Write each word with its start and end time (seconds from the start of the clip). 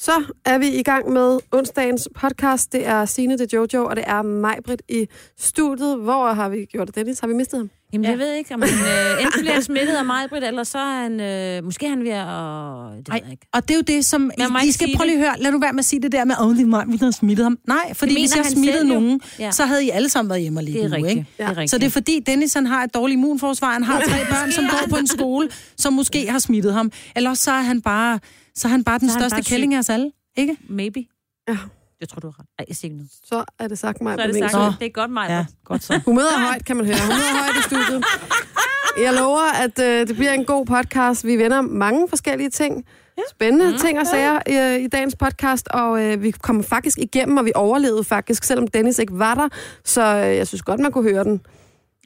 Så 0.00 0.22
er 0.44 0.58
vi 0.58 0.68
i 0.68 0.82
gang 0.82 1.10
med 1.12 1.38
onsdagens 1.52 2.08
podcast. 2.14 2.72
Det 2.72 2.86
er 2.86 3.04
Signe, 3.04 3.38
det 3.38 3.52
er 3.52 3.56
Jojo, 3.72 3.86
og 3.86 3.96
det 3.96 4.04
er 4.06 4.22
Majbrit 4.22 4.82
i 4.88 5.06
studiet. 5.38 5.98
Hvor 5.98 6.32
har 6.32 6.48
vi 6.48 6.64
gjort 6.64 6.86
det, 6.86 6.94
Dennis? 6.94 7.20
Har 7.20 7.26
vi 7.28 7.34
mistet 7.34 7.58
ham? 7.58 7.70
Jamen, 7.92 8.04
ja. 8.04 8.10
jeg 8.10 8.18
ved 8.18 8.32
ikke, 8.34 8.54
om 8.54 8.62
han 8.62 8.70
øh, 8.70 9.22
enten 9.22 9.40
bliver 9.40 9.60
smittet 9.60 9.94
af 9.94 10.04
mig, 10.04 10.28
Britt, 10.28 10.44
eller 10.44 10.64
så 10.64 10.78
er 10.78 11.02
han... 11.02 11.20
Øh, 11.20 11.64
måske 11.64 11.86
er 11.86 11.90
han 11.90 12.04
ved 12.04 12.10
at... 12.10 12.26
Det 13.06 13.08
ved 13.08 13.14
Ej, 13.14 13.20
jeg 13.24 13.30
ikke. 13.32 13.46
og 13.52 13.68
det 13.68 13.74
er 13.74 13.78
jo 13.78 13.82
det, 13.82 14.04
som... 14.04 14.20
Må 14.50 14.58
I 14.58 14.62
ikke 14.62 14.72
skal 14.72 14.88
prøve 14.96 15.06
lige 15.06 15.18
at 15.18 15.24
høre. 15.24 15.34
Lad 15.42 15.52
nu 15.52 15.58
være 15.60 15.72
med 15.72 15.78
at 15.78 15.84
sige 15.84 16.02
det 16.02 16.12
der 16.12 16.24
med, 16.24 16.34
at 16.40 16.66
mig, 16.68 16.84
vi 16.88 16.96
har 16.96 17.10
smittet 17.10 17.44
ham. 17.44 17.58
Nej, 17.68 17.94
fordi 17.94 18.20
hvis 18.20 18.36
jeg 18.36 18.44
han 18.44 18.52
smittede 18.52 18.88
nogen, 18.88 19.20
Ja. 19.38 19.50
så 19.50 19.64
havde 19.64 19.84
I 19.84 19.90
alle 19.90 20.08
sammen 20.08 20.30
været 20.30 20.42
hjemme 20.42 20.60
og 20.60 20.64
ligge 20.64 20.80
Det 20.80 20.84
er 20.86 20.88
nu, 20.88 20.94
rigtigt. 20.96 21.18
ikke? 21.18 21.30
Det 21.38 21.44
er 21.44 21.48
rigtigt. 21.50 21.70
Så 21.70 21.78
det 21.78 21.86
er 21.86 21.90
fordi 21.90 22.20
Dennis 22.26 22.54
han 22.54 22.66
har 22.66 22.84
et 22.84 22.94
dårligt 22.94 23.16
immunforsvar. 23.18 23.72
Han 23.72 23.82
har 23.82 24.00
tre 24.00 24.18
børn, 24.30 24.52
som 24.52 24.64
går 24.64 24.86
på 24.90 24.96
en 24.96 25.06
skole, 25.06 25.48
som 25.76 25.92
måske 25.92 26.30
har 26.30 26.38
smittet 26.38 26.72
ham. 26.74 26.92
Eller 27.16 27.34
så 27.34 27.50
er 27.50 27.60
han 27.62 27.82
bare, 27.82 28.18
så 28.58 28.68
er 28.68 28.70
han 28.70 28.84
bare 28.84 28.98
den 28.98 29.08
Så 29.08 29.14
største 29.18 29.34
bare 29.34 29.42
kælling 29.42 29.74
af 29.74 29.78
os 29.78 29.88
alle. 29.90 30.12
Ikke? 30.36 30.56
Maybe. 30.68 31.04
Ja. 31.48 31.56
Jeg 32.00 32.08
tror, 32.08 32.20
du 32.20 32.26
har 32.26 32.38
ret. 32.38 32.46
Ej, 32.58 32.64
jeg 32.68 32.76
siger 32.76 32.88
ikke 32.88 32.96
noget. 32.96 33.10
Så 33.24 33.44
er 33.58 33.68
det 33.68 33.78
sagt 33.78 34.00
mig. 34.00 34.14
Så 34.18 34.22
er 34.22 34.26
det 34.26 34.38
sagt. 34.38 34.52
Nå. 34.52 34.64
Det 34.80 34.86
er 34.86 34.90
godt, 34.90 35.10
mig. 35.10 35.26
Ja, 35.28 35.46
godt 35.64 35.82
så. 35.84 36.00
Humøret 36.04 36.34
er 36.34 36.46
højt, 36.46 36.64
kan 36.64 36.76
man 36.76 36.86
høre. 36.86 36.96
Humøret 37.02 37.20
er 37.34 37.42
højt 37.42 37.56
i 37.58 37.62
studiet. 37.62 38.04
Jeg 39.02 39.14
lover, 39.14 39.52
at 39.62 39.78
øh, 39.78 40.06
det 40.08 40.16
bliver 40.16 40.32
en 40.32 40.44
god 40.44 40.66
podcast. 40.66 41.26
Vi 41.26 41.36
vender 41.36 41.60
mange 41.60 42.08
forskellige 42.08 42.50
ting. 42.50 42.84
Spændende 43.30 43.70
mm, 43.72 43.78
ting 43.78 43.98
og 44.00 44.06
sager 44.06 44.38
øh, 44.48 44.80
i 44.84 44.86
dagens 44.86 45.16
podcast, 45.16 45.68
og 45.68 46.04
øh, 46.04 46.22
vi 46.22 46.30
kommer 46.30 46.62
faktisk 46.62 46.98
igennem, 46.98 47.36
og 47.36 47.44
vi 47.44 47.52
overlevede 47.54 48.04
faktisk, 48.04 48.44
selvom 48.44 48.66
Dennis 48.66 48.98
ikke 48.98 49.18
var 49.18 49.34
der. 49.34 49.48
Så 49.84 50.02
øh, 50.02 50.36
jeg 50.36 50.46
synes 50.46 50.62
godt, 50.62 50.80
man 50.80 50.92
kunne 50.92 51.10
høre 51.10 51.24
den. 51.24 51.40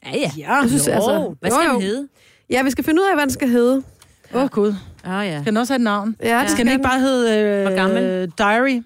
Ja, 0.06 0.10
ja. 0.18 0.30
Ja, 0.38 0.54
Jeg 0.54 0.68
synes, 0.68 0.86
Jo, 0.88 0.92
altså, 0.92 1.34
hvad 1.40 1.50
skal 1.50 1.64
jo, 1.64 1.68
jo. 1.68 1.74
den 1.74 1.82
hedde? 1.82 2.08
Ja, 2.50 2.62
vi 2.62 2.70
skal 2.70 2.84
finde 2.84 3.02
ud 3.02 3.06
af, 3.06 3.14
hvad 3.16 3.22
den 3.22 3.30
skal 3.32 3.48
hedde. 3.48 3.82
Åh, 4.34 4.42
oh, 4.42 4.48
gud. 4.48 4.74
Åh, 5.06 5.10
oh, 5.18 5.26
ja. 5.26 5.40
Skal 5.40 5.52
den 5.52 5.56
også 5.56 5.72
have 5.72 5.78
et 5.78 5.84
navn? 5.84 6.16
Ja, 6.22 6.40
det 6.42 6.50
Skal 6.50 6.64
den 6.64 6.72
ikke 6.72 6.82
bare 6.82 7.00
hedde 7.00 7.38
øh, 7.40 7.62
Hvor 7.66 7.76
gammel? 7.76 8.32
Diary? 8.38 8.82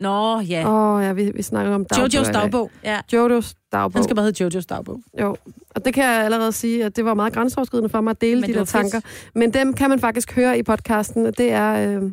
Nå, 0.00 0.40
ja. 0.40 0.68
Åh, 0.68 0.94
oh, 0.96 1.02
ja, 1.04 1.12
vi, 1.12 1.30
vi 1.34 1.42
snakker 1.42 1.74
om 1.74 1.84
dagbog. 1.84 2.14
Jojos 2.14 2.28
dagbog. 2.28 2.70
ja. 2.84 2.98
Jojos 3.12 3.54
dagbog. 3.72 3.94
Den 3.94 4.04
skal 4.04 4.16
bare 4.16 4.24
hedde 4.24 4.44
Jojos 4.44 4.66
dagbog. 4.66 5.00
Jo, 5.20 5.36
og 5.74 5.84
det 5.84 5.94
kan 5.94 6.04
jeg 6.04 6.24
allerede 6.24 6.52
sige, 6.52 6.84
at 6.84 6.96
det 6.96 7.04
var 7.04 7.14
meget 7.14 7.32
grænseoverskridende 7.32 7.88
for 7.88 8.00
mig 8.00 8.10
at 8.10 8.20
dele 8.20 8.40
Men 8.40 8.48
de 8.50 8.54
der 8.54 8.60
var 8.60 8.64
fedt. 8.64 8.92
tanker. 8.92 9.00
Men 9.34 9.54
dem 9.54 9.72
kan 9.74 9.90
man 9.90 10.00
faktisk 10.00 10.34
høre 10.36 10.58
i 10.58 10.62
podcasten. 10.62 11.24
Det 11.26 11.52
er, 11.52 11.98
øh, 12.00 12.10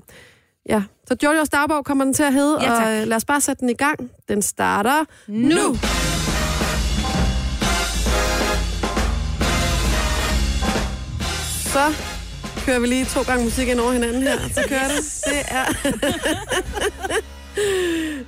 ja. 0.70 0.84
Så 1.08 1.16
Jojos 1.24 1.50
dagbog 1.50 1.86
kommer 1.86 2.04
den 2.04 2.14
til 2.14 2.24
at 2.24 2.34
hedde, 2.34 2.58
Ja, 2.62 2.68
tak. 2.68 2.86
og 2.88 3.02
øh, 3.02 3.08
lad 3.08 3.18
os 3.18 3.26
bare 3.26 3.42
sætte 3.42 3.60
den 3.60 3.70
i 3.70 3.74
gang. 3.74 4.12
Den 4.30 4.42
starter 4.42 5.06
nu. 5.28 5.48
nu. 5.48 5.76
Så 11.74 11.94
kører 12.68 12.80
vi 12.80 12.88
lige 12.88 13.06
to 13.06 13.22
gange 13.22 13.44
musik 13.44 13.68
ind 13.68 13.80
over 13.80 13.92
hinanden 13.92 14.22
her. 14.22 14.40
Så 14.54 14.66
kører 14.70 14.88
det. 14.88 15.24
Det 15.26 15.42
er... 15.48 15.66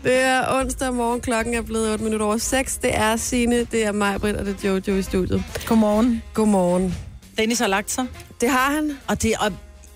Det 0.04 0.22
er 0.22 0.60
onsdag 0.60 0.94
morgen, 0.94 1.22
klokken 1.22 1.54
er 1.54 1.62
blevet 1.62 1.92
8 1.92 2.04
minutter 2.04 2.26
over 2.26 2.38
6. 2.38 2.78
Det 2.78 2.96
er 2.96 3.16
Signe, 3.16 3.64
det 3.64 3.86
er 3.86 3.92
mig, 3.92 4.22
Britt, 4.22 4.38
og 4.38 4.46
det 4.46 4.66
er 4.66 4.70
Jojo 4.70 5.00
i 5.00 5.02
studiet. 5.02 5.44
Godmorgen. 5.66 6.24
Godmorgen. 6.34 6.96
Dennis 7.38 7.60
har 7.60 7.68
lagt 7.68 7.92
sig. 7.92 8.06
Det 8.42 8.50
har 8.50 8.72
han. 8.72 8.92
Og, 9.08 9.24
det, 9.24 9.34
og, 9.40 9.52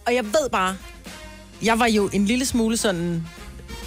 og 0.05 0.15
jeg 0.15 0.25
ved 0.25 0.49
bare, 0.51 0.75
jeg 1.63 1.79
var 1.79 1.87
jo 1.87 2.09
en 2.13 2.25
lille 2.25 2.45
smule 2.45 2.77
sådan, 2.77 3.23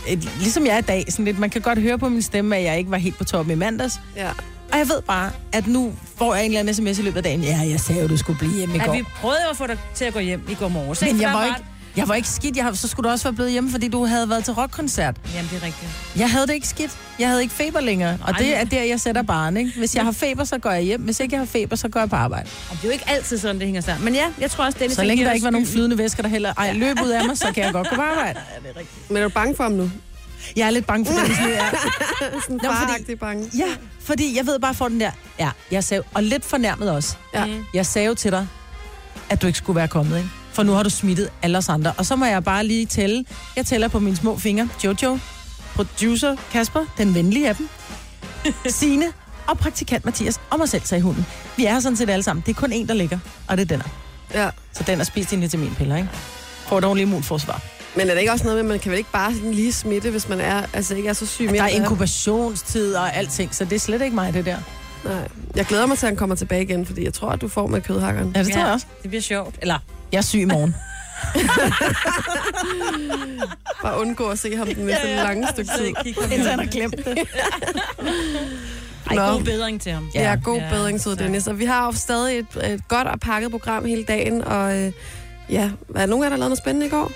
et, 0.09 0.31
ligesom 0.39 0.67
jeg 0.67 0.75
er 0.75 0.79
i 0.79 0.83
dag, 0.83 1.05
sådan 1.09 1.25
lidt, 1.25 1.39
man 1.39 1.51
kan 1.51 1.61
godt 1.61 1.79
høre 1.79 1.99
på 1.99 2.09
min 2.09 2.23
stemme, 2.23 2.57
at 2.57 2.65
jeg 2.65 2.79
ikke 2.79 2.91
var 2.91 2.99
helt 2.99 3.19
på 3.19 3.25
toppen 3.25 3.53
i 3.53 3.59
mandags. 3.59 4.01
Ja. 4.17 4.31
Og 4.77 4.81
jeg 4.81 4.89
ved 4.89 5.03
bare, 5.03 5.31
at 5.53 5.67
nu 5.67 5.93
får 6.19 6.35
jeg 6.35 6.45
en 6.45 6.51
eller 6.51 6.61
anden 6.61 6.75
sms 6.75 6.99
i 6.99 7.03
løbet 7.03 7.17
af 7.17 7.23
dagen. 7.23 7.41
Ja, 7.43 7.61
jeg 7.71 7.81
sagde 7.81 8.03
jo, 8.03 8.09
du 8.09 8.17
skulle 8.17 8.39
blive 8.39 8.53
hjemme 8.57 8.75
i 8.75 8.79
ja. 8.79 8.85
går. 8.85 8.93
vi 8.93 9.03
prøvede 9.17 9.39
jo 9.45 9.51
at 9.51 9.57
få 9.57 9.67
dig 9.67 9.79
til 9.95 10.05
at 10.05 10.13
gå 10.13 10.19
hjem 10.19 10.47
i 10.51 10.55
går 10.55 10.69
morges. 10.69 11.01
Men 11.03 11.21
jeg 11.21 11.33
var 11.33 11.45
ikke, 11.45 11.57
jeg 11.97 12.09
var 12.09 12.15
ikke 12.15 12.29
skidt. 12.29 12.57
Jeg, 12.57 12.65
har- 12.65 12.73
så 12.73 12.89
skulle 12.89 13.05
du 13.09 13.13
også 13.13 13.25
være 13.25 13.33
blevet 13.33 13.53
hjemme, 13.53 13.71
fordi 13.71 13.89
du 13.89 14.05
havde 14.07 14.29
været 14.29 14.45
til 14.45 14.55
rockkoncert. 14.55 15.17
Jamen, 15.35 15.51
det 15.51 15.63
er 15.63 15.67
rigtigt. 15.67 15.91
Jeg 16.17 16.31
havde 16.31 16.47
det 16.47 16.55
ikke 16.55 16.69
skidt. 16.69 16.91
Jeg 17.19 17.29
havde 17.29 17.43
ikke 17.43 17.55
feber 17.55 17.81
længere. 17.81 18.11
Og 18.23 18.31
Nej. 18.33 18.39
det 18.39 18.57
er 18.57 18.65
der, 18.65 18.83
jeg 18.83 19.01
sætter 19.01 19.23
barn, 19.23 19.57
ikke? 19.57 19.73
Hvis 19.79 19.95
jeg 19.97 20.05
har 20.05 20.13
feber, 20.13 20.45
så 20.45 20.59
går 20.59 20.71
jeg 20.71 20.83
hjem. 20.83 21.01
Hvis 21.01 21.21
ikke 21.21 21.33
jeg 21.35 21.41
har 21.41 21.47
feber, 21.47 21.77
så 21.77 21.89
går 21.89 22.01
jeg 22.01 22.11
på 22.11 22.17
arbejde. 22.17 22.49
Og 22.71 22.77
det 22.77 22.83
er 22.85 22.89
jo 22.89 22.93
ikke 22.93 23.05
altid 23.11 23.39
sådan, 23.39 23.57
det 23.57 23.65
hænger 23.65 23.81
sammen. 23.81 24.05
Men 24.05 24.15
ja, 24.15 24.25
jeg 24.41 24.51
tror 24.51 24.65
også, 24.65 24.79
Dennis... 24.79 24.95
Så 24.97 25.01
han 25.01 25.09
længe 25.09 25.25
der 25.25 25.33
ikke 25.33 25.45
var 25.45 25.51
nogen 25.51 25.67
flydende 25.67 25.99
væsker, 25.99 26.23
der 26.23 26.29
heller 26.29 26.53
ej, 26.59 26.73
løb 26.73 26.97
ud 27.05 27.09
af 27.11 27.25
mig, 27.27 27.39
så 27.39 27.47
kan 27.55 27.65
jeg 27.65 27.73
godt 27.73 27.89
gå 27.91 27.97
på 27.97 28.03
arbejde. 28.13 28.41
Men 29.09 29.17
er 29.17 29.23
du 29.23 29.29
bange 29.29 29.57
for 29.57 29.63
ham 29.63 29.73
nu? 29.73 29.91
Jeg 30.57 30.67
er 30.67 30.71
lidt 30.71 30.87
bange 30.87 31.07
for 31.07 31.13
den 31.21 31.31
nu. 31.43 31.49
Ja. 31.49 31.65
Sådan 32.43 32.61
Nå, 32.63 32.71
fordi- 32.99 33.15
bange. 33.15 33.51
Ja, 33.59 33.65
fordi 34.07 34.37
jeg 34.37 34.47
ved 34.47 34.59
bare 34.59 34.75
for 34.75 34.89
den 34.89 35.01
der, 35.01 35.11
ja, 35.39 35.51
jeg 35.71 35.85
sagde, 35.85 36.03
og 36.15 36.23
lidt 36.23 36.45
fornærmet 36.45 36.91
også. 36.91 37.17
Ja. 37.35 37.47
Mm. 37.47 37.65
Jeg 37.75 37.87
sagde 37.87 38.09
jo 38.09 38.15
til 38.15 38.33
dig, 38.33 38.47
at 39.31 39.43
du 39.43 39.47
ikke 39.47 39.59
skulle 39.59 39.77
være 39.77 39.89
kommet, 39.89 40.17
ikke? 40.17 40.31
For 40.53 40.63
nu 40.63 40.73
har 40.73 40.83
du 40.83 40.91
smittet 40.91 41.31
alle 41.43 41.59
os 41.59 41.69
andre. 41.69 41.93
Og 41.99 42.07
så 42.07 42.17
må 42.17 42.25
jeg 42.25 42.45
bare 42.45 42.67
lige 42.67 42.87
tælle. 42.87 43.25
Jeg 43.57 43.67
tæller 43.67 43.89
på 43.89 43.99
mine 43.99 44.17
små 44.17 44.39
fingre. 44.39 44.69
Jojo, 44.85 45.19
producer 45.75 46.37
Kasper, 46.53 46.85
den 46.99 47.15
venlige 47.15 47.49
af 47.49 47.57
dem, 47.57 47.69
Signe 48.67 49.07
og 49.47 49.59
praktikant 49.59 50.05
Mathias 50.05 50.41
og 50.51 50.59
mig 50.59 50.69
selv, 50.69 50.83
sagde 50.85 51.03
hunden. 51.03 51.27
Vi 51.57 51.65
er 51.65 51.73
her 51.73 51.81
sådan 51.81 51.97
set 51.97 52.11
alle 52.11 52.23
sammen. 52.23 52.43
Det 52.47 52.57
er 52.57 52.61
kun 52.61 52.73
en, 52.73 52.89
der 52.89 52.95
ligger, 52.95 53.19
og 53.49 53.57
det 53.57 53.63
er 53.63 53.77
den 53.77 53.83
her. 53.83 53.91
Ja. 54.43 54.51
Så 54.73 54.83
den 54.87 55.01
er 55.01 55.05
spist 55.05 55.33
ind 55.33 55.51
til 55.51 55.59
min 55.59 55.75
piller, 55.75 55.97
ikke? 55.97 56.09
Får 56.69 56.79
et 56.79 56.85
ordentligt 56.85 57.07
immunforsvar. 57.07 57.76
Men 57.97 58.09
er 58.09 58.13
det 58.15 58.21
ikke 58.21 58.33
også 58.33 58.45
noget 58.45 58.57
med, 58.57 58.65
at 58.65 58.69
man 58.75 58.79
kan 58.79 58.91
vel 58.91 58.99
ikke 58.99 59.13
bare 59.13 59.35
sådan 59.35 59.53
lige 59.53 59.73
smitte, 59.73 60.11
hvis 60.11 60.29
man 60.29 60.41
er, 60.41 60.63
altså 60.73 60.95
ikke 60.95 61.09
er 61.09 61.13
så 61.13 61.27
syg 61.27 61.45
mere? 61.45 61.57
Der 61.57 61.63
er 61.63 61.69
inkubationstid 61.69 62.95
og 62.95 63.17
alting, 63.17 63.55
så 63.55 63.65
det 63.65 63.73
er 63.73 63.79
slet 63.81 64.03
ikke 64.03 64.15
mig, 64.15 64.35
det 64.35 64.45
der. 64.45 64.57
Nej. 65.05 65.29
Jeg 65.57 65.65
glæder 65.67 65.87
mig 65.87 65.99
til, 65.99 66.07
at 66.07 66.11
han 66.11 66.17
kommer 66.17 66.37
tilbage 66.37 66.63
igen, 66.63 66.87
fordi 66.87 67.05
jeg 67.05 67.15
tror, 67.15 67.29
at 67.29 67.41
du 67.41 67.49
får 67.49 67.67
med 67.67 67.81
kødhakkeren. 67.81 68.33
Ja, 68.37 68.43
det 68.43 68.53
tror 68.53 68.61
jeg 68.63 68.73
også. 68.73 68.87
Det 69.03 69.11
bliver 69.11 69.23
sjovt. 69.23 69.55
Eller, 69.63 69.79
Jeg 70.13 70.19
er 70.19 70.23
syg 70.23 70.41
i 70.41 70.45
morgen. 70.45 70.75
Bare 73.83 74.01
undgå 74.01 74.29
at 74.29 74.39
se 74.39 74.57
ham 74.57 74.67
den 74.67 74.87
næste 74.87 75.15
lange 75.15 75.49
stykke 75.49 75.71
tid. 75.79 75.87
Indtil 76.33 76.51
han 76.51 76.59
har 76.59 76.67
glemt 76.67 76.97
det. 76.97 77.19
ej, 79.11 79.17
Nå. 79.17 79.23
god 79.33 79.43
bedring 79.45 79.81
til 79.81 79.93
ham. 79.93 80.11
Ja, 80.15 80.31
ja 80.31 80.37
god 80.45 80.59
Ja, 80.59 80.71
bedring 80.71 81.01
til. 81.01 81.19
Dennis. 81.19 81.47
Og 81.47 81.59
vi 81.59 81.65
har 81.65 81.87
jo 81.87 81.93
stadig 81.93 82.39
et, 82.39 82.47
et 82.73 82.89
godt 82.89 83.09
og 83.09 83.21
pakket 83.21 83.51
program 83.51 83.85
hele 83.85 84.05
dagen, 84.05 84.45
og 84.45 84.77
øh, 84.77 84.93
ja, 85.51 85.71
er 85.95 85.99
der 86.01 86.07
nogen 86.07 86.25
af 86.25 86.27
jer, 86.27 86.31
der 86.31 86.37
lavede 86.37 86.49
noget 86.49 86.59
spændende 86.59 86.87
i 86.87 86.91
går? 86.91 87.13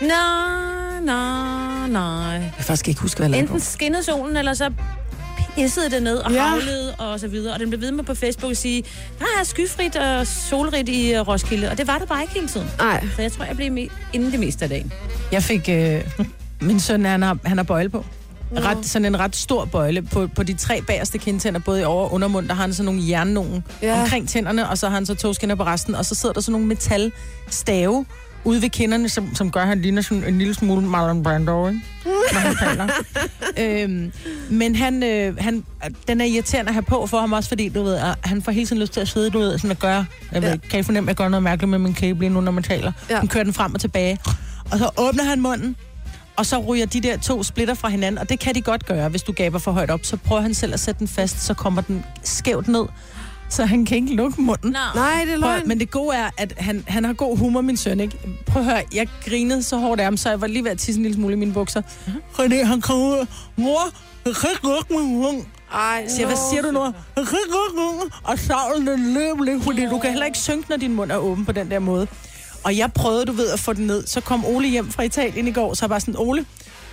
Nej, 0.00 1.00
nej, 1.02 1.88
nej. 1.88 2.32
Jeg 2.32 2.52
kan 2.56 2.64
faktisk 2.64 2.88
ikke 2.88 3.00
huske, 3.00 3.18
hvad 3.18 3.24
jeg 3.26 3.30
lavede. 3.30 3.44
Enten 3.46 3.60
skinnede 3.60 4.04
solen, 4.04 4.36
eller 4.36 4.54
så 4.54 4.70
pissede 5.54 5.90
det 5.90 6.02
ned 6.02 6.16
og 6.16 6.32
Ja. 6.32 6.42
havlede 6.42 6.94
og 6.94 7.20
så 7.20 7.28
videre. 7.28 7.54
Og 7.54 7.60
den 7.60 7.68
blev 7.70 7.80
ved 7.80 7.92
med 7.92 8.04
på 8.04 8.14
Facebook 8.14 8.50
at 8.50 8.56
sige, 8.56 8.84
der 9.18 9.24
er 9.40 9.44
skyfrit 9.44 9.96
og 9.96 10.26
solrigt 10.26 10.88
i 10.88 11.12
øh, 11.14 11.28
Roskilde. 11.28 11.70
Og 11.70 11.78
det 11.78 11.86
var 11.86 11.98
der 11.98 12.06
bare 12.06 12.22
ikke 12.22 12.34
hele 12.34 12.48
tiden. 12.48 12.66
Nej. 12.78 13.06
Så 13.16 13.22
jeg 13.22 13.32
tror, 13.32 13.44
jeg 13.44 13.56
blev 13.56 13.72
me- 13.72 13.92
inden 14.12 14.32
det 14.32 14.40
meste 14.40 14.62
af 14.64 14.68
dagen. 14.68 14.92
Jeg 15.32 15.42
fik... 15.42 15.68
Øh, 15.68 16.00
min 16.60 16.80
søn, 16.80 17.04
han 17.04 17.22
har, 17.22 17.38
han 17.44 17.56
har 17.56 17.64
bøjle 17.64 17.88
på. 17.90 18.04
Ret, 18.56 18.86
sådan 18.86 19.06
en 19.06 19.18
ret 19.18 19.36
stor 19.36 19.64
bøjle 19.64 20.02
på, 20.02 20.26
på 20.36 20.42
de 20.42 20.54
tre 20.54 20.82
bagerste 20.82 21.18
kindtænder, 21.18 21.60
både 21.60 21.80
i 21.80 21.84
over- 21.84 22.04
og 22.04 22.12
undermund, 22.12 22.48
der 22.48 22.54
har 22.54 22.62
han 22.62 22.74
sådan 22.74 22.84
nogle 22.84 23.08
jernnogen 23.08 23.64
ja. 23.82 24.02
omkring 24.02 24.28
tænderne, 24.28 24.68
og 24.68 24.78
så 24.78 24.86
har 24.88 24.94
han 24.94 25.06
så 25.06 25.14
to 25.14 25.32
skinner 25.32 25.54
på 25.54 25.64
resten, 25.64 25.94
og 25.94 26.04
så 26.06 26.14
sidder 26.14 26.32
der 26.32 26.40
sådan 26.40 26.52
nogle 26.52 26.66
metalstave 26.66 28.06
ude 28.44 28.62
ved 28.62 28.68
kinderne, 28.70 29.08
som, 29.08 29.34
som 29.34 29.50
gør, 29.50 29.60
at 29.60 29.66
han 29.66 29.82
ligner 29.82 30.02
sådan 30.02 30.24
en 30.24 30.38
lille 30.38 30.54
smule 30.54 30.86
Marlon 30.86 31.22
Brando, 31.22 31.68
ikke? 31.68 31.80
når 32.04 32.38
han 32.40 32.56
taler. 32.56 32.88
øhm, 33.84 34.12
men 34.50 34.76
han, 34.76 35.02
øh, 35.02 35.36
han, 35.38 35.64
den 36.08 36.20
er 36.20 36.24
irriterende 36.24 36.68
at 36.68 36.74
have 36.74 36.82
på 36.82 37.06
for 37.06 37.20
ham 37.20 37.32
også, 37.32 37.48
fordi 37.48 37.68
du 37.68 37.82
ved, 37.82 37.94
at 37.94 38.14
han 38.24 38.42
får 38.42 38.52
hele 38.52 38.66
tiden 38.66 38.80
lyst 38.80 38.92
til 38.92 39.00
at 39.00 39.08
sidde, 39.08 39.30
du 39.30 39.38
ved, 39.38 39.58
sådan 39.58 39.70
at 39.70 39.78
gøre, 39.78 40.06
jeg 40.32 40.42
ved, 40.42 40.48
Ja. 40.50 40.56
kan 40.70 40.80
I 40.80 40.82
fornemme, 40.82 41.06
at 41.06 41.08
jeg 41.08 41.16
gør 41.16 41.28
noget 41.28 41.42
mærkeligt 41.42 41.70
med 41.70 41.78
min 41.78 41.94
kæbe 41.94 42.20
lige 42.20 42.30
nu, 42.30 42.40
når 42.40 42.52
man 42.52 42.62
taler? 42.62 42.92
Ja. 43.10 43.18
Han 43.18 43.28
kører 43.28 43.44
den 43.44 43.52
frem 43.52 43.74
og 43.74 43.80
tilbage, 43.80 44.18
og 44.72 44.78
så 44.78 44.90
åbner 44.96 45.24
han 45.24 45.40
munden, 45.40 45.76
og 46.36 46.46
så 46.46 46.58
ryger 46.58 46.86
de 46.86 47.00
der 47.00 47.18
to 47.18 47.42
splitter 47.42 47.74
fra 47.74 47.88
hinanden, 47.88 48.18
og 48.18 48.28
det 48.28 48.38
kan 48.38 48.54
de 48.54 48.60
godt 48.60 48.86
gøre, 48.86 49.08
hvis 49.08 49.22
du 49.22 49.32
gaber 49.32 49.58
for 49.58 49.72
højt 49.72 49.90
op. 49.90 50.00
Så 50.02 50.16
prøver 50.16 50.42
han 50.42 50.54
selv 50.54 50.72
at 50.74 50.80
sætte 50.80 50.98
den 50.98 51.08
fast, 51.08 51.40
så 51.42 51.54
kommer 51.54 51.80
den 51.82 52.04
skævt 52.22 52.68
ned, 52.68 52.84
så 53.50 53.64
han 53.64 53.84
kan 53.84 53.96
ikke 53.96 54.14
lukke 54.14 54.40
munden. 54.42 54.70
Nå. 54.72 54.78
Nej, 54.94 55.24
det 55.24 55.34
er 55.34 55.40
Prøv, 55.40 55.50
løgn. 55.50 55.68
men 55.68 55.80
det 55.80 55.90
gode 55.90 56.16
er, 56.16 56.30
at 56.36 56.52
han, 56.56 56.84
han 56.88 57.04
har 57.04 57.12
god 57.12 57.38
humor, 57.38 57.60
min 57.60 57.76
søn, 57.76 58.00
ikke? 58.00 58.18
Prøv 58.46 58.62
at 58.62 58.68
høre, 58.68 58.82
jeg 58.94 59.08
grinede 59.24 59.62
så 59.62 59.76
hårdt 59.76 60.00
af 60.00 60.04
ham, 60.04 60.16
så 60.16 60.28
jeg 60.30 60.40
var 60.40 60.46
lige 60.46 60.64
ved 60.64 60.70
at 60.70 60.78
tisse 60.78 60.98
en 60.98 61.02
lille 61.02 61.14
smule 61.16 61.32
i 61.34 61.36
mine 61.36 61.52
bukser. 61.52 61.82
René, 62.38 62.64
han 62.64 62.80
kom 62.80 62.98
ud, 62.98 63.26
mor, 63.56 63.80
jeg 64.26 64.34
kan 64.34 64.50
ikke 64.50 64.66
lukke 64.66 64.94
min 64.96 65.16
mund. 65.18 65.44
Ej, 65.74 66.08
Siger, 66.08 66.26
hvad 66.26 66.36
siger 66.50 66.62
du 66.62 66.70
nu? 66.70 66.82
Jeg 66.84 66.92
kan 67.16 67.38
ikke 67.46 67.54
lukke 67.56 67.76
min 67.76 67.98
mund. 67.98 68.10
Og 68.24 68.38
savlen 68.38 68.86
den 68.86 69.14
løb 69.14 69.40
lidt, 69.40 69.64
fordi 69.64 69.86
du 69.86 69.98
kan 69.98 70.10
heller 70.10 70.26
ikke 70.26 70.38
synke, 70.38 70.70
når 70.70 70.76
din 70.76 70.94
mund 70.94 71.12
er 71.12 71.16
åben 71.16 71.44
på 71.44 71.52
den 71.52 71.70
der 71.70 71.78
måde. 71.78 72.06
Og 72.64 72.76
jeg 72.76 72.92
prøvede, 72.92 73.24
du 73.24 73.32
ved, 73.32 73.50
at 73.50 73.60
få 73.60 73.72
den 73.72 73.86
ned. 73.86 74.06
Så 74.06 74.20
kom 74.20 74.44
Ole 74.46 74.68
hjem 74.68 74.90
fra 74.92 75.02
Italien 75.02 75.48
i 75.48 75.52
går, 75.52 75.74
så 75.74 75.84
jeg 75.84 75.90
var 75.90 75.98
sådan, 75.98 76.14
Ole, 76.18 76.46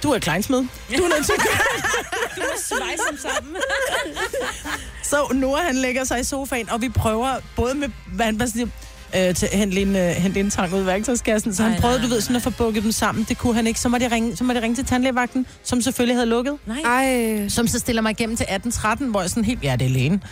du 0.04 0.12
er 0.12 0.20
kleinsmed. 0.20 0.58
Du 0.98 1.04
er 1.04 1.08
nødt 1.18 1.26
til 1.26 1.34
at 1.34 1.40
gøre 1.48 1.92
Du 2.36 2.42
må 2.42 2.78
svejse 2.78 3.04
dem 3.12 3.18
sammen. 3.18 3.56
Så 5.10 5.32
Nora, 5.36 5.62
han 5.62 5.76
lægger 5.76 6.04
sig 6.04 6.20
i 6.20 6.24
sofaen, 6.24 6.70
og 6.70 6.82
vi 6.82 6.90
prøver 6.90 7.30
både 7.56 7.76
med, 7.76 7.88
hvad 8.14 8.26
han 8.26 8.38
bare 8.38 8.48
siger, 8.48 8.68
øh, 9.16 9.36
til 9.36 9.46
at 9.52 9.58
hente 9.60 9.82
en, 9.82 9.96
øh, 9.96 10.10
hente 10.10 10.40
en 10.40 10.50
tang 10.50 10.74
ud 10.74 10.80
af 10.80 10.86
værktøjskassen. 10.86 11.56
Så 11.56 11.64
han 11.64 11.72
Nej, 11.72 11.80
prøvede, 11.82 12.00
nej, 12.00 12.08
du 12.08 12.14
ved, 12.14 12.22
sådan 12.22 12.36
at 12.36 12.42
få 12.42 12.50
bukket 12.50 12.84
dem 12.84 12.92
sammen. 12.92 13.26
Det 13.30 13.38
kunne 13.38 13.54
han 13.56 13.68
ikke. 13.68 13.80
Så 13.80 13.90
må 13.90 13.98
de 13.98 14.08
ringe, 14.12 14.36
så 14.36 14.44
må 14.44 14.54
de 14.54 14.62
ringe 14.62 14.76
til 14.76 14.86
tandlægevagten, 14.86 15.46
som 15.64 15.82
selvfølgelig 15.82 16.16
havde 16.16 16.30
lukket. 16.30 16.54
Nej. 16.66 16.78
Ej, 16.86 17.50
Som 17.50 17.68
så 17.68 17.80
stiller 17.80 18.02
mig 18.02 18.12
igennem 18.12 18.38
til 18.38 18.44
18.13, 18.44 19.06
hvor 19.06 19.22
jeg 19.22 19.30
sådan 19.30 19.46
helt, 19.46 19.64
ja, 19.64 19.76
det 19.76 19.86
er 19.86 19.90
lægen. 19.90 20.24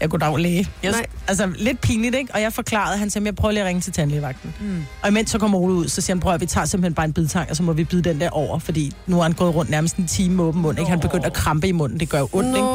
Jeg 0.00 0.10
kunne 0.10 0.20
dog 0.20 0.38
læge. 0.38 0.68
Jeg, 0.82 0.90
Nej. 0.92 1.06
altså, 1.28 1.50
lidt 1.56 1.80
pinligt, 1.80 2.14
ikke? 2.14 2.34
Og 2.34 2.40
jeg 2.40 2.52
forklarede, 2.52 2.98
han 2.98 3.10
sagde, 3.10 3.26
jeg 3.26 3.34
prøver 3.36 3.52
lige 3.52 3.62
at 3.62 3.66
ringe 3.68 3.80
til 3.80 3.92
tandlægevagten. 3.92 4.54
Mm. 4.60 4.84
Og 5.02 5.08
imens 5.08 5.30
så 5.30 5.38
kommer 5.38 5.58
Ole 5.58 5.74
ud, 5.74 5.88
så 5.88 6.00
siger 6.00 6.14
han, 6.14 6.20
prøv 6.20 6.34
at 6.34 6.40
vi 6.40 6.46
tager 6.46 6.64
simpelthen 6.64 6.94
bare 6.94 7.06
en 7.06 7.12
bidtang, 7.12 7.50
og 7.50 7.56
så 7.56 7.62
må 7.62 7.72
vi 7.72 7.84
bide 7.84 8.02
den 8.02 8.20
der 8.20 8.30
over, 8.30 8.58
fordi 8.58 8.92
nu 9.06 9.16
har 9.16 9.22
han 9.22 9.32
gået 9.32 9.54
rundt 9.54 9.70
nærmest 9.70 9.96
en 9.96 10.06
time 10.06 10.34
med 10.34 10.44
åben 10.44 10.62
mund, 10.62 10.78
ikke? 10.78 10.90
Han 10.90 11.00
begyndte 11.00 11.26
at 11.26 11.32
krampe 11.32 11.68
i 11.68 11.72
munden, 11.72 12.00
det 12.00 12.08
gør 12.08 12.18
jo 12.18 12.28
ondt, 12.32 12.56
ikke? 12.56 12.68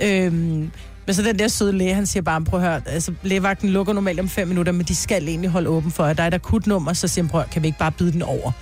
Øhm, 0.00 0.70
men 1.06 1.14
så 1.14 1.22
den 1.22 1.38
der 1.38 1.48
søde 1.48 1.72
læge, 1.72 1.94
han 1.94 2.06
siger 2.06 2.22
bare, 2.22 2.44
prøv 2.44 2.60
at 2.60 2.66
høre, 2.66 2.80
altså 2.86 3.12
lægevagten 3.22 3.68
lukker 3.68 3.92
normalt 3.92 4.20
om 4.20 4.28
fem 4.28 4.48
minutter, 4.48 4.72
men 4.72 4.86
de 4.86 4.94
skal 4.94 5.28
egentlig 5.28 5.50
holde 5.50 5.68
åben 5.68 5.90
for 5.90 6.06
jer. 6.06 6.12
Der 6.12 6.22
er 6.22 6.26
et 6.26 6.34
akut 6.34 6.66
nummer, 6.66 6.92
så 6.92 7.08
siger 7.08 7.24
han, 7.24 7.30
prøv 7.30 7.40
at 7.40 7.50
kan 7.50 7.62
vi 7.62 7.66
ikke 7.66 7.78
bare 7.78 7.92
bide 7.92 8.12
den 8.12 8.22
over? 8.22 8.52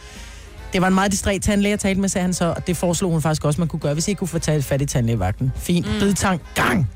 Det 0.72 0.80
var 0.80 0.88
en 0.88 0.94
meget 0.94 1.12
distræt 1.12 1.40
tandlæge, 1.40 1.70
jeg 1.70 1.80
talte 1.80 2.00
med, 2.00 2.08
sagde 2.08 2.22
han 2.22 2.34
så, 2.34 2.44
og 2.44 2.66
det 2.66 2.76
foreslog 2.76 3.10
hun 3.10 3.22
faktisk 3.22 3.44
også, 3.44 3.60
man 3.60 3.68
kunne 3.68 3.80
gøre, 3.80 3.94
hvis 3.94 4.08
I 4.08 4.10
ikke 4.10 4.18
kunne 4.18 4.28
få 4.28 4.38
taget 4.38 4.64
fat 4.64 4.82
i 4.82 4.86
tandlægevagten. 4.86 5.52
Fint, 5.56 5.86
mm. 5.86 6.00
bidtang, 6.00 6.40
gang! 6.54 6.90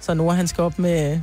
Så 0.00 0.14
Nora, 0.14 0.34
han 0.34 0.48
skal 0.48 0.64
op 0.64 0.78
med 0.78 1.20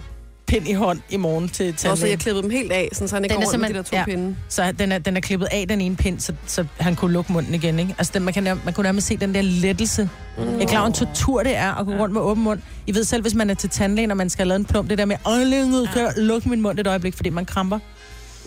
pind 0.47 0.67
i 0.67 0.73
hånd 0.73 0.99
i 1.09 1.17
morgen 1.17 1.49
til 1.49 1.65
Nå, 1.65 1.71
så 1.77 1.81
tandlægen. 1.87 2.09
jeg 2.11 2.19
klippede 2.19 2.43
dem 2.43 2.51
helt 2.51 2.71
af, 2.71 2.89
sådan, 2.93 3.07
så 3.07 3.15
han 3.15 3.23
ikke 3.23 3.33
Den 3.33 3.41
er 3.41 3.45
går 3.45 3.51
rundt 3.51 3.61
med 3.61 3.69
de 3.69 3.73
der 3.73 3.81
to 3.81 3.89
simpelthen- 3.89 4.23
pinde. 4.25 4.35
Så 4.49 4.71
den 4.79 4.91
er, 4.91 4.97
den 4.97 5.17
er 5.17 5.21
klippet 5.21 5.47
af, 5.51 5.65
den 5.69 5.81
ene 5.81 5.95
pind, 5.95 6.19
så, 6.19 6.33
så 6.47 6.65
han 6.79 6.95
kunne 6.95 7.13
lukke 7.13 7.33
munden 7.33 7.53
igen, 7.53 7.79
ikke? 7.79 7.95
Altså, 7.97 8.11
den, 8.13 8.23
man, 8.23 8.33
kan, 8.33 8.43
man 8.43 8.73
kunne 8.73 8.83
nærmest 8.83 9.07
se 9.07 9.17
den 9.17 9.35
der 9.35 9.41
lettelse. 9.41 10.09
Mm. 10.37 10.43
Jeg 10.43 10.61
er 10.61 10.67
klar, 10.67 10.79
over, 10.79 10.87
en 10.87 10.93
tortur 10.93 11.43
det 11.43 11.55
er 11.55 11.71
at 11.73 11.85
gå 11.85 11.91
rundt 11.93 12.13
med 12.13 12.21
åben 12.21 12.43
mund. 12.43 12.59
I 12.87 12.95
ved 12.95 13.03
selv, 13.03 13.21
hvis 13.21 13.35
man 13.35 13.49
er 13.49 13.53
til 13.53 13.69
tandlægen, 13.69 14.11
og 14.11 14.17
man 14.17 14.29
skal 14.29 14.43
have 14.43 14.47
lavet 14.49 14.59
en 14.59 14.65
plump, 14.65 14.89
det 14.89 14.97
der 14.97 15.05
med, 15.05 15.15
åh, 15.25 15.87
kan 15.93 16.01
jeg 16.01 16.13
lukke 16.17 16.49
min 16.49 16.61
mund 16.61 16.79
et 16.79 16.87
øjeblik, 16.87 17.15
fordi 17.15 17.29
man 17.29 17.45
kramper. 17.45 17.79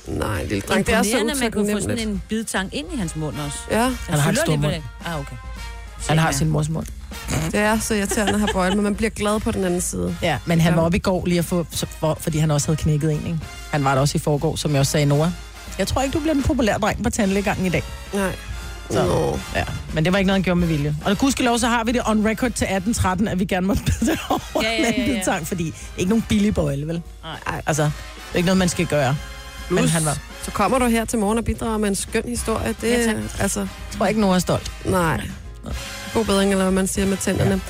Nej, 0.07 0.43
lille 0.45 0.61
dreng, 0.61 0.87
det 0.87 0.95
er 0.95 1.03
så 1.03 1.37
man 1.43 1.51
kunne 1.53 1.73
få 1.73 1.81
sådan 1.81 1.99
en 1.99 2.23
bidtang 2.29 2.69
ind 2.73 2.87
i 2.95 2.97
hans 2.97 3.17
mund 3.17 3.35
også. 3.47 3.59
Ja, 3.71 3.91
Han 4.09 4.19
har 4.19 4.33
et 4.33 4.39
stort 4.39 4.61
mund. 4.61 4.73
Ah, 5.05 5.21
okay. 5.21 5.37
Han 6.09 6.19
har 6.19 6.33
sin 6.33 6.49
mors 6.51 6.69
mund. 6.69 6.87
det 7.53 7.61
er 7.61 7.79
så 7.79 7.95
irriterende 7.95 8.33
at 8.33 8.39
have 8.41 8.49
bøjle, 8.53 8.75
men 8.75 8.85
man 8.85 8.95
bliver 8.95 9.11
glad 9.11 9.41
på 9.41 9.51
den 9.53 9.65
anden 9.65 9.81
side. 9.81 10.17
Ja, 10.23 10.39
men 10.47 10.61
han 10.61 10.77
var 10.77 10.83
oppe 10.83 10.97
i 10.97 11.01
går 11.01 11.27
lige 11.27 11.39
at 11.39 11.45
få, 11.45 11.67
for, 12.01 12.19
fordi 12.21 12.39
han 12.39 12.51
også 12.51 12.67
havde 12.69 12.77
knækket 12.77 13.13
en, 13.13 13.27
ikke? 13.27 13.39
Han 13.71 13.85
var 13.85 13.95
der 13.95 14.01
også 14.01 14.17
i 14.17 14.19
forgår, 14.19 14.57
som 14.57 14.71
jeg 14.73 14.81
også 14.81 14.93
sagde, 14.93 15.07
Nora. 15.07 15.33
Jeg 15.79 15.87
tror 15.87 16.03
ikke, 16.03 16.15
du 16.15 16.21
bliver 16.21 16.35
den 16.35 16.43
populære 16.43 16.79
dreng 16.79 17.03
på 17.03 17.11
tandlægegangen 17.11 17.67
i 17.67 17.69
dag. 17.69 17.83
Nej. 18.15 18.33
Så. 18.91 19.05
Nå. 19.05 19.39
Ja, 19.55 19.65
men 19.95 20.05
det 20.05 20.13
var 20.13 20.19
ikke 20.19 20.27
noget, 20.27 20.37
han 20.39 20.43
gjorde 20.43 20.61
med 20.61 20.69
vilje. 20.69 20.97
Og 21.05 21.19
gudskelov, 21.19 21.59
så 21.59 21.69
har 21.69 21.85
vi 21.85 21.93
det 21.93 22.03
on 22.07 22.27
record 22.27 22.51
til 22.51 22.65
18.13, 22.65 23.29
at 23.29 23.39
vi 23.39 23.45
gerne 23.45 23.67
må 23.67 23.75
bide 23.75 24.07
det 24.13 24.19
over 24.31 24.41
Ja, 24.63 24.71
ja, 24.71 24.83
ja, 24.83 25.03
ja. 25.03 25.15
bidtang, 25.15 25.47
fordi 25.47 25.75
ikke 25.99 26.09
nogen 26.09 26.25
billig 26.29 26.55
bøjle, 26.55 26.87
vel? 26.87 27.03
Nej. 27.23 27.63
Altså, 27.67 27.83
det 27.83 27.91
er 28.33 28.37
ikke 28.37 28.47
noget, 28.47 28.59
man 28.59 28.69
skal 28.69 28.87
gøre. 28.87 29.17
Men 29.71 29.79
Plus, 29.79 29.91
han 29.91 30.05
var, 30.05 30.19
Så 30.43 30.51
kommer 30.51 30.79
du 30.79 30.87
her 30.87 31.05
til 31.05 31.19
morgen 31.19 31.39
og 31.39 31.45
bidrager 31.45 31.79
med 31.79 31.89
en 31.89 31.95
skøn 31.95 32.23
historie. 32.29 32.75
Det 32.81 32.89
Ja, 32.89 32.99
er, 32.99 33.05
tak. 33.13 33.41
altså, 33.41 33.61
jeg 33.61 33.69
tror 33.99 34.07
ikke, 34.07 34.21
Nora 34.21 34.35
er 34.35 34.39
stolt. 34.39 34.73
nej. 34.85 35.21
God 36.15 36.25
bedring, 36.25 36.51
eller 36.51 36.65
hvad 36.65 36.73
man 36.73 36.87
siger 36.87 37.07
med 37.07 37.17
tænderne. 37.17 37.61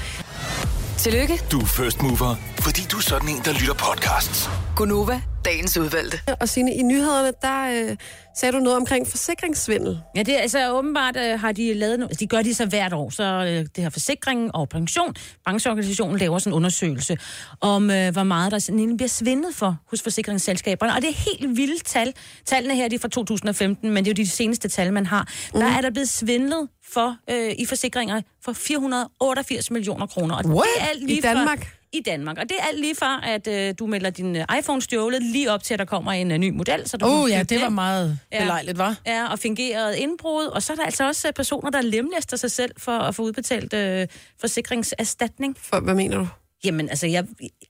Tillykke, 0.98 1.40
Du 1.52 1.60
er 1.60 1.66
first 1.66 2.02
mover, 2.02 2.34
fordi 2.60 2.80
du 2.92 2.96
er 2.96 3.00
sådan 3.00 3.28
en, 3.28 3.40
der 3.44 3.52
lytter 3.52 3.74
podcasts. 3.74 4.50
Gunova, 4.76 5.20
dagens 5.44 5.76
udvalgte. 5.76 6.20
Og 6.40 6.48
Signe, 6.48 6.74
i 6.74 6.82
nyhederne, 6.82 7.32
der 7.42 7.90
øh, 7.90 7.96
sagde 8.36 8.52
du 8.52 8.58
noget 8.58 8.76
omkring 8.76 9.06
forsikringssvindel. 9.08 10.00
Ja, 10.16 10.22
det 10.22 10.36
er 10.36 10.40
altså 10.40 10.72
åbenbart 10.72 11.16
øh, 11.16 11.40
har 11.40 11.52
de 11.52 11.74
lavet 11.74 11.98
noget, 11.98 12.20
de 12.20 12.26
gør 12.26 12.42
de 12.42 12.54
så 12.54 12.66
hvert 12.66 12.92
år, 12.92 13.10
så 13.10 13.22
øh, 13.22 13.66
det 13.76 13.84
her 13.84 13.90
forsikring 13.90 14.54
og 14.54 14.68
pension, 14.68 15.14
brancheorganisationen 15.44 16.18
laver 16.18 16.38
sådan 16.38 16.52
en 16.52 16.56
undersøgelse 16.56 17.18
om, 17.60 17.90
øh, 17.90 18.12
hvor 18.12 18.22
meget 18.24 18.52
der 18.52 18.58
sådan 18.58 18.78
egentlig 18.78 18.96
bliver 18.96 19.08
svindlet 19.08 19.54
for 19.54 19.76
hos 19.90 20.02
forsikringsselskaberne. 20.02 20.94
Og 20.94 21.02
det 21.02 21.10
er 21.10 21.14
helt 21.14 21.56
vilde 21.56 21.84
tal. 21.84 22.12
Tallene 22.46 22.74
her 22.74 22.88
de 22.88 22.94
er 22.94 22.98
fra 22.98 23.08
2015, 23.08 23.90
men 23.90 24.04
det 24.04 24.10
er 24.10 24.14
jo 24.18 24.24
de 24.24 24.30
seneste 24.30 24.68
tal, 24.68 24.92
man 24.92 25.06
har. 25.06 25.28
Mm. 25.54 25.60
Der 25.60 25.66
er 25.66 25.80
der 25.80 25.90
blevet 25.90 26.08
svindlet 26.08 26.68
for 26.92 27.16
øh, 27.30 27.52
i 27.58 27.64
forsikringer 27.66 28.20
for 28.44 28.52
488 28.52 29.70
millioner 29.70 30.06
kroner. 30.06 30.34
Og 30.36 30.44
What? 30.46 30.66
Det 30.76 30.82
er 30.82 30.86
alt 30.88 31.02
I 31.02 31.06
lige 31.06 31.22
fra- 31.22 31.28
Danmark? 31.34 31.72
i 31.92 32.00
Danmark. 32.00 32.38
Og 32.38 32.42
det 32.42 32.56
er 32.60 32.64
alt 32.64 32.80
lige 32.80 32.94
fra, 32.94 33.20
at 33.28 33.46
øh, 33.46 33.74
du 33.78 33.86
melder 33.86 34.10
din 34.10 34.36
øh, 34.36 34.44
iPhone 34.58 34.82
stjålet, 34.82 35.22
lige 35.22 35.52
op 35.52 35.62
til, 35.62 35.74
at 35.74 35.78
der 35.78 35.84
kommer 35.84 36.12
en 36.12 36.30
øh, 36.30 36.38
ny 36.38 36.50
model. 36.50 36.88
Så 36.88 36.96
du 36.96 37.06
oh, 37.06 37.30
ja, 37.30 37.42
det 37.42 37.60
var 37.60 37.68
meget 37.68 38.18
Ja. 38.32 38.40
belejligt, 38.42 38.78
var? 38.78 38.96
Ja, 39.06 39.26
og 39.32 39.38
fingeret 39.38 39.94
indbrud. 39.96 40.44
Og 40.46 40.62
så 40.62 40.72
er 40.72 40.76
der 40.76 40.84
altså 40.84 41.06
også 41.06 41.28
øh, 41.28 41.34
personer, 41.34 41.70
der 41.70 41.82
lemlæster 41.82 42.36
sig 42.36 42.50
selv 42.50 42.70
for 42.78 42.92
at 42.98 43.14
få 43.14 43.22
udbetalt 43.22 43.72
øh, 43.74 44.06
forsikringserstatning. 44.40 45.56
For, 45.62 45.80
hvad 45.80 45.94
mener 45.94 46.18
du? 46.18 46.28
Jamen, 46.66 46.88
altså, 46.88 47.06
jeg, 47.06 47.24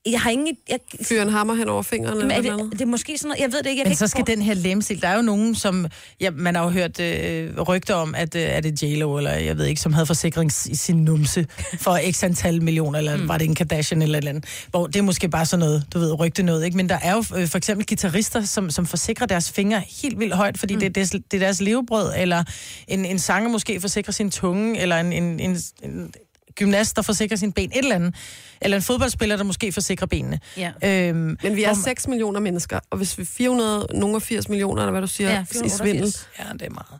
jeg 0.05 0.21
har 0.21 0.29
ingen... 0.29 0.57
Jeg, 0.69 0.79
Fyre 1.01 1.21
en 1.21 1.29
hammer 1.29 1.53
hen 1.55 1.69
over 1.69 1.81
fingeren? 1.83 2.17
men 2.17 2.31
Eller 2.31 2.53
er 2.53 2.57
det, 2.57 2.71
det 2.71 2.81
er 2.81 2.85
måske 2.85 3.17
sådan 3.17 3.29
noget... 3.29 3.41
Jeg 3.41 3.51
ved 3.51 3.59
det 3.63 3.69
ikke. 3.69 3.79
Jeg 3.79 3.85
kan 3.85 3.85
Men 3.85 3.91
ikke 3.91 3.99
så 3.99 4.07
skal 4.07 4.21
for- 4.21 4.25
den 4.25 4.41
her 4.41 4.53
lemstil, 4.53 5.01
der 5.01 5.07
er 5.07 5.15
jo 5.15 5.21
nogen, 5.21 5.55
som... 5.55 5.85
Ja, 6.21 6.29
man 6.31 6.55
har 6.55 6.63
jo 6.63 6.69
hørt 6.69 6.99
øh, 6.99 7.59
rygter 7.61 7.93
om, 7.95 8.15
at 8.15 8.35
øh, 8.35 8.41
er 8.41 8.59
det 8.61 8.83
J-Lo, 8.83 9.17
eller 9.17 9.31
jeg 9.31 9.57
ved 9.57 9.65
ikke, 9.65 9.81
som 9.81 9.93
havde 9.93 10.05
forsikring 10.05 10.51
i 10.69 10.75
sin 10.75 10.95
numse 10.95 11.47
for 11.79 11.99
x 12.11 12.23
antal 12.23 12.63
millioner, 12.63 12.99
eller 12.99 13.17
mm. 13.17 13.27
var 13.27 13.37
det 13.37 13.45
en 13.47 13.55
Kardashian 13.55 14.01
eller 14.01 14.17
eller 14.17 14.29
andet. 14.29 14.45
Hvor 14.69 14.87
det 14.87 14.95
er 14.95 15.03
måske 15.03 15.29
bare 15.29 15.45
sådan 15.45 15.59
noget, 15.65 15.83
du 15.93 15.99
ved, 15.99 16.19
rygte 16.19 16.43
noget, 16.43 16.65
ikke? 16.65 16.77
Men 16.77 16.89
der 16.89 16.97
er 17.01 17.13
jo 17.13 17.23
øh, 17.37 17.47
for 17.47 17.57
eksempel 17.57 17.85
guitarister, 17.85 18.41
som, 18.45 18.69
som 18.69 18.85
forsikrer 18.85 19.25
deres 19.27 19.51
fingre 19.51 19.81
helt 20.01 20.19
vildt 20.19 20.33
højt, 20.35 20.57
fordi 20.57 20.73
mm. 20.73 20.79
det, 20.79 20.95
det, 20.95 21.13
er- 21.13 21.19
det 21.31 21.37
er 21.37 21.45
deres 21.45 21.61
levebrød, 21.61 22.11
eller 22.17 22.43
en, 22.87 23.05
en 23.05 23.19
sanger 23.19 23.49
måske 23.49 23.81
forsikrer 23.81 24.11
sin 24.11 24.31
tunge, 24.31 24.79
eller 24.79 24.97
en, 24.97 25.13
en, 25.13 25.39
en, 25.39 25.57
en 25.83 26.11
gymnast, 26.57 26.95
der 26.95 27.01
forsikrer 27.01 27.37
sin 27.37 27.51
ben, 27.51 27.69
et 27.71 27.77
eller 27.77 27.95
andet. 27.95 28.15
Eller 28.61 28.77
en 28.77 28.83
fodboldspiller, 28.83 29.37
der 29.37 29.43
måske 29.43 29.71
forsikrer 29.71 30.07
benene. 30.07 30.39
Ja. 30.57 30.71
Øhm, 30.83 31.37
Men 31.43 31.55
vi 31.55 31.63
er 31.63 31.73
hvor- 31.73 31.83
6 31.83 32.07
millioner 32.07 32.39
mennesker, 32.39 32.79
og 32.89 32.97
hvis 32.97 33.17
vi 33.17 33.21
er 33.21 33.27
400, 33.27 33.87
nogen 33.93 34.15
er 34.15 34.19
80 34.19 34.49
millioner, 34.49 34.81
eller 34.81 34.91
hvad 34.91 35.01
du 35.01 35.07
siger, 35.07 35.29
Ja, 35.29 35.35
ja, 35.35 35.41
i 35.41 35.45
488. 35.45 35.77
svindel. 35.77 36.15
Ja, 36.39 36.53
det 36.53 36.61
er 36.61 36.69
meget. 36.69 36.99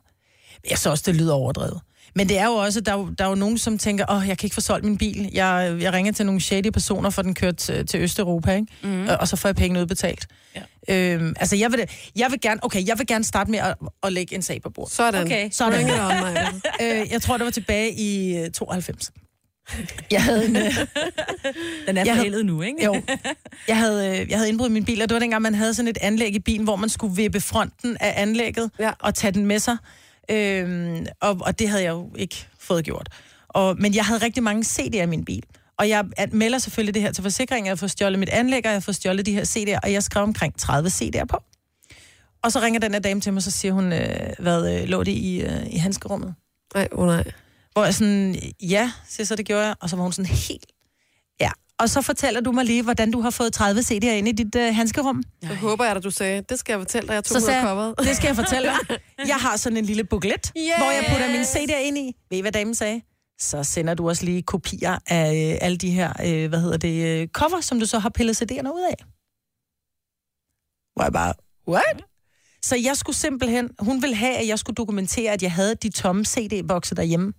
Jeg 0.69 0.77
synes 0.77 0.85
også, 0.85 1.03
det 1.07 1.15
lyder 1.15 1.33
overdrevet. 1.33 1.79
Men 2.15 2.29
det 2.29 2.37
er 2.37 2.45
jo 2.45 2.51
også, 2.51 2.81
der 2.81 2.91
er 2.93 2.97
jo, 2.97 3.09
der 3.17 3.25
er 3.25 3.29
jo 3.29 3.35
nogen, 3.35 3.57
som 3.57 3.77
tænker, 3.77 4.05
åh, 4.09 4.17
oh, 4.17 4.27
jeg 4.27 4.37
kan 4.37 4.45
ikke 4.45 4.53
få 4.53 4.61
solgt 4.61 4.85
min 4.85 4.97
bil. 4.97 5.29
Jeg, 5.33 5.77
jeg 5.79 5.93
ringer 5.93 6.11
til 6.11 6.25
nogle 6.25 6.41
shady 6.41 6.69
personer, 6.69 7.09
for 7.09 7.21
den 7.21 7.33
kørt 7.35 7.55
til, 7.57 7.85
til 7.85 7.99
Østeuropa, 7.99 8.51
ikke? 8.55 8.67
Mm. 8.83 9.07
Og 9.19 9.27
så 9.27 9.35
får 9.35 9.49
jeg 9.49 9.55
pengene 9.55 9.81
udbetalt. 9.81 10.27
Ja. 10.55 10.61
Øhm, 10.95 11.33
altså, 11.39 11.55
jeg 11.55 11.71
vil, 11.71 11.85
jeg 12.15 12.31
vil 12.31 12.41
gerne, 12.41 12.59
okay, 12.63 12.87
jeg 12.87 12.97
vil 12.99 13.07
gerne 13.07 13.23
starte 13.23 13.51
med 13.51 13.59
at, 13.59 13.75
at 14.03 14.13
lægge 14.13 14.35
en 14.35 14.41
sag 14.41 14.61
på 14.61 14.69
bordet. 14.69 14.93
Sådan. 14.93 15.25
Okay. 15.25 15.49
Sådan. 15.51 15.73
Bring 15.73 15.89
it 15.89 15.99
on, 15.99 16.91
øh, 17.01 17.11
jeg 17.11 17.21
tror, 17.21 17.37
det 17.37 17.45
var 17.45 17.51
tilbage 17.51 17.93
i 17.93 18.37
øh, 18.37 18.51
92. 18.51 19.11
Jeg 20.11 20.23
havde 20.23 20.45
en, 20.45 20.55
øh, 20.55 20.77
Den 21.87 21.97
er 21.97 22.03
Jeg 22.05 22.15
forældet 22.15 22.45
nu, 22.45 22.61
ikke? 22.61 22.85
jo, 22.85 23.01
jeg 23.67 23.77
havde, 23.77 24.19
øh, 24.21 24.29
jeg 24.29 24.37
havde 24.37 24.49
indbrudt 24.49 24.71
min 24.71 24.85
bil, 24.85 25.01
og 25.01 25.09
det 25.09 25.13
var 25.15 25.19
dengang, 25.19 25.41
man 25.41 25.55
havde 25.55 25.73
sådan 25.73 25.87
et 25.89 25.97
anlæg 26.01 26.35
i 26.35 26.39
bilen, 26.39 26.63
hvor 26.63 26.75
man 26.75 26.89
skulle 26.89 27.15
vippe 27.15 27.41
fronten 27.41 27.97
af 27.99 28.13
anlægget 28.21 28.71
Ja. 28.79 28.91
og 28.99 29.15
tage 29.15 29.31
den 29.31 29.45
med 29.45 29.59
sig. 29.59 29.77
Øhm, 30.31 31.05
og, 31.21 31.37
og 31.41 31.59
det 31.59 31.69
havde 31.69 31.83
jeg 31.83 31.89
jo 31.91 32.09
ikke 32.15 32.47
fået 32.59 32.85
gjort. 32.85 33.09
Og, 33.47 33.75
men 33.79 33.95
jeg 33.95 34.05
havde 34.05 34.21
rigtig 34.23 34.43
mange 34.43 34.63
CD'er 34.65 35.01
i 35.01 35.05
min 35.05 35.25
bil. 35.25 35.43
Og 35.79 35.89
jeg 35.89 36.05
melder 36.31 36.57
selvfølgelig 36.57 36.93
det 36.93 37.01
her 37.01 37.11
til 37.11 37.21
forsikringen. 37.23 37.65
Jeg 37.65 37.71
har 37.71 37.75
fået 37.75 37.91
stjålet 37.91 38.19
mit 38.19 38.29
anlæg, 38.29 38.57
og 38.65 38.69
jeg 38.69 38.75
har 38.75 38.79
fået 38.79 38.95
stjålet 38.95 39.25
de 39.25 39.33
her 39.33 39.43
CD'er, 39.43 39.79
og 39.83 39.91
jeg 39.93 40.03
skrev 40.03 40.23
omkring 40.23 40.59
30 40.59 40.89
CD'er 40.89 41.25
på. 41.25 41.37
Og 42.43 42.51
så 42.51 42.59
ringer 42.59 42.79
den 42.79 42.91
her 42.93 42.99
dame 42.99 43.21
til 43.21 43.33
mig, 43.33 43.43
så 43.43 43.51
siger 43.51 43.71
hun, 43.73 43.93
øh, 43.93 44.09
hvad 44.39 44.81
øh, 44.81 44.87
lå 44.87 45.03
det 45.03 45.11
i, 45.11 45.41
øh, 45.41 45.67
i 45.73 45.77
handskerummet? 45.77 46.35
Nej, 46.75 46.87
oh 46.91 47.07
nej. 47.07 47.23
Hvor 47.77 47.85
jeg 47.85 47.93
sådan, 47.93 48.35
ja, 48.61 48.91
siger 49.09 49.25
så 49.25 49.35
det 49.35 49.45
gjorde 49.45 49.65
jeg. 49.65 49.75
Og 49.81 49.89
så 49.89 49.95
var 49.95 50.03
hun 50.03 50.11
sådan 50.13 50.25
helt, 50.35 50.65
ja. 51.39 51.51
Og 51.79 51.89
så 51.89 52.01
fortæller 52.01 52.41
du 52.41 52.51
mig 52.51 52.65
lige, 52.65 52.83
hvordan 52.83 53.11
du 53.11 53.21
har 53.21 53.29
fået 53.29 53.53
30 53.53 53.81
CD'er 53.81 54.05
ind 54.07 54.27
i 54.27 54.31
dit 54.31 54.55
øh, 54.55 54.75
handskerum. 54.75 55.23
Så 55.43 55.53
håber 55.53 55.85
jeg, 55.85 55.95
at 55.95 56.03
du 56.03 56.11
sagde, 56.11 56.41
det 56.41 56.59
skal 56.59 56.73
jeg 56.73 56.79
fortælle 56.79 57.07
dig, 57.07 57.13
jeg 57.13 57.23
tog 57.23 57.41
Så 57.41 57.47
ud 57.47 57.53
af 57.53 57.61
coveret. 57.63 57.95
det 57.99 58.15
skal 58.15 58.27
jeg 58.27 58.35
fortælle 58.35 58.67
dig. 58.67 58.97
Jeg 59.27 59.35
har 59.35 59.57
sådan 59.57 59.77
en 59.77 59.85
lille 59.85 60.03
booklet, 60.03 60.51
Yes! 60.57 60.77
hvor 60.77 60.91
jeg 60.91 61.05
putter 61.11 61.27
mine 61.27 61.43
CD'er 61.43 61.77
ind 61.77 61.97
i. 61.97 62.15
Ved 62.29 62.37
I, 62.37 62.41
hvad 62.41 62.51
damen 62.51 62.75
sagde? 62.75 63.01
Så 63.39 63.63
sender 63.63 63.93
du 63.93 64.09
også 64.09 64.25
lige 64.25 64.41
kopier 64.43 64.97
af 65.07 65.51
øh, 65.53 65.57
alle 65.61 65.77
de 65.77 65.91
her, 65.91 66.13
øh, 66.25 66.49
hvad 66.49 66.61
hedder 66.61 66.77
det, 66.77 67.05
øh, 67.21 67.27
cover, 67.27 67.61
som 67.61 67.79
du 67.79 67.85
så 67.85 67.99
har 67.99 68.09
pillet 68.09 68.41
CD'erne 68.41 68.69
ud 68.73 68.81
af. 68.91 69.05
Hvor 70.95 71.03
jeg 71.03 71.13
bare, 71.13 71.33
what? 71.67 72.03
Så 72.61 72.75
jeg 72.75 72.97
skulle 72.97 73.15
simpelthen, 73.15 73.69
hun 73.79 74.01
ville 74.01 74.15
have, 74.15 74.35
at 74.37 74.47
jeg 74.47 74.59
skulle 74.59 74.75
dokumentere, 74.75 75.31
at 75.31 75.41
jeg 75.43 75.51
havde 75.51 75.75
de 75.75 75.89
tomme 75.89 76.25
CD-bokse 76.25 76.95
derhjemme. 76.95 77.33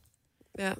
Ja. 0.58 0.72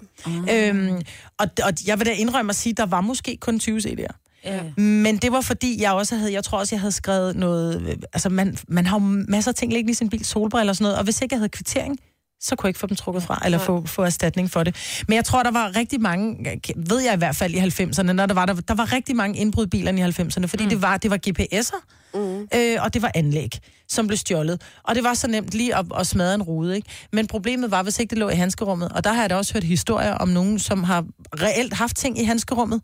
Øhm, 0.69 1.03
og, 1.39 1.47
og 1.65 1.73
jeg 1.87 1.99
vil 1.99 2.07
da 2.07 2.13
indrømme 2.13 2.51
at 2.51 2.57
sige, 2.57 2.71
at 2.71 2.77
der 2.77 2.87
var 2.87 3.01
måske 3.01 3.37
kun 3.41 3.59
20 3.59 3.79
CD'er. 3.79 4.29
Ja. 4.45 4.63
Men 4.77 5.17
det 5.17 5.33
var 5.33 5.41
fordi, 5.41 5.83
jeg 5.83 5.93
også 5.93 6.17
havde, 6.17 6.33
jeg 6.33 6.45
tror 6.45 6.59
også, 6.59 6.75
jeg 6.75 6.81
havde 6.81 6.93
skrevet 6.93 7.37
noget, 7.37 7.83
øh, 7.83 7.97
altså 8.13 8.29
man, 8.29 8.57
man 8.69 8.87
har 8.87 8.97
jo 9.01 9.25
masser 9.29 9.51
af 9.51 9.55
ting 9.55 9.73
liggende 9.73 9.91
i 9.91 9.95
sin 9.95 10.09
bil, 10.09 10.25
solbriller 10.25 10.73
og 10.73 10.77
sådan 10.77 10.85
noget, 10.85 10.99
og 10.99 11.05
hvis 11.05 11.23
ikke 11.23 11.33
jeg 11.35 11.41
havde 11.41 11.49
kvittering, 11.49 11.99
så 12.41 12.57
kunne 12.57 12.67
jeg 12.67 12.71
ikke 12.71 12.81
få 12.81 12.87
dem 12.87 12.97
trukket 12.97 13.23
fra, 13.23 13.43
eller 13.45 13.59
få, 13.59 13.87
få 13.87 14.03
erstatning 14.03 14.51
for 14.51 14.65
det. 14.65 15.03
Men 15.09 15.17
jeg 15.17 15.25
tror, 15.25 15.43
der 15.43 15.51
var 15.51 15.77
rigtig 15.77 16.01
mange, 16.01 16.61
ved 16.77 17.01
jeg 17.01 17.15
i 17.15 17.17
hvert 17.17 17.37
fald 17.37 17.55
i 17.55 17.59
90'erne, 17.59 18.13
når 18.13 18.27
der 18.27 18.35
var, 18.35 18.47
der, 18.47 18.55
der 18.55 18.75
var 18.75 18.93
rigtig 18.93 19.17
mange 19.17 19.39
indbrud 19.39 19.67
i 19.67 19.69
bilerne 19.69 20.01
i 20.01 20.05
90'erne, 20.05 20.47
fordi 20.47 20.65
mm. 20.65 20.71
det, 20.71 20.83
var, 20.83 20.97
det 20.97 21.11
var 21.11 21.19
GPS'er, 21.29 21.79
mm. 22.15 22.49
øh, 22.55 22.83
og 22.83 22.95
det 22.95 23.03
var 23.03 23.11
anlæg, 23.15 23.59
som 23.89 24.07
blev 24.07 24.17
stjålet. 24.17 24.63
Og 24.83 24.95
det 24.95 25.05
var 25.05 25.15
så 25.15 25.29
nemt 25.29 25.55
lige 25.55 25.77
at, 25.77 25.87
at 25.99 26.07
smadre 26.07 26.35
en 26.35 26.43
rude, 26.43 26.77
ikke? 26.77 26.89
Men 27.13 27.27
problemet 27.27 27.71
var, 27.71 27.83
hvis 27.83 27.99
ikke 27.99 28.11
det 28.11 28.19
lå 28.19 28.29
i 28.29 28.35
handskerummet, 28.35 28.93
og 28.93 29.05
der 29.05 29.13
har 29.13 29.21
jeg 29.21 29.31
da 29.31 29.37
også 29.37 29.53
hørt 29.53 29.65
historier 29.65 30.15
om 30.15 30.29
nogen, 30.29 30.59
som 30.59 30.85
har 30.85 31.05
reelt 31.43 31.73
haft 31.73 31.97
ting 31.97 32.21
i 32.21 32.25
handskerummet, 32.25 32.81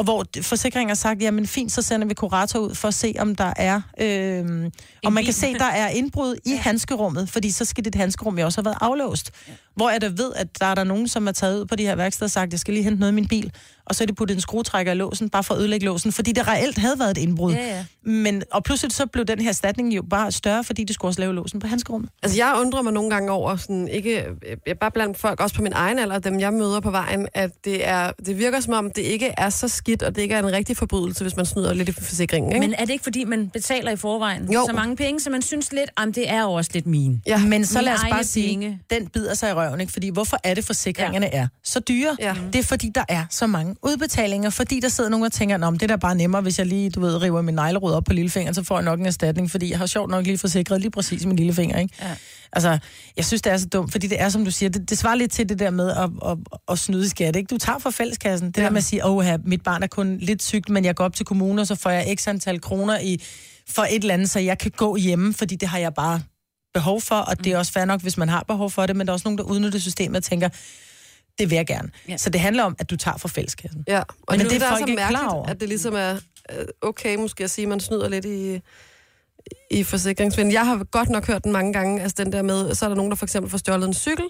og 0.00 0.04
hvor 0.04 0.24
forsikringen 0.42 0.88
har 0.88 0.94
sagt, 0.94 1.22
jamen 1.22 1.46
fint, 1.46 1.72
så 1.72 1.82
sender 1.82 2.06
vi 2.06 2.14
kurator 2.14 2.58
ud 2.58 2.74
for 2.74 2.88
at 2.88 2.94
se, 2.94 3.14
om 3.18 3.34
der 3.34 3.52
er, 3.56 3.80
øh, 4.00 4.70
om 5.04 5.12
man 5.12 5.24
kan 5.24 5.32
se, 5.32 5.54
der 5.54 5.64
er 5.64 5.88
indbrud 5.88 6.36
i 6.46 6.50
handskerummet, 6.66 7.28
fordi 7.28 7.50
så 7.50 7.64
skal 7.64 7.84
dit 7.84 7.94
handskerum 7.94 8.38
jo 8.38 8.44
også 8.44 8.60
have 8.60 8.64
været 8.64 8.78
aflåst. 8.80 9.30
Ja. 9.48 9.52
Hvor 9.74 9.90
jeg 9.90 10.00
da 10.00 10.06
ved, 10.06 10.32
at 10.36 10.60
der 10.60 10.66
er 10.66 10.74
der 10.74 10.84
nogen, 10.84 11.08
som 11.08 11.28
er 11.28 11.32
taget 11.32 11.60
ud 11.60 11.66
på 11.66 11.76
de 11.76 11.82
her 11.82 11.94
værksteder 11.94 12.26
og 12.26 12.30
sagt, 12.30 12.52
jeg 12.52 12.60
skal 12.60 12.74
lige 12.74 12.84
hente 12.84 13.00
noget 13.00 13.12
i 13.12 13.14
min 13.14 13.28
bil, 13.28 13.52
og 13.90 13.94
så 13.96 14.04
er 14.04 14.06
de 14.06 14.12
puttet 14.14 14.34
en 14.34 14.40
skruetrækker 14.40 14.92
i 14.92 14.94
låsen, 14.94 15.28
bare 15.30 15.44
for 15.44 15.54
at 15.54 15.60
ødelægge 15.60 15.86
låsen, 15.86 16.12
fordi 16.12 16.32
det 16.32 16.48
reelt 16.48 16.78
havde 16.78 16.98
været 16.98 17.10
et 17.10 17.18
indbrud. 17.18 17.52
Ja, 17.52 17.76
ja. 17.76 17.84
Men, 18.10 18.42
og 18.52 18.64
pludselig 18.64 18.92
så 18.92 19.06
blev 19.06 19.24
den 19.24 19.40
her 19.40 19.48
erstatning 19.48 19.96
jo 19.96 20.02
bare 20.10 20.32
større, 20.32 20.64
fordi 20.64 20.84
de 20.84 20.92
skulle 20.94 21.08
også 21.10 21.20
lave 21.20 21.34
låsen 21.34 21.60
på 21.60 21.66
handskerummet. 21.66 22.10
Altså, 22.22 22.38
jeg 22.38 22.54
undrer 22.60 22.82
mig 22.82 22.92
nogle 22.92 23.10
gange 23.10 23.30
over, 23.30 23.56
sådan, 23.56 23.88
ikke, 23.88 24.24
jeg 24.66 24.78
bare 24.78 24.90
blandt 24.90 25.18
folk, 25.18 25.40
også 25.40 25.56
på 25.56 25.62
min 25.62 25.72
egen 25.72 25.98
alder, 25.98 26.18
dem 26.18 26.40
jeg 26.40 26.52
møder 26.52 26.80
på 26.80 26.90
vejen, 26.90 27.28
at 27.34 27.50
det, 27.64 27.88
er, 27.88 28.10
det 28.26 28.38
virker 28.38 28.60
som 28.60 28.72
om, 28.72 28.90
det 28.90 29.02
ikke 29.02 29.34
er 29.38 29.50
så 29.50 29.68
skidt, 29.68 30.02
og 30.02 30.16
det 30.16 30.22
ikke 30.22 30.34
er 30.34 30.38
en 30.38 30.52
rigtig 30.52 30.76
forbrydelse, 30.76 31.24
hvis 31.24 31.36
man 31.36 31.46
snyder 31.46 31.74
lidt 31.74 31.88
i 31.88 31.92
forsikringen. 31.92 32.52
Ikke? 32.52 32.60
Men 32.66 32.74
er 32.78 32.84
det 32.84 32.92
ikke, 32.92 33.04
fordi 33.04 33.24
man 33.24 33.48
betaler 33.48 33.90
i 33.90 33.96
forvejen 33.96 34.52
Jo. 34.52 34.64
så 34.68 34.72
mange 34.72 34.96
penge, 34.96 35.20
så 35.20 35.30
man 35.30 35.42
synes 35.42 35.72
lidt, 35.72 35.90
at 35.96 36.14
det 36.14 36.30
er 36.30 36.44
også 36.44 36.70
lidt 36.74 36.86
min? 36.86 37.22
ja. 37.26 37.38
Men 37.44 37.66
så 37.66 37.78
Mine 37.78 37.84
lad 37.84 37.94
os 37.94 38.00
bare 38.10 38.24
sige, 38.24 38.48
penge. 38.48 38.80
den 38.90 39.06
bider 39.06 39.34
sig 39.34 39.50
i 39.50 39.52
røven, 39.52 39.80
ikke? 39.80 39.92
Fordi 39.92 40.08
hvorfor 40.08 40.38
er 40.44 40.54
det, 40.54 40.64
forsikringerne 40.64 41.28
ja. 41.32 41.38
er 41.38 41.46
så 41.64 41.80
dyre? 41.80 42.16
Ja. 42.20 42.34
Det 42.52 42.58
er, 42.58 42.62
fordi 42.62 42.90
der 42.94 43.04
er 43.08 43.24
så 43.30 43.46
mange 43.46 43.74
udbetalinger, 43.82 44.50
fordi 44.50 44.80
der 44.80 44.88
sidder 44.88 45.10
nogen 45.10 45.26
og 45.26 45.32
tænker, 45.32 45.66
om 45.66 45.78
det 45.78 45.82
er 45.82 45.86
da 45.86 45.96
bare 45.96 46.14
nemmere, 46.14 46.42
hvis 46.42 46.58
jeg 46.58 46.66
lige, 46.66 46.90
du 46.90 47.00
ved, 47.00 47.22
river 47.22 47.42
min 47.42 47.54
neglerod 47.54 47.92
op 47.92 48.04
på 48.04 48.12
lillefingeren, 48.12 48.54
så 48.54 48.62
får 48.62 48.76
jeg 48.76 48.84
nok 48.84 49.00
en 49.00 49.06
erstatning, 49.06 49.50
fordi 49.50 49.70
jeg 49.70 49.78
har 49.78 49.86
sjovt 49.86 50.10
nok 50.10 50.26
lige 50.26 50.38
forsikret 50.38 50.80
lige 50.80 50.90
præcis 50.90 51.26
min 51.26 51.36
lillefinger, 51.36 51.78
ikke? 51.78 51.94
Ja. 52.00 52.16
Altså, 52.52 52.78
jeg 53.16 53.24
synes, 53.24 53.42
det 53.42 53.52
er 53.52 53.56
så 53.56 53.66
dumt, 53.66 53.92
fordi 53.92 54.06
det 54.06 54.20
er, 54.20 54.28
som 54.28 54.44
du 54.44 54.50
siger, 54.50 54.70
det, 54.70 54.90
det 54.90 54.98
svarer 54.98 55.14
lidt 55.14 55.32
til 55.32 55.48
det 55.48 55.58
der 55.58 55.70
med 55.70 55.90
at, 55.90 56.10
at, 56.30 56.38
at 56.68 56.78
snyde 56.78 57.06
i 57.06 57.08
skat, 57.08 57.36
ikke? 57.36 57.48
Du 57.48 57.58
tager 57.58 57.78
fra 57.78 57.90
fælleskassen. 57.90 58.48
Det 58.48 58.58
ja. 58.58 58.62
der 58.62 58.70
med 58.70 58.78
at 58.78 58.84
sige, 58.84 59.06
åh, 59.06 59.24
mit 59.44 59.62
barn 59.62 59.82
er 59.82 59.86
kun 59.86 60.18
lidt 60.18 60.42
sygt, 60.42 60.68
men 60.68 60.84
jeg 60.84 60.94
går 60.94 61.04
op 61.04 61.14
til 61.14 61.26
kommunen, 61.26 61.58
og 61.58 61.66
så 61.66 61.74
får 61.74 61.90
jeg 61.90 62.18
x 62.18 62.28
antal 62.28 62.60
kroner 62.60 62.98
i, 62.98 63.22
for 63.68 63.82
et 63.82 63.94
eller 63.94 64.14
andet, 64.14 64.30
så 64.30 64.38
jeg 64.40 64.58
kan 64.58 64.70
gå 64.76 64.96
hjemme, 64.96 65.34
fordi 65.34 65.56
det 65.56 65.68
har 65.68 65.78
jeg 65.78 65.94
bare 65.94 66.20
behov 66.74 67.00
for, 67.00 67.14
og 67.14 67.44
det 67.44 67.52
er 67.52 67.58
også 67.58 67.72
fair 67.72 67.84
nok, 67.84 68.02
hvis 68.02 68.16
man 68.16 68.28
har 68.28 68.44
behov 68.48 68.70
for 68.70 68.86
det, 68.86 68.96
men 68.96 69.06
der 69.06 69.10
er 69.10 69.14
også 69.14 69.28
nogen, 69.28 69.38
der 69.38 69.44
udnytter 69.44 69.78
systemet 69.78 70.16
og 70.16 70.22
tænker, 70.22 70.48
det 71.40 71.50
vil 71.50 71.56
jeg 71.56 71.66
gerne. 71.66 71.90
Ja. 72.08 72.16
Så 72.16 72.30
det 72.30 72.40
handler 72.40 72.62
om, 72.64 72.76
at 72.78 72.90
du 72.90 72.96
tager 72.96 73.16
fra 73.16 73.28
fælleskassen. 73.28 73.84
Ja, 73.88 73.98
og 73.98 74.06
Men 74.30 74.40
det, 74.40 74.50
det 74.50 74.62
er 74.62 74.66
er 74.66 74.70
folk 74.70 74.78
så 74.78 74.84
ikke 74.86 74.96
klar 74.96 75.10
mærkeligt, 75.10 75.32
over. 75.32 75.46
at 75.46 75.60
det 75.60 75.68
ligesom 75.68 75.94
er 75.94 76.16
øh, 76.52 76.66
okay 76.82 77.16
måske 77.16 77.44
at 77.44 77.50
sige, 77.50 77.62
at 77.62 77.68
man 77.68 77.80
snyder 77.80 78.08
lidt 78.08 78.24
i, 78.24 78.60
i 79.70 79.82
forsikringsvind. 79.84 80.52
Jeg 80.52 80.66
har 80.66 80.84
godt 80.84 81.08
nok 81.08 81.26
hørt 81.26 81.44
den 81.44 81.52
mange 81.52 81.72
gange, 81.72 82.02
altså 82.02 82.24
den 82.24 82.32
der 82.32 82.42
med, 82.42 82.74
så 82.74 82.84
er 82.84 82.88
der 82.88 82.96
nogen, 82.96 83.10
der 83.10 83.16
for 83.16 83.26
eksempel 83.26 83.50
får 83.50 83.58
stjålet 83.58 83.86
en 83.86 83.94
cykel, 83.94 84.24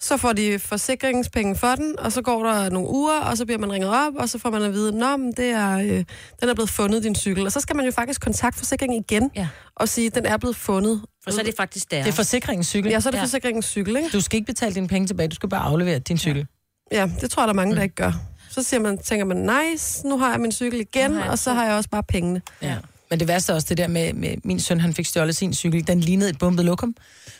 så 0.00 0.16
får 0.16 0.32
de 0.32 0.58
forsikringspenge 0.58 1.56
for 1.56 1.74
den, 1.74 1.98
og 1.98 2.12
så 2.12 2.22
går 2.22 2.42
der 2.46 2.70
nogle 2.70 2.88
uger, 2.88 3.20
og 3.20 3.36
så 3.36 3.44
bliver 3.44 3.58
man 3.58 3.72
ringet 3.72 3.90
op, 3.90 4.14
og 4.16 4.28
så 4.28 4.38
får 4.38 4.50
man 4.50 4.62
at 4.62 4.72
vide, 4.72 4.98
Nå, 4.98 5.16
men 5.16 5.32
det 5.32 5.44
er, 5.50 5.78
øh, 5.78 6.04
den 6.40 6.48
er 6.48 6.54
blevet 6.54 6.70
fundet, 6.70 7.02
din 7.02 7.14
cykel. 7.14 7.46
Og 7.46 7.52
så 7.52 7.60
skal 7.60 7.76
man 7.76 7.84
jo 7.84 7.90
faktisk 7.92 8.20
kontakte 8.20 8.58
forsikringen 8.58 9.04
igen, 9.08 9.30
Ja. 9.36 9.48
og 9.76 9.88
sige, 9.88 10.10
den 10.10 10.26
er 10.26 10.36
blevet 10.36 10.56
fundet. 10.56 11.02
For 11.24 11.30
så 11.30 11.40
er 11.40 11.44
det 11.44 11.54
faktisk 11.56 11.90
der. 11.90 12.02
Det 12.02 12.08
er 12.08 12.12
forsikringens 12.12 12.66
cykel. 12.66 12.90
Ja, 12.90 13.00
så 13.00 13.08
er 13.08 13.10
det 13.10 13.18
Ja. 13.18 13.22
forsikringens 13.22 13.66
cykel, 13.66 13.96
ikke? 13.96 14.08
Du 14.12 14.20
skal 14.20 14.36
ikke 14.36 14.46
betale 14.46 14.74
dine 14.74 14.88
penge 14.88 15.06
tilbage, 15.06 15.28
du 15.28 15.34
skal 15.34 15.48
bare 15.48 15.60
aflevere 15.62 15.98
din 15.98 16.18
cykel. 16.18 16.46
Ja, 16.92 17.10
det 17.20 17.30
tror 17.30 17.42
jeg, 17.42 17.46
der 17.48 17.52
er 17.52 17.56
mange, 17.56 17.72
Mm. 17.72 17.76
der 17.76 17.82
ikke 17.82 17.94
gør. 17.94 18.12
Så 18.50 18.62
siger 18.62 18.80
man, 18.80 18.98
tænker 18.98 19.24
man, 19.24 19.36
nice, 19.72 20.08
nu 20.08 20.18
har 20.18 20.30
jeg 20.30 20.40
min 20.40 20.52
cykel 20.52 20.80
igen, 20.80 21.16
og 21.16 21.38
så 21.38 21.52
har 21.52 21.64
jeg 21.66 21.74
også 21.74 21.90
bare 21.90 22.02
pengene. 22.02 22.42
Ja. 22.62 22.74
Men 23.10 23.20
det 23.20 23.28
værste 23.28 23.52
er 23.52 23.54
også 23.54 23.66
det 23.68 23.78
der 23.78 23.88
med, 23.88 24.12
med 24.12 24.34
min 24.44 24.60
søn, 24.60 24.80
han 24.80 24.94
fik 24.94 25.06
stjålet 25.06 25.36
sin 25.36 25.54
cykel. 25.54 25.86
Den 25.86 26.00
lignede 26.00 26.30
et 26.30 26.38
bumpet 26.38 26.64
lokum. 26.64 26.94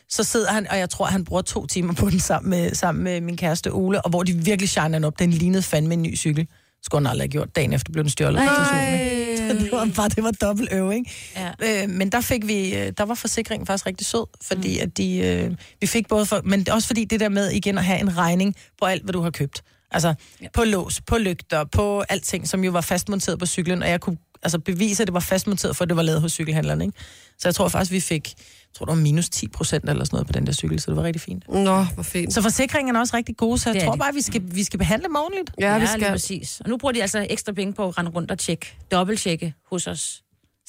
Så 0.08 0.24
sidder 0.24 0.52
han, 0.52 0.70
og 0.70 0.78
jeg 0.78 0.90
tror, 0.90 1.04
han 1.04 1.24
bruger 1.24 1.42
to 1.42 1.66
timer 1.66 1.94
på 1.94 2.10
den 2.10 2.20
sammen 2.20 2.50
med, 2.50 2.74
sammen 2.74 3.04
med 3.04 3.20
min 3.20 3.36
kæreste 3.36 3.72
Ole, 3.72 4.02
og 4.02 4.10
hvor 4.10 4.22
de 4.22 4.32
virkelig 4.32 4.68
shiner 4.68 4.88
den 4.88 5.04
op. 5.04 5.18
Den 5.18 5.30
lignede 5.30 5.62
fandme 5.62 5.94
en 5.94 6.02
ny 6.02 6.16
cykel. 6.16 6.48
Skulle 6.82 7.06
han 7.06 7.10
aldrig 7.10 7.24
have 7.24 7.32
gjort. 7.32 7.56
Dagen 7.56 7.72
efter 7.72 7.92
blev 7.92 8.04
den 8.04 8.10
stjålet. 8.10 8.40
det 9.60 9.72
var 9.72 9.90
bare, 9.96 10.08
det 10.08 10.24
var 10.24 10.30
dobbelt 10.30 10.72
ikke? 10.72 11.10
Ja. 11.36 11.82
Øh, 11.82 11.90
men 11.90 12.12
der 12.12 12.20
fik 12.20 12.46
vi, 12.46 12.74
øh, 12.74 12.92
der 12.98 13.04
var 13.04 13.14
forsikringen 13.14 13.66
faktisk 13.66 13.86
rigtig 13.86 14.06
sød, 14.06 14.26
fordi 14.42 14.78
at 14.78 14.96
de, 14.96 15.18
øh, 15.18 15.52
vi 15.80 15.86
fik 15.86 16.08
både 16.08 16.26
for, 16.26 16.40
men 16.44 16.68
også 16.70 16.86
fordi 16.86 17.04
det 17.04 17.20
der 17.20 17.28
med 17.28 17.50
igen 17.50 17.78
at 17.78 17.84
have 17.84 18.00
en 18.00 18.16
regning 18.16 18.54
på 18.78 18.84
alt, 18.86 19.02
hvad 19.02 19.12
du 19.12 19.20
har 19.20 19.30
købt. 19.30 19.62
Altså 19.90 20.14
ja. 20.42 20.46
på 20.54 20.64
lås, 20.64 21.00
på 21.00 21.18
lygter, 21.18 21.64
på 21.64 22.00
alting, 22.08 22.48
som 22.48 22.64
jo 22.64 22.70
var 22.70 22.80
fastmonteret 22.80 23.38
på 23.38 23.46
cyklen, 23.46 23.82
og 23.82 23.88
jeg 23.88 24.00
kunne 24.00 24.16
altså 24.42 24.58
bevise, 24.58 25.02
at 25.02 25.06
det 25.06 25.14
var 25.14 25.20
fastmonteret, 25.20 25.76
for 25.76 25.84
det 25.84 25.96
var 25.96 26.02
lavet 26.02 26.20
hos 26.20 26.32
cykelhandleren, 26.32 26.82
ikke? 26.82 26.98
Så 27.38 27.48
jeg 27.48 27.54
tror 27.54 27.68
faktisk, 27.68 27.92
vi 27.92 28.00
fik, 28.00 28.28
jeg 28.38 28.74
tror, 28.74 28.86
det 28.86 28.90
var 28.96 29.02
minus 29.02 29.28
10 29.28 29.48
procent 29.48 29.88
eller 29.90 30.04
sådan 30.04 30.14
noget 30.16 30.26
på 30.26 30.32
den 30.32 30.46
der 30.46 30.52
cykel, 30.52 30.80
så 30.80 30.90
det 30.90 30.96
var 30.96 31.02
rigtig 31.02 31.20
fint. 31.22 31.48
Nå, 31.48 31.82
hvor 31.84 32.02
fint. 32.02 32.34
Så 32.34 32.42
forsikringen 32.42 32.96
er 32.96 33.00
også 33.00 33.16
rigtig 33.16 33.36
gode, 33.36 33.58
så 33.58 33.68
jeg 33.70 33.74
Det 33.74 33.82
tror 33.84 33.92
de. 33.92 33.98
bare, 33.98 34.14
vi 34.14 34.20
skal, 34.22 34.42
vi 34.44 34.64
skal 34.64 34.78
behandle 34.78 35.06
dem 35.08 35.16
ordentligt. 35.16 35.50
Ja, 35.60 35.74
vi 35.74 35.80
lige 35.80 35.88
skal. 35.88 36.10
præcis. 36.10 36.60
Og 36.60 36.68
nu 36.70 36.76
bruger 36.76 36.92
de 36.92 37.02
altså 37.02 37.26
ekstra 37.30 37.52
penge 37.52 37.72
på 37.72 37.88
at 37.88 37.98
rende 37.98 38.10
rundt 38.10 38.30
og 38.30 38.38
tjekke, 38.38 38.76
dobbelttjekke 38.92 39.54
hos 39.70 39.86
os. 39.86 40.22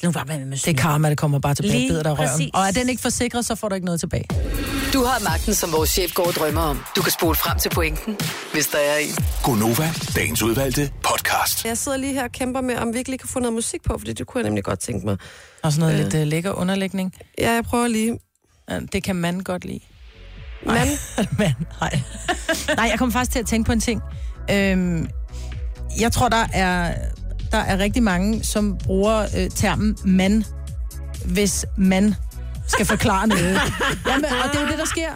Nu 0.04 0.12
bare 0.12 0.28
være 0.28 0.38
med 0.38 0.46
med 0.46 0.58
Det 0.58 0.68
er 0.68 0.74
karma, 0.82 1.10
det 1.10 1.18
kommer 1.18 1.40
bare 1.40 1.56
tilbage 1.56 1.90
dig 1.90 2.12
i 2.12 2.14
røven. 2.14 2.50
Og 2.54 2.68
er 2.68 2.72
den 2.72 2.90
ikke 2.90 3.02
forsikret, 3.02 3.46
så 3.46 3.56
får 3.56 3.70
du 3.70 3.76
ikke 3.76 3.86
noget 3.86 4.00
tilbage. 4.00 4.26
Du 4.94 5.04
har 5.04 5.24
magten, 5.24 5.54
som 5.54 5.72
vores 5.72 5.90
chef 5.90 6.14
går 6.14 6.28
og 6.28 6.34
drømmer 6.34 6.62
om. 6.62 6.84
Du 6.96 7.02
kan 7.02 7.12
spole 7.12 7.36
frem 7.36 7.60
til 7.60 7.70
pointen, 7.70 8.18
hvis 8.54 8.68
der 8.68 8.78
er 8.78 8.98
en. 8.98 9.16
Gonova, 9.44 9.90
dagens 10.16 10.42
udvalgte 10.44 10.92
podcast. 11.04 11.66
Jeg 11.66 11.78
sidder 11.78 11.98
lige 11.98 12.14
her 12.14 12.24
og 12.24 12.32
kæmper 12.32 12.62
med, 12.62 12.76
om 12.76 12.94
vi 12.94 12.98
ikke 12.98 13.10
lige 13.10 13.18
kan 13.18 13.30
få 13.30 13.40
noget 13.40 13.54
musik 13.54 13.84
på, 13.84 13.98
fordi 13.98 14.14
det 14.14 14.28
kunne 14.28 14.40
jeg 14.40 14.44
nemlig 14.50 14.64
godt 14.64 14.80
tænke 14.80 15.06
mig. 15.06 15.18
Og 15.64 15.72
sådan 15.72 15.80
noget 15.80 16.06
øh. 16.06 16.12
lidt 16.12 16.24
uh, 16.24 16.28
lækker 16.28 16.52
underlægning. 16.52 17.14
Ja, 17.38 17.52
jeg 17.52 17.64
prøver 17.64 17.88
lige. 17.88 18.20
Ja, 18.70 18.80
Det 18.80 19.04
kan 19.04 19.16
man 19.16 19.40
godt 19.40 19.66
lide. 19.66 19.80
Men, 20.66 20.76
Men, 21.38 21.56
nej. 21.82 22.00
nej, 22.78 22.88
jeg 22.90 23.00
kom 23.00 23.12
faktisk 23.12 23.32
til 23.32 23.40
at 23.40 23.46
tænke 23.48 23.68
på 23.68 23.72
en 23.72 23.80
ting. 23.80 24.02
Øhm, 24.52 25.10
jeg 26.00 26.12
tror, 26.12 26.30
der 26.30 26.48
er, 26.54 26.94
der 27.52 27.58
er 27.58 27.78
rigtig 27.78 28.04
mange, 28.04 28.44
som 28.44 28.78
bruger 28.84 29.22
øh, 29.38 29.50
termen 29.56 29.98
mand, 30.06 30.44
hvis 31.26 31.66
man 31.78 32.16
skal 32.68 32.86
forklare 32.86 33.28
noget. 33.38 33.60
Jamen, 34.08 34.26
og 34.26 34.52
det 34.52 34.60
er 34.60 34.62
jo 34.62 34.68
det, 34.68 34.78
der 34.78 34.86
sker. 34.86 35.10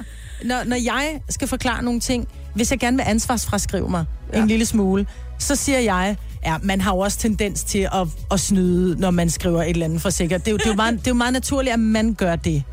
Når, 0.43 0.63
når 0.65 0.75
jeg 0.75 1.21
skal 1.29 1.47
forklare 1.47 1.83
nogle 1.83 1.99
ting, 1.99 2.27
hvis 2.55 2.71
jeg 2.71 2.79
gerne 2.79 2.97
vil 2.97 3.03
ansvarsfraskrive 3.07 3.89
mig 3.89 4.05
ja. 4.33 4.41
en 4.41 4.47
lille 4.47 4.65
smule, 4.65 5.05
så 5.39 5.55
siger 5.55 5.79
jeg, 5.79 6.17
ja, 6.45 6.57
man 6.63 6.81
har 6.81 6.93
jo 6.95 6.99
også 6.99 7.17
tendens 7.17 7.63
til 7.63 7.79
at, 7.93 8.07
at 8.31 8.39
snyde, 8.39 8.99
når 8.99 9.11
man 9.11 9.29
skriver 9.29 9.63
et 9.63 9.69
eller 9.69 9.85
andet 9.85 10.01
for 10.01 10.09
sikkert. 10.09 10.41
Det 10.41 10.47
er, 10.47 10.51
jo, 10.51 10.57
det, 10.57 10.65
er 10.65 10.69
jo 10.69 10.75
meget, 10.75 10.93
det 10.99 11.07
er 11.07 11.11
jo 11.11 11.15
meget 11.15 11.33
naturligt, 11.33 11.73
at 11.73 11.79
man 11.79 12.13
gør 12.13 12.35
det. 12.35 12.63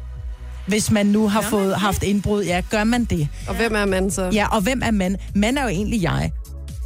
Hvis 0.67 0.91
man 0.91 1.07
nu 1.07 1.29
har 1.29 1.41
fået 1.41 1.75
haft 1.77 2.03
indbrud, 2.03 2.45
ja, 2.45 2.63
gør 2.71 2.85
man 2.85 3.05
det. 3.05 3.29
og 3.49 3.55
hvem 3.55 3.75
er 3.75 3.85
man 3.85 4.11
så? 4.11 4.31
Ja, 4.33 4.47
og 4.57 4.61
hvem 4.61 4.83
er 4.85 4.91
man? 4.91 5.17
Man 5.35 5.59
er 5.59 5.63
jo 5.63 5.69
egentlig 5.69 6.03
jeg. 6.03 6.33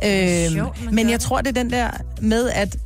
Øhm, 0.04 0.52
sjovt, 0.52 0.92
men 0.92 1.10
jeg 1.10 1.20
tror, 1.20 1.38
det 1.40 1.48
er 1.48 1.62
den 1.62 1.70
der 1.70 1.90
med, 2.20 2.50
at 2.50 2.76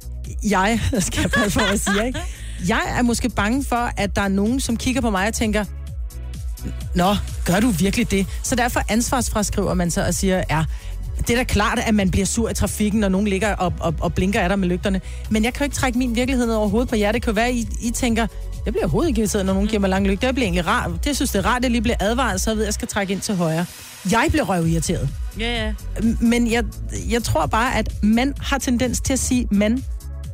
jeg, 0.51 0.81
skal 0.99 1.21
jeg 1.21 1.31
passe 1.31 1.61
for 1.61 1.73
at 1.73 1.81
sige, 1.81 2.07
ikke? 2.07 2.21
Jeg 2.69 2.83
er 2.99 3.03
måske 3.03 3.29
bange 3.29 3.65
for, 3.65 3.91
at 3.97 4.17
der 4.17 4.23
er 4.23 4.29
nogen, 4.29 4.61
som 4.61 4.77
kigger 4.77 5.01
på 5.01 5.11
mig 5.11 5.29
og 5.29 5.35
tænker, 5.35 5.65
Nå, 6.95 7.17
gør 7.45 7.61
du 7.61 7.69
virkelig 7.69 8.11
det? 8.11 8.27
Så 8.43 8.55
derfor 8.55 8.81
ansvarsfraskriver 8.89 9.75
man 9.75 9.91
sig 9.91 10.07
og 10.07 10.15
siger, 10.15 10.43
ja, 10.51 10.65
det 11.19 11.31
er 11.31 11.37
da 11.37 11.45
klart, 11.45 11.79
at 11.79 11.95
man 11.95 12.11
bliver 12.11 12.27
sur 12.27 12.49
i 12.49 12.55
trafikken, 12.55 13.01
når 13.01 13.09
nogen 13.09 13.29
ligger 13.29 13.55
og, 13.55 13.73
og, 13.81 13.95
og 14.01 14.15
blinker 14.15 14.41
af 14.41 14.49
dig 14.49 14.59
med 14.59 14.69
lygterne. 14.69 15.01
Men 15.31 15.45
jeg 15.45 15.53
kan 15.53 15.61
jo 15.61 15.65
ikke 15.65 15.77
trække 15.77 15.99
min 15.99 16.15
virkelighed 16.15 16.47
ned 16.47 16.55
over 16.55 16.69
hovedet 16.69 16.89
på 16.89 16.97
jer. 16.97 17.13
Det 17.13 17.23
kan 17.23 17.37
være, 17.37 17.49
at 17.49 17.55
I, 17.55 17.69
I 17.83 17.91
tænker, 17.91 18.27
jeg 18.65 18.73
bliver 18.73 18.85
overhovedet 18.85 19.09
ikke 19.09 19.21
irriteret, 19.21 19.47
når 19.47 19.53
nogen 19.53 19.69
giver 19.69 19.81
mig 19.81 19.91
lange 19.91 20.09
lygter. 20.09 20.27
Jeg 20.27 20.35
bliver 20.35 20.47
egentlig 20.47 20.67
rart. 20.67 20.91
Det 21.05 21.17
synes 21.17 21.31
det 21.31 21.39
er 21.39 21.47
rart, 21.47 21.57
at 21.57 21.63
jeg 21.63 21.71
lige 21.71 21.83
bliver 21.83 21.97
advaret, 22.01 22.41
så 22.41 22.51
jeg 22.51 22.57
ved, 22.57 22.65
at 22.65 22.67
jeg 22.67 22.75
skal 22.75 22.89
trække 22.89 23.13
ind 23.13 23.21
til 23.21 23.35
højre. 23.37 23.67
Jeg 24.13 24.27
bliver 24.31 24.45
røvirriteret. 24.45 25.09
Ja, 25.39 25.65
ja. 25.67 25.73
Men 26.21 26.51
jeg, 26.51 26.65
jeg 27.11 27.23
tror 27.23 27.47
bare, 27.47 27.75
at 27.77 28.03
mænd 28.03 28.35
har 28.41 28.59
tendens 28.59 29.01
til 29.01 29.13
at 29.13 29.19
sige 29.19 29.49
mand, 29.51 29.83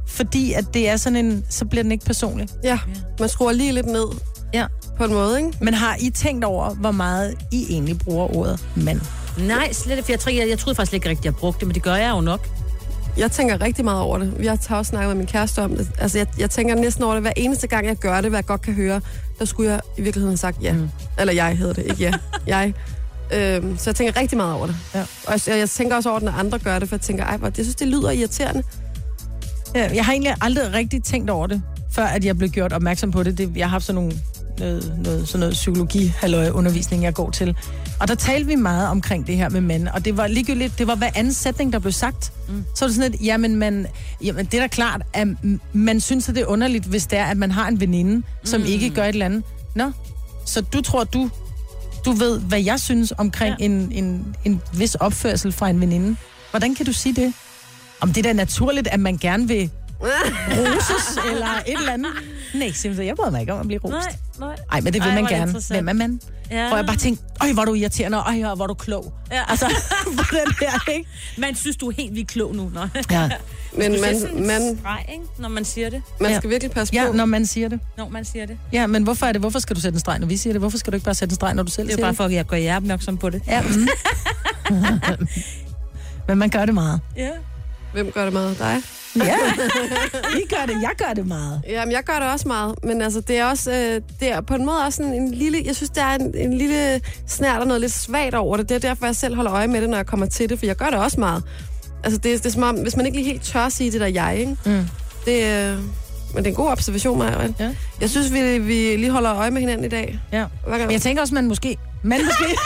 fordi 0.08 0.52
at 0.52 0.64
det 0.74 0.88
er 0.88 0.96
sådan 0.96 1.16
en, 1.26 1.44
så 1.48 1.64
bliver 1.64 1.82
den 1.82 1.92
ikke 1.92 2.04
personlig. 2.04 2.48
Ja, 2.64 2.78
man 3.20 3.28
skruer 3.28 3.52
lige 3.52 3.72
lidt 3.72 3.86
ned 3.86 4.04
Ja. 4.54 4.66
på 4.98 5.04
en 5.04 5.12
måde, 5.12 5.38
ikke? 5.38 5.52
Men 5.60 5.74
har 5.74 5.96
I 6.00 6.10
tænkt 6.10 6.44
over, 6.44 6.74
hvor 6.74 6.90
meget 6.90 7.34
I 7.52 7.66
egentlig 7.70 7.98
bruger 7.98 8.36
ordet 8.36 8.60
mand? 8.76 9.00
Nej, 9.38 9.72
slet 9.72 9.96
ikke. 9.96 10.04
For 10.04 10.12
jeg, 10.12 10.20
tror, 10.20 10.32
jeg, 10.32 10.48
jeg 10.48 10.58
troede 10.58 10.74
faktisk 10.76 10.94
ikke 10.94 11.08
rigtigt, 11.08 11.22
at 11.22 11.24
jeg 11.24 11.34
brugte 11.36 11.60
det, 11.60 11.66
men 11.68 11.74
det 11.74 11.82
gør 11.82 11.94
jeg 11.94 12.10
jo 12.10 12.20
nok. 12.20 12.48
Jeg 13.16 13.30
tænker 13.30 13.60
rigtig 13.60 13.84
meget 13.84 14.00
over 14.00 14.18
det. 14.18 14.34
Jeg 14.42 14.58
har 14.68 14.76
også 14.76 14.90
snakket 14.90 15.08
med 15.08 15.16
min 15.16 15.26
kæreste 15.26 15.62
om 15.62 15.76
det. 15.76 15.90
Altså, 15.98 16.18
jeg, 16.18 16.26
jeg 16.38 16.50
tænker 16.50 16.74
næsten 16.74 17.04
over 17.04 17.14
det. 17.14 17.22
Hver 17.22 17.32
eneste 17.36 17.66
gang, 17.66 17.86
jeg 17.86 17.96
gør 17.96 18.20
det, 18.20 18.30
hvad 18.30 18.38
jeg 18.38 18.46
godt 18.46 18.62
kan 18.62 18.74
høre, 18.74 19.00
der 19.38 19.44
skulle 19.44 19.70
jeg 19.72 19.80
i 19.98 20.02
virkeligheden 20.02 20.30
have 20.32 20.36
sagt 20.36 20.62
ja. 20.62 20.72
Mm. 20.72 20.88
Eller 21.18 21.32
jeg 21.32 21.56
hedder 21.58 21.72
det, 21.72 21.82
ikke 21.84 21.96
ja. 22.04 22.12
jeg. 22.46 22.74
Øhm, 23.32 23.78
så 23.78 23.90
jeg 23.90 23.96
tænker 23.96 24.20
rigtig 24.20 24.36
meget 24.36 24.54
over 24.54 24.66
det. 24.66 24.76
Ja. 24.94 25.00
Og 25.26 25.32
jeg, 25.46 25.58
jeg 25.58 25.70
tænker 25.70 25.96
også 25.96 26.10
over 26.10 26.18
det, 26.18 26.26
når 26.26 26.32
andre 26.32 26.58
gør 26.58 26.78
det, 26.78 26.88
for 26.88 26.96
jeg 26.96 27.00
tænker, 27.00 27.24
ej, 27.24 27.36
hvor, 27.36 27.46
jeg 27.46 27.64
synes, 27.64 27.74
det 27.74 27.88
lyder 27.88 28.10
irriterende. 28.10 28.62
Ja, 29.74 29.90
jeg 29.94 30.04
har 30.04 30.12
egentlig 30.12 30.34
aldrig 30.40 30.72
rigtig 30.72 31.04
tænkt 31.04 31.30
over 31.30 31.46
det, 31.46 31.62
før 31.90 32.04
at 32.04 32.24
jeg 32.24 32.38
blev 32.38 32.50
gjort 32.50 32.72
opmærksom 32.72 33.10
på 33.10 33.22
det. 33.22 33.38
det 33.38 33.56
jeg 33.56 33.66
har 33.66 33.70
haft 33.70 33.84
sådan 33.84 33.94
nogle 33.94 34.12
noget, 34.58 34.94
noget, 34.98 35.28
sådan 35.28 35.40
noget 35.40 35.52
psykologi 35.52 36.12
undervisning 36.52 37.02
jeg 37.02 37.14
går 37.14 37.30
til. 37.30 37.56
Og 38.00 38.08
der 38.08 38.14
talte 38.14 38.46
vi 38.46 38.54
meget 38.54 38.88
omkring 38.88 39.26
det 39.26 39.36
her 39.36 39.48
med 39.48 39.60
mænd, 39.60 39.88
og 39.88 40.04
det 40.04 40.16
var 40.16 40.26
ligegyldigt, 40.26 40.78
det 40.78 40.86
var 40.86 40.94
hver 40.94 41.10
anden 41.14 41.32
sætning, 41.32 41.72
der 41.72 41.78
blev 41.78 41.92
sagt. 41.92 42.32
Mm. 42.48 42.64
Så 42.74 42.84
var 42.84 42.88
det 42.88 42.96
sådan 42.96 43.10
lidt, 43.10 43.22
jamen, 43.22 43.56
man, 43.56 43.86
jamen 44.24 44.46
det 44.46 44.54
er 44.54 44.60
da 44.60 44.66
klart, 44.66 45.02
at 45.12 45.28
man 45.72 46.00
synes, 46.00 46.28
at 46.28 46.34
det 46.34 46.40
er 46.40 46.46
underligt, 46.46 46.84
hvis 46.84 47.06
det 47.06 47.18
er, 47.18 47.24
at 47.24 47.36
man 47.36 47.50
har 47.50 47.68
en 47.68 47.80
veninde, 47.80 48.26
som 48.44 48.60
mm. 48.60 48.66
ikke 48.66 48.90
gør 48.90 49.02
et 49.02 49.08
eller 49.08 49.26
andet. 49.26 49.42
Nå, 49.74 49.92
så 50.46 50.60
du 50.60 50.80
tror, 50.80 51.04
du, 51.04 51.30
du 52.04 52.12
ved, 52.12 52.40
hvad 52.40 52.60
jeg 52.62 52.80
synes 52.80 53.12
omkring 53.18 53.56
ja. 53.58 53.64
En, 53.64 53.92
en, 53.92 54.36
en 54.44 54.62
vis 54.74 54.94
opførsel 54.94 55.52
fra 55.52 55.68
en 55.70 55.80
veninde. 55.80 56.16
Hvordan 56.50 56.74
kan 56.74 56.86
du 56.86 56.92
sige 56.92 57.14
det? 57.14 57.34
Om 58.00 58.12
det 58.12 58.18
er 58.18 58.22
da 58.22 58.32
naturligt, 58.32 58.88
at 58.88 59.00
man 59.00 59.16
gerne 59.18 59.48
vil 59.48 59.70
roses 60.58 61.18
eller 61.30 61.46
et 61.66 61.78
eller 61.78 61.92
andet. 61.92 62.12
Nej, 62.54 62.70
simpelthen, 62.72 63.06
jeg 63.06 63.16
bryder 63.16 63.30
mig 63.30 63.40
ikke 63.40 63.52
om 63.52 63.60
at 63.60 63.66
blive 63.66 63.80
rost. 63.84 63.92
Nej, 63.92 64.16
nej. 64.40 64.56
Nej, 64.70 64.80
men 64.80 64.92
det 64.92 65.02
vil 65.02 65.08
Ej, 65.08 65.14
man 65.14 65.24
er 65.24 65.28
det 65.28 65.36
gerne. 65.36 65.60
Hvem 65.70 65.88
er 65.88 65.92
man? 65.92 66.20
Ja. 66.50 66.70
Og 66.70 66.76
jeg 66.76 66.86
bare 66.86 66.96
tænkte, 66.96 67.24
øj, 67.40 67.52
hvor 67.52 67.62
er 67.62 67.66
du 67.66 67.74
irriterende, 67.74 68.22
og 68.24 68.34
øj, 68.34 68.54
hvor 68.54 68.62
er 68.64 68.66
du 68.66 68.74
klog. 68.74 69.12
Ja. 69.32 69.42
Altså, 69.48 69.66
den 70.30 70.54
her, 70.60 70.90
ikke? 70.92 71.08
Man 71.38 71.54
synes, 71.54 71.76
du 71.76 71.88
er 71.88 71.92
helt 71.96 72.14
vildt 72.14 72.28
klog 72.28 72.54
nu. 72.54 72.70
Nå. 72.74 72.80
Ja, 73.10 73.30
Men 73.78 73.92
man, 74.00 74.00
man, 74.46 74.78
streg, 74.80 75.04
ikke? 75.12 75.24
når 75.38 75.48
man 75.48 75.64
siger 75.64 75.90
det. 75.90 76.02
man 76.20 76.30
Ja. 76.30 76.38
skal 76.38 76.50
virkelig 76.50 76.70
passe 76.70 76.94
ja 76.94 77.06
på. 77.06 77.12
når 77.12 77.24
man 77.24 77.46
siger 77.46 77.68
det. 77.68 77.80
Når 77.98 78.08
man 78.08 78.24
siger 78.24 78.46
det. 78.46 78.58
Ja, 78.72 78.86
men 78.86 79.02
hvorfor 79.02 79.26
er 79.26 79.32
det? 79.32 79.40
Hvorfor 79.40 79.58
skal 79.58 79.76
du 79.76 79.80
sætte 79.80 79.96
en 79.96 80.00
streg, 80.00 80.18
når 80.18 80.26
vi 80.26 80.36
siger 80.36 80.52
det? 80.52 80.60
Hvorfor 80.60 80.78
skal 80.78 80.92
du 80.92 80.96
ikke 80.96 81.04
bare 81.04 81.14
sætte 81.14 81.32
en 81.32 81.34
streg, 81.34 81.54
når 81.54 81.62
du 81.62 81.70
selv 81.70 81.86
Det 81.86 81.92
er 81.92 81.96
siger 81.96 82.02
jo 82.02 82.04
bare 82.06 82.10
det? 82.12 82.16
for, 82.16 82.24
at 82.24 82.32
jeg 82.32 82.44
gør 82.46 82.56
jer 82.56 82.76
opmærksom 82.76 83.16
på 83.18 83.30
det. 83.30 83.42
Ja. 83.46 83.60
Mm. 83.62 83.88
men 86.28 86.38
man 86.38 86.48
gør 86.50 86.64
det 86.66 86.74
meget. 86.74 87.00
Ja. 87.16 87.28
Hvem 87.92 88.12
gør 88.12 88.24
det 88.24 88.32
med 88.32 88.54
dig? 88.54 88.76
Ja, 89.16 89.36
I 90.40 90.46
gør 90.48 90.66
det. 90.66 90.82
Jeg 90.82 90.90
gør 90.98 91.14
det 91.14 91.26
meget. 91.26 91.62
Jamen, 91.68 91.92
jeg 91.92 92.02
gør 92.04 92.18
det 92.18 92.30
også 92.30 92.48
meget, 92.48 92.74
men 92.84 93.02
altså, 93.02 93.20
det 93.20 93.38
er 93.38 93.44
også, 93.46 93.70
øh, 93.72 94.00
det 94.20 94.32
er 94.32 94.40
på 94.40 94.54
en 94.54 94.66
måde 94.66 94.78
også 94.86 94.96
sådan 94.96 95.12
en 95.14 95.34
lille, 95.34 95.62
jeg 95.64 95.76
synes, 95.76 95.90
der 95.90 96.02
er 96.02 96.14
en, 96.14 96.34
en 96.36 96.52
lille 96.58 97.00
snært 97.26 97.60
og 97.60 97.66
noget 97.66 97.80
lidt 97.80 97.92
svagt 97.92 98.34
over 98.34 98.56
det. 98.56 98.68
Det 98.68 98.74
er 98.74 98.78
derfor, 98.78 99.06
jeg 99.06 99.16
selv 99.16 99.34
holder 99.34 99.52
øje 99.52 99.66
med 99.66 99.80
det, 99.80 99.90
når 99.90 99.96
jeg 99.96 100.06
kommer 100.06 100.26
til 100.26 100.48
det, 100.48 100.58
for 100.58 100.66
jeg 100.66 100.76
gør 100.76 100.86
det 100.86 100.98
også 100.98 101.20
meget. 101.20 101.42
Altså, 102.04 102.18
det, 102.18 102.38
det 102.38 102.46
er 102.46 102.50
som 102.50 102.62
om, 102.62 102.74
hvis 102.76 102.96
man 102.96 103.06
ikke 103.06 103.18
lige 103.18 103.30
helt 103.30 103.42
tør 103.42 103.68
sige 103.68 103.90
det 103.92 104.00
der 104.00 104.06
jeg, 104.06 104.36
ikke? 104.38 104.56
Mm. 104.66 104.86
Det, 105.24 105.44
øh, 105.44 105.78
men 106.34 106.36
det 106.36 106.46
er 106.46 106.50
en 106.50 106.54
god 106.54 106.70
observation, 106.70 107.18
Maja. 107.18 107.48
Ja. 107.60 107.74
Jeg 108.00 108.10
synes, 108.10 108.32
vi, 108.32 108.58
vi 108.58 108.96
lige 108.96 109.10
holder 109.10 109.34
øje 109.34 109.50
med 109.50 109.60
hinanden 109.60 109.84
i 109.84 109.88
dag. 109.88 110.20
Ja. 110.32 110.46
Men 110.66 110.90
jeg 110.92 111.02
tænker 111.02 111.22
også, 111.22 111.34
man 111.34 111.46
måske... 111.48 111.76
Man 112.02 112.20
måske... 112.24 112.44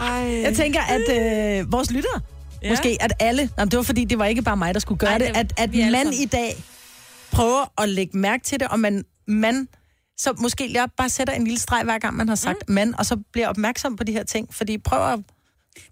Ej. 0.00 0.40
Jeg 0.42 0.54
tænker, 0.56 0.80
at 0.80 1.00
øh, 1.60 1.72
vores 1.72 1.90
lyttere... 1.90 2.20
Ja. 2.64 2.70
Måske, 2.70 2.96
at 3.00 3.12
alle... 3.20 3.50
Jamen, 3.58 3.70
det 3.70 3.76
var 3.76 3.82
fordi, 3.82 4.04
det 4.04 4.18
var 4.18 4.24
ikke 4.24 4.42
bare 4.42 4.56
mig, 4.56 4.74
der 4.74 4.80
skulle 4.80 4.98
gøre 4.98 5.10
Ej, 5.12 5.18
det. 5.18 5.28
det- 5.28 5.36
At, 5.36 5.52
at 5.56 5.70
man 5.92 6.12
i 6.12 6.24
dag 6.24 6.56
prøver 7.32 7.80
at 7.82 7.88
lægge 7.88 8.18
mærke 8.18 8.44
til 8.44 8.60
det, 8.60 8.68
og 8.68 8.80
man... 8.80 9.04
man 9.28 9.68
så 10.18 10.34
måske 10.38 10.70
jeg 10.74 10.88
bare 10.96 11.08
sætter 11.08 11.34
en 11.34 11.44
lille 11.44 11.60
streg 11.60 11.84
hver 11.84 11.98
gang, 11.98 12.16
man 12.16 12.28
har 12.28 12.34
sagt 12.36 12.68
mm. 12.68 12.74
man, 12.74 12.94
og 12.98 13.06
så 13.06 13.16
bliver 13.32 13.48
opmærksom 13.48 13.96
på 13.96 14.04
de 14.04 14.12
her 14.12 14.24
ting. 14.24 14.54
Fordi 14.54 14.78
prøv 14.78 15.12
at, 15.12 15.18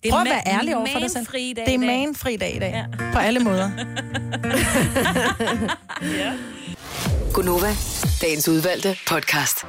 Det 0.02 0.10
prøv 0.10 0.20
at 0.20 0.26
være 0.26 0.42
ærlig 0.46 0.76
over 0.76 0.86
for 0.92 0.98
dig 0.98 1.10
selv. 1.10 1.18
manfri 1.20 1.52
dag 1.56 1.66
Det 1.66 1.74
er 1.74 1.78
manfri 1.78 2.36
dag 2.36 2.56
i 2.56 2.58
dag. 2.58 2.72
Ja. 3.00 3.12
På 3.12 3.18
alle 3.18 3.40
måder. 3.40 3.70
Gunova, 7.34 7.74
dagens 8.20 8.48
udvalgte 8.48 8.96
podcast. 9.08 9.64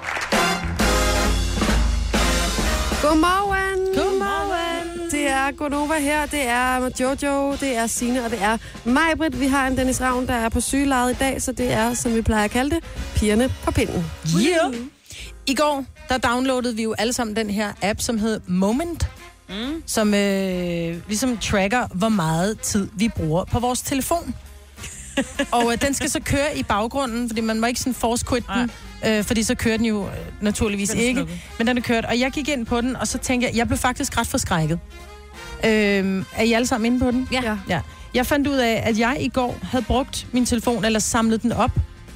Godmorgen! 3.01 3.82
Det 5.23 5.31
er 5.31 5.51
Gonova 5.51 5.99
her, 5.99 6.25
det 6.25 6.47
er 6.47 6.89
Jojo, 6.99 7.51
det 7.51 7.77
er 7.77 7.87
Sine 7.87 8.25
og 8.25 8.31
det 8.31 8.41
er 8.41 8.57
Majbrit. 8.85 9.39
Vi 9.39 9.47
har 9.47 9.67
en 9.67 9.77
Dennis 9.77 10.01
Ravn, 10.01 10.27
der 10.27 10.33
er 10.33 10.49
på 10.49 10.61
sygelejet 10.61 11.11
i 11.11 11.17
dag, 11.19 11.41
så 11.41 11.51
det 11.51 11.73
er, 11.73 11.93
som 11.93 12.15
vi 12.15 12.21
plejer 12.21 12.43
at 12.43 12.51
kalde 12.51 12.75
det, 12.75 12.83
pigerne 13.15 13.49
på 13.63 13.71
pinden. 13.71 14.05
Yeah. 14.41 14.73
I 15.47 15.55
går, 15.55 15.85
der 16.09 16.17
downloadede 16.17 16.75
vi 16.75 16.83
jo 16.83 16.93
alle 16.97 17.13
sammen 17.13 17.35
den 17.35 17.49
her 17.49 17.71
app, 17.81 18.01
som 18.01 18.17
hedder 18.17 18.39
Moment, 18.47 19.07
mm. 19.49 19.83
som 19.85 20.13
øh, 20.13 20.97
ligesom 21.07 21.37
tracker, 21.37 21.87
hvor 21.87 22.09
meget 22.09 22.59
tid 22.59 22.89
vi 22.97 23.09
bruger 23.09 23.43
på 23.45 23.59
vores 23.59 23.81
telefon. 23.81 24.35
og 25.51 25.71
øh, 25.71 25.81
den 25.81 25.93
skal 25.93 26.09
så 26.09 26.19
køre 26.19 26.57
i 26.57 26.63
baggrunden, 26.63 27.29
fordi 27.29 27.41
man 27.41 27.59
må 27.59 27.67
ikke 27.67 27.79
sådan 27.79 27.93
force 27.93 28.25
quit 28.25 28.43
den, 28.55 28.71
øh, 29.07 29.23
fordi 29.23 29.43
så 29.43 29.55
kører 29.55 29.77
den 29.77 29.85
jo 29.85 30.05
øh, 30.05 30.13
naturligvis 30.41 30.89
Den 30.89 30.99
ikke. 30.99 31.19
slukket. 31.19 31.39
Men 31.57 31.67
den 31.67 31.77
er 31.77 31.81
kørt, 31.81 32.05
og 32.05 32.19
jeg 32.19 32.31
gik 32.31 32.49
ind 32.49 32.65
på 32.65 32.81
den, 32.81 32.95
og 32.95 33.07
så 33.07 33.17
tænkte 33.17 33.47
jeg, 33.47 33.57
jeg 33.57 33.67
blev 33.67 33.77
faktisk 33.77 34.17
ret 34.17 34.27
forskrækket. 34.27 34.79
Øh, 35.65 36.25
er 36.35 36.43
I 36.43 36.53
alle 36.53 36.67
sammen 36.67 36.93
inde 36.93 37.05
på 37.05 37.11
den? 37.11 37.27
Ja. 37.31 37.41
Ja. 37.43 37.57
Ja. 37.69 37.79
Jeg 38.13 38.25
fandt 38.25 38.47
ud 38.47 38.55
af, 38.55 38.83
at 38.85 38.99
jeg 38.99 39.17
i 39.19 39.27
går 39.29 39.57
havde 39.63 39.85
brugt 39.85 40.27
min 40.31 40.45
telefon, 40.45 40.85
eller 40.85 40.99
samlet 40.99 41.41
den 41.41 41.51
op 41.51 41.71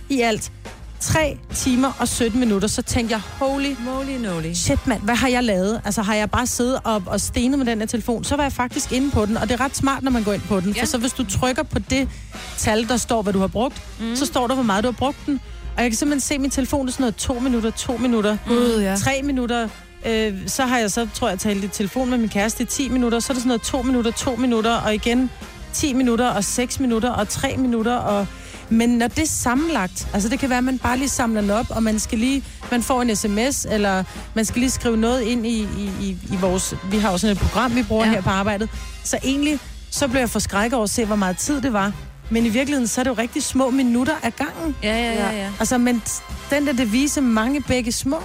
i 0.10 0.22
alt 0.22 0.52
3 1.00 1.38
timer 1.54 1.92
og 2.00 2.08
17 2.08 2.40
minutter. 2.40 2.68
Så 2.68 2.82
tænkte 2.82 3.14
jeg, 3.14 3.22
holy 3.22 3.76
Moly 3.80 4.18
noli. 4.20 4.56
shit 4.56 4.88
mand, 4.88 5.02
hvad 5.02 5.16
har 5.16 5.28
jeg 5.28 5.44
lavet? 5.44 5.82
Altså 5.86 6.02
har 6.02 6.16
jeg 6.16 6.32
bare 6.32 6.48
siddet 6.48 6.80
op 6.84 7.02
og 7.06 7.22
stenet 7.22 7.60
med 7.60 7.66
den 7.66 7.80
her 7.80 7.86
telefon? 7.86 8.24
Så 8.24 8.36
var 8.36 8.44
jeg 8.44 8.52
faktisk 8.54 8.92
inde 8.92 9.12
på 9.12 9.26
den, 9.26 9.38
og 9.38 9.50
det 9.50 9.60
er 9.60 9.66
ret 9.66 9.76
smart, 9.76 10.04
når 10.04 10.12
man 10.12 10.24
går 10.24 10.34
ind 10.34 10.42
på 10.42 10.60
den. 10.60 10.72
Ja. 10.74 10.82
For 10.82 10.86
så 10.86 10.98
hvis 10.98 11.14
du 11.14 11.24
trykker 11.26 11.64
på 11.64 11.80
det 11.80 12.10
tal, 12.58 12.88
der 12.88 12.98
står, 12.98 13.22
hvad 13.22 13.34
du 13.34 13.40
har 13.40 13.48
brugt, 13.48 13.82
mm. 14.00 14.16
så 14.16 14.26
står 14.26 14.48
der, 14.48 14.54
hvor 14.54 14.64
meget 14.64 14.84
du 14.84 14.88
har 14.88 14.98
brugt 14.98 15.18
den. 15.26 15.40
Og 15.78 15.84
jeg 15.84 15.92
kan 15.92 15.98
simpelthen 15.98 16.22
se, 16.22 16.40
min 16.40 16.50
telefon 16.50 16.88
er 16.88 16.92
sådan 16.92 17.02
noget 17.04 17.16
to 17.16 17.40
minutter, 17.40 17.72
to 17.72 17.98
minutter, 17.98 18.38
Gud, 18.48 18.82
ja. 18.82 18.96
tre 18.96 19.22
minutter. 19.24 19.70
Øh, 20.08 20.34
så 20.48 20.66
har 20.66 20.78
jeg 20.78 20.92
så, 20.92 21.08
tror 21.14 21.30
jeg, 21.30 21.40
talt 21.40 21.64
i 21.64 21.68
telefon 21.68 22.10
med 22.10 22.18
min 22.18 22.30
kæreste 22.30 22.64
i 22.64 22.66
10 22.66 22.90
minutter. 22.90 23.20
Så 23.20 23.34
er 23.34 23.34
det 23.34 23.42
sådan 23.42 23.48
noget 23.48 23.62
to 23.62 23.82
minutter, 23.82 24.12
to 24.12 24.36
minutter, 24.36 24.76
og 24.76 24.96
igen 24.96 25.30
10 25.74 25.94
minutter, 25.94 26.28
og 26.28 26.44
6 26.44 26.80
minutter, 26.80 27.10
og 27.10 27.30
3 27.30 27.58
minutter, 27.58 27.96
og... 27.96 28.28
Men 28.70 28.90
når 28.90 29.08
det 29.08 29.20
er 29.20 29.28
sammenlagt, 29.28 30.08
altså 30.14 30.30
det 30.30 30.40
kan 30.40 30.50
være, 30.50 30.58
at 30.58 30.64
man 30.64 30.80
bare 30.80 30.98
lige 30.98 31.10
samler 31.10 31.42
den 31.42 31.50
op, 31.50 31.66
og 31.70 31.84
man 31.84 32.00
skal 32.00 32.20
lige, 32.20 32.44
man 32.72 32.84
får 32.84 33.02
en 33.02 33.16
sms, 33.16 33.66
eller 33.70 34.04
man 34.34 34.46
skal 34.46 34.60
lige 34.60 34.70
skrive 34.70 34.98
noget 34.98 35.22
ind 35.22 35.46
i, 35.46 35.62
i, 35.62 35.92
i, 36.02 36.18
i 36.32 36.36
vores, 36.42 36.76
vi 36.92 36.98
har 36.98 37.12
jo 37.12 37.18
sådan 37.18 37.36
et 37.36 37.42
program, 37.42 37.76
vi 37.76 37.84
bruger. 37.84 38.06
Ja. 38.06 38.12
her 38.12 38.22
på 38.22 38.30
arbejdet. 38.30 38.70
Så 39.04 39.18
egentlig, 39.24 39.60
så 39.92 40.08
blev 40.08 40.20
jeg 40.20 40.30
forskrækket 40.30 40.74
over 40.74 40.84
at 40.84 40.90
se, 40.90 41.06
hvor 41.06 41.16
meget 41.16 41.38
tid 41.38 41.62
det 41.62 41.74
var. 41.74 41.94
Men 42.30 42.46
i 42.46 42.50
virkeligheden, 42.50 42.88
så 42.88 43.02
er 43.02 43.04
det 43.04 43.10
jo 43.12 43.16
rigtig 43.16 43.44
små 43.44 43.70
minutter 43.70 44.14
af 44.24 44.36
gangen. 44.36 44.76
Ja, 44.84 44.98
ja, 44.98 45.14
ja, 45.14 45.38
ja. 45.38 45.52
Altså, 45.60 45.78
men 45.78 46.02
den 46.50 46.68
der 46.68 46.74
devise, 46.74 47.22
mange 47.22 47.62
begge 47.62 47.92
små. 47.92 48.24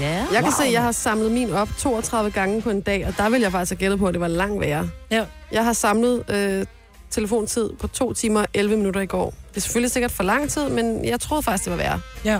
Ja. 0.00 0.08
Jeg 0.08 0.26
kan 0.32 0.42
Wow. 0.42 0.52
se, 0.60 0.64
at 0.64 0.72
jeg 0.72 0.82
har 0.82 0.92
samlet 0.92 1.32
min 1.32 1.52
op 1.52 1.68
32 1.78 2.30
gange 2.30 2.62
på 2.62 2.70
en 2.70 2.80
dag, 2.80 3.06
og 3.06 3.14
der 3.16 3.28
vil 3.28 3.40
jeg 3.40 3.52
faktisk 3.52 3.70
have 3.70 3.78
gættet 3.78 3.98
på, 3.98 4.06
at 4.06 4.14
det 4.14 4.20
var 4.20 4.28
langt 4.28 4.60
værre. 4.60 4.88
Ja. 5.10 5.24
Jeg 5.52 5.64
har 5.64 5.72
samlet 5.72 6.24
øh, 6.30 6.66
telefontid 7.10 7.70
på 7.80 7.86
2 7.88 8.12
timer 8.12 8.40
og 8.40 8.46
11 8.54 8.76
minutter 8.76 9.00
i 9.00 9.06
går. 9.06 9.34
Det 9.50 9.56
er 9.56 9.60
selvfølgelig 9.60 9.90
sikkert 9.90 10.10
for 10.12 10.22
lang 10.22 10.50
tid, 10.50 10.68
men 10.68 11.04
jeg 11.04 11.20
troede 11.20 11.42
faktisk, 11.42 11.64
det 11.64 11.70
var 11.70 11.76
værre. 11.76 12.00
Ja. 12.24 12.38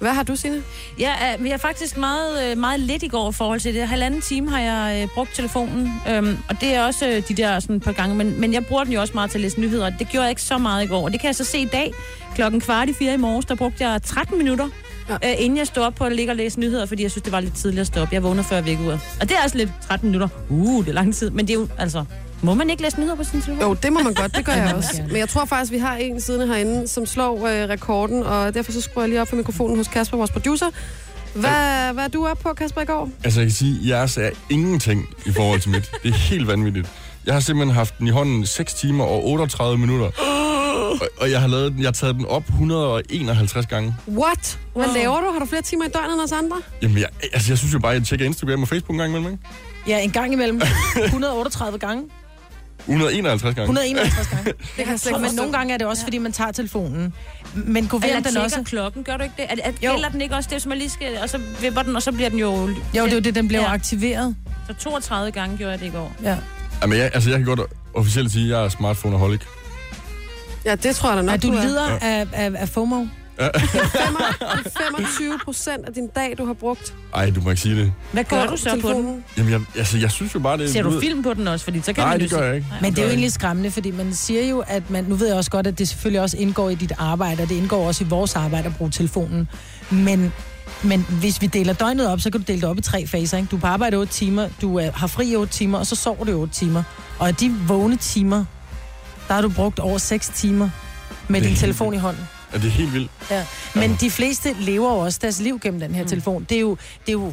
Hvad 0.00 0.10
har 0.10 0.22
du, 0.22 0.36
Signe? 0.36 0.62
Jeg 0.98 1.16
er, 1.20 1.44
jeg 1.44 1.52
er 1.52 1.56
faktisk 1.56 1.96
meget, 1.96 2.50
øh, 2.50 2.58
meget 2.58 2.80
lidt 2.80 3.02
i 3.02 3.08
går 3.08 3.30
i 3.30 3.32
forhold 3.32 3.60
til 3.60 3.74
det. 3.74 3.88
Halvanden 3.88 4.20
time 4.20 4.50
har 4.50 4.60
jeg 4.60 5.02
øh, 5.02 5.08
brugt 5.14 5.34
telefonen, 5.34 5.92
øhm, 6.10 6.38
og 6.48 6.60
det 6.60 6.74
er 6.74 6.84
også 6.84 7.08
øh, 7.08 7.22
de 7.28 7.34
der 7.34 7.60
sådan 7.60 7.76
et 7.76 7.82
par 7.82 7.92
gange, 7.92 8.14
men, 8.14 8.40
men 8.40 8.52
jeg 8.52 8.66
bruger 8.66 8.84
den 8.84 8.92
jo 8.92 9.00
også 9.00 9.14
meget 9.14 9.30
til 9.30 9.38
at 9.38 9.42
læse 9.42 9.60
nyheder. 9.60 9.90
Det 9.90 10.08
gjorde 10.08 10.22
jeg 10.22 10.30
ikke 10.30 10.42
så 10.42 10.58
meget 10.58 10.84
i 10.84 10.86
går, 10.86 11.04
og 11.04 11.12
det 11.12 11.20
kan 11.20 11.26
jeg 11.26 11.36
så 11.36 11.44
se 11.44 11.58
i 11.58 11.64
dag. 11.64 11.92
Klokken 12.34 12.60
kvart 12.60 12.88
i 12.88 12.92
fire 12.92 13.14
i 13.14 13.16
morges, 13.16 13.44
der 13.46 13.54
brugte 13.54 13.88
jeg 13.88 14.02
13 14.02 14.38
minutter, 14.38 14.68
Ja. 15.08 15.16
ja. 15.22 15.30
øh, 15.30 15.44
inden 15.44 15.58
jeg 15.58 15.66
stod 15.66 15.82
op 15.82 15.94
på 15.94 16.04
at 16.04 16.12
ligge 16.12 16.32
og 16.32 16.36
læse 16.36 16.60
nyheder, 16.60 16.86
fordi 16.86 17.02
jeg 17.02 17.10
synes, 17.10 17.22
det 17.22 17.32
var 17.32 17.40
lidt 17.40 17.54
tidligt 17.54 17.80
at 17.80 17.86
stå 17.86 18.00
op. 18.00 18.12
Jeg 18.12 18.22
vågner 18.22 18.42
før 18.42 18.60
vækkeuret. 18.60 19.00
Og 19.20 19.28
det 19.28 19.36
er 19.36 19.40
altså 19.40 19.58
lidt 19.58 19.70
13 19.88 20.08
minutter. 20.08 20.28
Uh, 20.48 20.84
det 20.84 20.90
er 20.90 20.94
lang 20.94 21.14
tid, 21.14 21.30
men 21.30 21.46
det 21.46 21.54
er 21.54 21.58
jo, 21.58 21.68
altså... 21.78 22.04
Må 22.42 22.54
man 22.54 22.70
ikke 22.70 22.82
læse 22.82 22.98
nyheder 23.00 23.16
på 23.16 23.24
sin 23.24 23.42
telefon? 23.42 23.62
Jo, 23.62 23.74
det 23.74 23.92
må 23.92 24.00
man 24.02 24.14
godt, 24.14 24.36
det 24.36 24.44
gør 24.44 24.52
jeg 24.62 24.74
også. 24.74 25.02
Men 25.08 25.16
jeg 25.16 25.28
tror 25.28 25.44
faktisk, 25.44 25.72
vi 25.72 25.78
har 25.78 25.96
en 25.96 26.20
siden 26.20 26.48
herinde, 26.48 26.88
som 26.88 27.06
slår 27.06 27.46
øh, 27.46 27.68
rekorden, 27.68 28.22
og 28.22 28.54
derfor 28.54 28.72
så 28.72 28.80
skruer 28.80 29.02
jeg 29.04 29.08
lige 29.08 29.20
op 29.20 29.28
for 29.28 29.36
mikrofonen 29.36 29.76
hos 29.76 29.88
Kasper, 29.88 30.16
vores 30.16 30.30
producer. 30.30 30.66
Hvad, 31.34 31.92
hvad 31.92 32.04
er 32.04 32.08
du 32.08 32.26
op 32.26 32.38
på, 32.38 32.52
Kasper, 32.52 32.80
i 32.80 32.84
går? 32.84 33.10
Altså, 33.24 33.40
jeg 33.40 33.46
kan 33.48 33.54
sige, 33.54 33.80
at 33.80 33.86
jeres 33.88 34.16
er 34.16 34.30
ingenting 34.50 35.08
i 35.26 35.32
forhold 35.32 35.60
til 35.60 35.70
mit. 35.70 35.90
Det 36.02 36.08
er 36.08 36.14
helt 36.14 36.46
vanvittigt. 36.46 36.88
Jeg 37.26 37.34
har 37.34 37.40
simpelthen 37.40 37.74
haft 37.74 37.98
den 37.98 38.06
i 38.06 38.10
hånden 38.10 38.46
6 38.46 38.74
timer 38.74 39.04
og 39.04 39.26
38 39.26 39.78
minutter. 39.78 40.10
Og, 40.80 41.08
og 41.20 41.30
jeg 41.30 41.40
har 41.40 41.48
lavet 41.48 41.72
den, 41.72 41.80
jeg 41.80 41.86
har 41.86 41.92
taget 41.92 42.14
den 42.14 42.26
op 42.26 42.42
151 42.48 43.66
gange. 43.66 43.94
What? 44.08 44.58
Hvad 44.74 44.84
Wow. 44.86 44.94
laver 44.94 45.20
du? 45.20 45.32
Har 45.32 45.38
du 45.38 45.46
flere 45.46 45.62
timer 45.62 45.84
i 45.84 45.88
døgnet 45.88 46.12
end 46.12 46.20
os 46.20 46.32
andre? 46.32 46.56
Jamen, 46.82 46.98
jeg, 46.98 47.06
altså, 47.32 47.50
jeg 47.50 47.58
synes 47.58 47.74
jo 47.74 47.78
bare, 47.78 47.92
at 47.92 47.98
jeg 47.98 48.06
tjekker 48.06 48.26
Instagram 48.26 48.62
og 48.62 48.68
Facebook 48.68 48.90
en 48.94 48.98
gang 48.98 49.10
imellem, 49.10 49.32
ikke? 49.32 49.44
Ja, 49.86 49.98
en 49.98 50.10
gang 50.10 50.32
imellem. 50.32 50.60
138 51.04 51.78
gange. 51.78 52.02
151 52.86 53.54
gange. 53.54 53.62
151 53.62 54.26
gange. 54.28 54.44
Det 54.52 54.54
kan 54.76 54.88
jeg 54.88 55.00
slet 55.00 55.10
ikke 55.10 55.20
men 55.20 55.34
nogle 55.34 55.52
gange 55.52 55.74
er 55.74 55.78
det 55.78 55.86
også, 55.86 56.02
fordi 56.02 56.18
man 56.18 56.32
tager 56.32 56.52
telefonen. 56.52 57.14
Men 57.54 57.88
kunne 57.88 58.06
Eller 58.06 58.20
den 58.20 58.36
også... 58.36 58.62
klokken, 58.64 59.04
gør 59.04 59.16
du 59.16 59.22
ikke 59.22 59.34
det? 59.36 59.46
Er, 59.48 59.54
er, 59.64 59.72
gælder 59.72 60.08
den 60.08 60.20
ikke 60.20 60.34
også 60.34 60.50
det, 60.52 60.62
som 60.62 60.68
man 60.68 60.78
lige 60.78 60.90
skal... 60.90 61.18
Og 61.22 61.28
så 61.30 61.40
vipper 61.60 61.82
den, 61.82 61.96
og 61.96 62.02
så 62.02 62.12
bliver 62.12 62.28
den 62.28 62.38
jo... 62.38 62.52
Jo, 62.56 63.04
det 63.04 63.10
er 63.10 63.14
jo 63.14 63.20
det, 63.20 63.34
den 63.34 63.48
bliver 63.48 63.60
ja. 63.62 63.68
Ja. 63.68 63.74
aktiveret. 63.74 64.36
Så 64.66 64.74
32 64.74 65.32
gange 65.32 65.56
gjorde 65.56 65.70
jeg 65.70 65.80
det 65.80 65.86
i 65.86 65.90
går. 65.90 66.12
Ja. 66.22 66.36
Jamen, 66.82 66.98
jeg, 66.98 67.10
altså, 67.14 67.30
jeg 67.30 67.38
kan 67.38 67.46
godt 67.46 67.60
officielt 67.94 68.32
sige, 68.32 68.44
at 68.44 68.50
jeg 68.50 68.64
er 68.64 68.68
smartphone-aholic. 68.68 69.46
Ja, 70.64 70.74
det 70.74 70.96
tror 70.96 71.08
jeg 71.08 71.16
da 71.16 71.22
nok, 71.22 71.34
Er 71.34 71.38
du 71.38 71.52
er. 71.52 71.62
lider 71.62 71.98
af, 72.00 72.26
af, 72.32 72.50
af 72.56 72.68
FOMO? 72.68 73.06
25 73.40 75.38
procent 75.44 75.86
af 75.86 75.92
din 75.94 76.06
dag, 76.06 76.34
du 76.38 76.44
har 76.46 76.52
brugt 76.52 76.94
Ej, 77.14 77.30
du 77.30 77.40
må 77.40 77.50
ikke 77.50 77.62
sige 77.62 77.76
det. 77.76 77.92
Hvad 78.12 78.24
gør 78.24 78.46
du 78.46 78.56
så 78.56 78.70
på 78.70 78.74
den? 78.74 78.80
telefonen. 78.82 79.24
Jamen, 79.36 79.52
jeg, 79.52 79.60
altså, 79.76 79.98
jeg 79.98 80.10
synes 80.10 80.34
jo 80.34 80.38
bare, 80.38 80.58
det 80.58 80.64
er... 80.64 80.68
Ser 80.68 80.82
du 80.82 81.00
film 81.00 81.22
på 81.22 81.34
den 81.34 81.48
også? 81.48 81.64
Fordi 81.64 81.80
så 81.82 81.92
kan 81.92 82.04
Nej, 82.04 82.16
det 82.16 82.30
gør 82.30 82.42
jeg 82.42 82.54
ikke. 82.54 82.66
Nej, 82.70 82.78
Men 82.80 82.90
det 82.90 82.98
er 82.98 83.02
jo 83.02 83.08
egentlig 83.08 83.32
skræmmende, 83.32 83.70
fordi 83.70 83.90
man 83.90 84.14
siger 84.14 84.46
jo, 84.46 84.64
at 84.66 84.90
man... 84.90 85.04
Nu 85.04 85.14
ved 85.14 85.26
jeg 85.26 85.36
også 85.36 85.50
godt, 85.50 85.66
at 85.66 85.78
det 85.78 85.88
selvfølgelig 85.88 86.20
også 86.20 86.36
indgår 86.36 86.70
i 86.70 86.74
dit 86.74 86.92
arbejde, 86.98 87.42
og 87.42 87.48
det 87.48 87.54
indgår 87.54 87.86
også 87.86 88.04
i 88.04 88.06
vores 88.06 88.36
arbejde 88.36 88.66
at 88.66 88.76
bruge 88.76 88.90
telefonen. 88.90 89.48
Men, 89.90 90.32
men 90.82 91.06
hvis 91.08 91.40
vi 91.40 91.46
deler 91.46 91.72
døgnet 91.72 92.08
op, 92.08 92.20
så 92.20 92.30
kan 92.30 92.40
du 92.40 92.44
dele 92.46 92.60
det 92.60 92.68
op 92.68 92.78
i 92.78 92.82
tre 92.82 93.06
faser. 93.06 93.36
Ikke? 93.38 93.48
Du 93.50 93.56
er 93.56 93.60
på 93.60 93.66
arbejde 93.66 93.96
8 93.96 94.12
timer, 94.12 94.48
du 94.62 94.76
er, 94.78 94.90
har 94.92 95.06
fri 95.06 95.30
i 95.32 95.36
8 95.36 95.52
timer, 95.52 95.78
og 95.78 95.86
så 95.86 95.96
sover 95.96 96.24
du 96.24 96.30
i 96.30 96.34
8 96.34 96.54
timer. 96.54 96.82
Og 97.18 97.28
af 97.28 97.34
de 97.34 97.54
vågne 97.68 97.96
timer, 97.96 98.44
der 99.28 99.34
har 99.34 99.42
du 99.42 99.48
brugt 99.48 99.78
over 99.78 99.98
6 99.98 100.28
timer 100.28 100.70
med 101.28 101.40
Det 101.40 101.48
din 101.48 101.56
telefon 101.56 101.94
i 101.94 101.98
hånden. 101.98 102.28
Ja, 102.52 102.58
det 102.58 102.66
er 102.66 102.70
helt 102.70 102.94
vildt. 102.94 103.10
Ja. 103.30 103.46
Men 103.74 103.96
de 104.00 104.10
fleste 104.10 104.56
lever 104.60 104.92
jo 104.92 104.98
også 104.98 105.18
deres 105.22 105.40
liv 105.40 105.58
gennem 105.60 105.80
den 105.80 105.94
her 105.94 106.04
telefon. 106.04 106.46
Det 106.48 106.56
er 106.56 106.60
jo, 106.60 106.76
det 107.00 107.08
er 107.08 107.12
jo, 107.12 107.32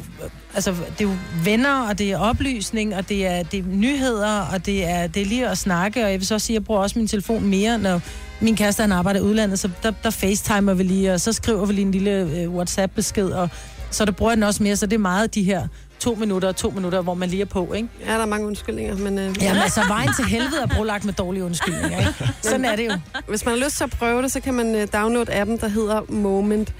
altså, 0.54 0.70
det 0.70 1.04
er 1.04 1.08
jo 1.08 1.14
venner, 1.44 1.88
og 1.88 1.98
det 1.98 2.12
er 2.12 2.18
oplysning, 2.18 2.96
og 2.96 3.08
det 3.08 3.26
er, 3.26 3.42
det 3.42 3.58
er 3.58 3.64
nyheder, 3.66 4.40
og 4.40 4.66
det 4.66 4.88
er, 4.88 5.06
det 5.06 5.22
er 5.22 5.26
lige 5.26 5.48
at 5.48 5.58
snakke. 5.58 6.04
Og 6.04 6.10
jeg 6.10 6.20
vil 6.20 6.26
så 6.26 6.34
også 6.34 6.46
sige, 6.46 6.56
at 6.56 6.60
jeg 6.60 6.64
bruger 6.64 6.80
også 6.80 6.98
min 6.98 7.08
telefon 7.08 7.44
mere, 7.44 7.78
når 7.78 8.00
min 8.40 8.56
kæreste 8.56 8.80
han 8.80 8.92
arbejder 8.92 9.20
i 9.20 9.22
udlandet, 9.22 9.58
så 9.58 9.70
der, 9.82 9.92
der 10.02 10.10
facetimer 10.10 10.74
vi 10.74 10.82
lige, 10.82 11.12
og 11.12 11.20
så 11.20 11.32
skriver 11.32 11.66
vi 11.66 11.72
lige 11.72 11.84
en 11.84 11.92
lille 11.92 12.10
øh, 12.10 12.50
WhatsApp-besked, 12.50 13.30
og 13.30 13.48
så 13.90 14.04
der 14.04 14.12
bruger 14.12 14.32
jeg 14.32 14.36
den 14.36 14.42
også 14.42 14.62
mere, 14.62 14.76
så 14.76 14.86
det 14.86 14.94
er 14.94 14.98
meget 14.98 15.34
de 15.34 15.42
her 15.42 15.68
to 16.00 16.14
minutter 16.14 16.48
og 16.48 16.56
to 16.56 16.70
minutter, 16.70 17.00
hvor 17.00 17.14
man 17.14 17.28
lige 17.28 17.40
er 17.40 17.46
på, 17.46 17.72
ikke? 17.72 17.88
Ja, 18.06 18.12
der 18.12 18.18
er 18.18 18.26
mange 18.26 18.46
undskyldninger, 18.46 18.96
men 18.96 19.18
øh, 19.18 19.42
Jamen 19.42 19.62
altså, 19.62 19.84
vejen 19.88 20.10
til 20.16 20.24
helvede 20.24 20.62
er 20.62 20.66
brolagt 20.66 21.04
med 21.04 21.12
dårlige 21.12 21.44
undskyldninger, 21.44 21.98
ikke? 21.98 22.32
Sådan 22.42 22.64
er 22.64 22.76
det 22.76 22.86
jo. 22.86 22.92
hvis 23.28 23.44
man 23.44 23.58
har 23.58 23.64
lyst 23.64 23.76
til 23.76 23.84
at 23.84 23.90
prøve 23.90 24.22
det, 24.22 24.32
så 24.32 24.40
kan 24.40 24.54
man 24.54 24.74
øh, 24.74 24.88
downloade 24.92 25.34
appen, 25.34 25.58
der 25.58 25.68
hedder 25.68 26.02
Moment. 26.08 26.74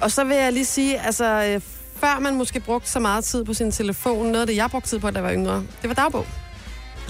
Og 0.00 0.10
så 0.10 0.24
vil 0.24 0.36
jeg 0.36 0.52
lige 0.52 0.64
sige, 0.64 1.00
altså, 1.00 1.24
øh, 1.24 1.60
før 1.96 2.18
man 2.20 2.34
måske 2.34 2.60
brugte 2.60 2.90
så 2.90 3.00
meget 3.00 3.24
tid 3.24 3.44
på 3.44 3.54
sin 3.54 3.72
telefon, 3.72 4.26
noget 4.26 4.40
af 4.40 4.46
det, 4.46 4.56
jeg 4.56 4.70
brugte 4.70 4.88
tid 4.88 4.98
på, 4.98 5.10
da 5.10 5.14
jeg 5.14 5.24
var 5.24 5.32
yngre, 5.32 5.62
det 5.82 5.88
var 5.88 5.94
dagbog. 5.94 6.26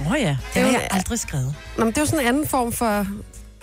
Åh 0.01 0.13
oh, 0.13 0.21
ja. 0.21 0.37
Det 0.55 0.63
har 0.63 0.71
jeg 0.71 0.89
aldrig 0.91 1.19
skrevet. 1.19 1.55
Nå, 1.79 1.85
men 1.85 1.93
det 1.93 1.99
er 1.99 2.03
jo 2.03 2.07
sådan 2.07 2.21
en 2.21 2.27
anden 2.27 2.47
form 2.47 2.73
for, 2.73 3.07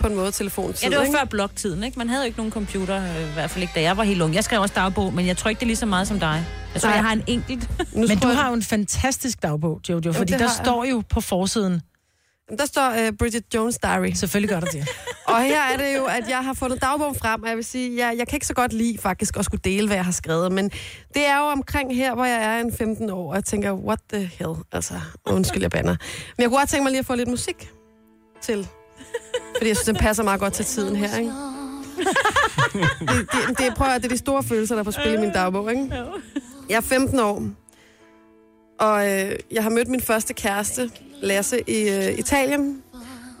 på 0.04 0.08
en 0.08 0.16
måde, 0.16 0.32
telefontid, 0.32 0.82
Ja, 0.82 0.88
det 0.90 0.96
var 0.98 1.04
ikke? 1.04 1.18
før 1.18 1.24
blogtiden, 1.24 1.84
ikke? 1.84 1.98
Man 1.98 2.08
havde 2.08 2.22
jo 2.22 2.26
ikke 2.26 2.38
nogen 2.38 2.52
computer, 2.52 2.96
øh, 3.02 3.30
i 3.30 3.32
hvert 3.34 3.50
fald 3.50 3.62
ikke 3.62 3.72
da 3.74 3.80
jeg 3.82 3.96
var 3.96 4.02
helt 4.04 4.22
ung. 4.22 4.34
Jeg 4.34 4.44
skrev 4.44 4.60
også 4.60 4.74
dagbog, 4.74 5.14
men 5.14 5.26
jeg 5.26 5.36
tror 5.36 5.48
ikke, 5.48 5.58
det 5.60 5.64
er 5.64 5.66
lige 5.66 5.76
så 5.76 5.86
meget 5.86 6.08
som 6.08 6.20
dig. 6.20 6.44
Jeg 6.74 6.82
tror, 6.82 6.88
Nej. 6.88 6.96
jeg 6.96 7.04
har 7.04 7.12
en 7.12 7.24
enkelt. 7.26 7.70
Nu 7.94 8.06
Men 8.08 8.18
du 8.18 8.28
jeg- 8.28 8.36
har 8.36 8.48
jo 8.48 8.54
en 8.54 8.62
fantastisk 8.62 9.42
dagbog, 9.42 9.80
Jojo, 9.88 10.12
fordi 10.12 10.32
det 10.32 10.40
der 10.40 10.46
har 10.46 10.54
jeg. 10.56 10.64
står 10.64 10.84
jo 10.84 11.02
på 11.10 11.20
forsiden, 11.20 11.80
Der 12.58 12.66
står 12.66 12.90
uh, 12.90 13.16
Bridget 13.18 13.42
Jones' 13.54 13.78
Diary. 13.82 14.10
selvfølgelig 14.12 14.50
gør 14.50 14.60
der 14.60 14.66
det. 14.66 14.88
Og 15.26 15.42
her 15.42 15.62
er 15.62 15.76
det 15.76 15.96
jo, 15.98 16.04
at 16.04 16.24
jeg 16.28 16.38
har 16.44 16.52
fundet 16.54 16.82
dagbogen 16.82 17.14
frem, 17.14 17.42
og 17.42 17.48
jeg 17.48 17.56
vil 17.56 17.64
sige, 17.64 18.06
jeg, 18.06 18.14
jeg 18.18 18.28
kan 18.28 18.36
ikke 18.36 18.46
så 18.46 18.54
godt 18.54 18.72
lide 18.72 18.98
faktisk 18.98 19.36
at 19.36 19.44
skulle 19.44 19.60
dele, 19.64 19.86
hvad 19.86 19.96
jeg 19.96 20.04
har 20.04 20.12
skrevet, 20.12 20.52
men 20.52 20.68
det 21.14 21.26
er 21.26 21.36
jo 21.38 21.44
omkring 21.44 21.96
her, 21.96 22.14
hvor 22.14 22.24
jeg 22.24 22.44
er 22.56 22.60
en 22.60 22.72
15 22.72 23.10
år, 23.10 23.28
og 23.30 23.34
jeg 23.34 23.44
tænker, 23.44 23.72
what 23.72 23.98
the 24.12 24.30
hell, 24.38 24.54
altså, 24.72 24.94
undskyld, 25.26 25.62
jeg 25.62 25.70
banner. 25.70 25.96
Men 26.36 26.42
jeg 26.42 26.48
kunne 26.48 26.58
godt 26.58 26.68
tænke 26.68 26.82
mig 26.82 26.90
lige 26.90 26.98
at 27.00 27.06
få 27.06 27.14
lidt 27.14 27.28
musik 27.28 27.70
til, 28.42 28.68
fordi 29.56 29.68
jeg 29.68 29.76
synes, 29.76 29.86
den 29.86 29.96
passer 29.96 30.22
meget 30.22 30.40
godt 30.40 30.52
til 30.52 30.64
tiden 30.64 30.96
her, 30.96 31.18
ikke? 31.18 31.32
Det, 32.74 33.28
det, 33.32 33.58
det, 33.58 33.74
prøv 33.76 33.88
at, 33.88 34.02
det 34.02 34.08
er 34.08 34.12
de 34.12 34.18
store 34.18 34.42
følelser, 34.42 34.74
der 34.74 34.80
er 34.80 34.84
på 34.84 34.90
spil 34.90 35.12
i 35.12 35.16
min 35.16 35.32
dagbog, 35.32 35.70
ikke? 35.70 36.02
Jeg 36.68 36.76
er 36.76 36.80
15 36.80 37.20
år, 37.20 37.42
og 38.80 39.10
øh, 39.12 39.36
jeg 39.50 39.62
har 39.62 39.70
mødt 39.70 39.88
min 39.88 40.00
første 40.00 40.34
kæreste, 40.34 40.90
Lasse, 41.22 41.60
i 41.66 41.88
øh, 41.88 42.18
Italien, 42.18 42.82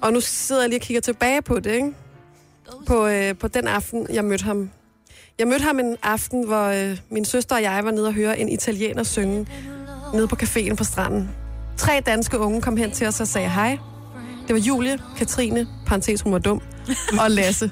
og 0.00 0.12
nu 0.12 0.20
sidder 0.20 0.62
jeg 0.62 0.68
lige 0.68 0.78
og 0.78 0.82
kigger 0.82 1.00
tilbage 1.00 1.42
på 1.42 1.60
det, 1.60 1.72
ikke? 1.72 1.92
På, 2.86 3.06
øh, 3.06 3.38
på 3.38 3.48
den 3.48 3.68
aften, 3.68 4.06
jeg 4.12 4.24
mødte 4.24 4.44
ham. 4.44 4.70
Jeg 5.38 5.48
mødte 5.48 5.64
ham 5.64 5.78
en 5.78 5.96
aften, 6.02 6.46
hvor 6.46 6.64
øh, 6.64 6.98
min 7.10 7.24
søster 7.24 7.56
og 7.56 7.62
jeg 7.62 7.84
var 7.84 7.90
nede 7.90 8.06
og 8.06 8.14
høre 8.14 8.38
en 8.38 8.48
italiener 8.48 9.02
synge 9.02 9.46
nede 10.14 10.28
på 10.28 10.36
caféen 10.42 10.74
på 10.74 10.84
stranden. 10.84 11.30
Tre 11.76 12.02
danske 12.06 12.38
unge 12.38 12.62
kom 12.62 12.76
hen 12.76 12.90
til 12.90 13.06
os 13.06 13.20
og 13.20 13.28
sagde 13.28 13.48
hej. 13.48 13.78
Det 14.46 14.54
var 14.54 14.60
Julie, 14.60 14.98
Katrine, 15.16 15.66
parentes 15.86 16.20
hun 16.20 16.32
var 16.32 16.38
dum, 16.38 16.60
og 17.20 17.30
Lasse. 17.30 17.70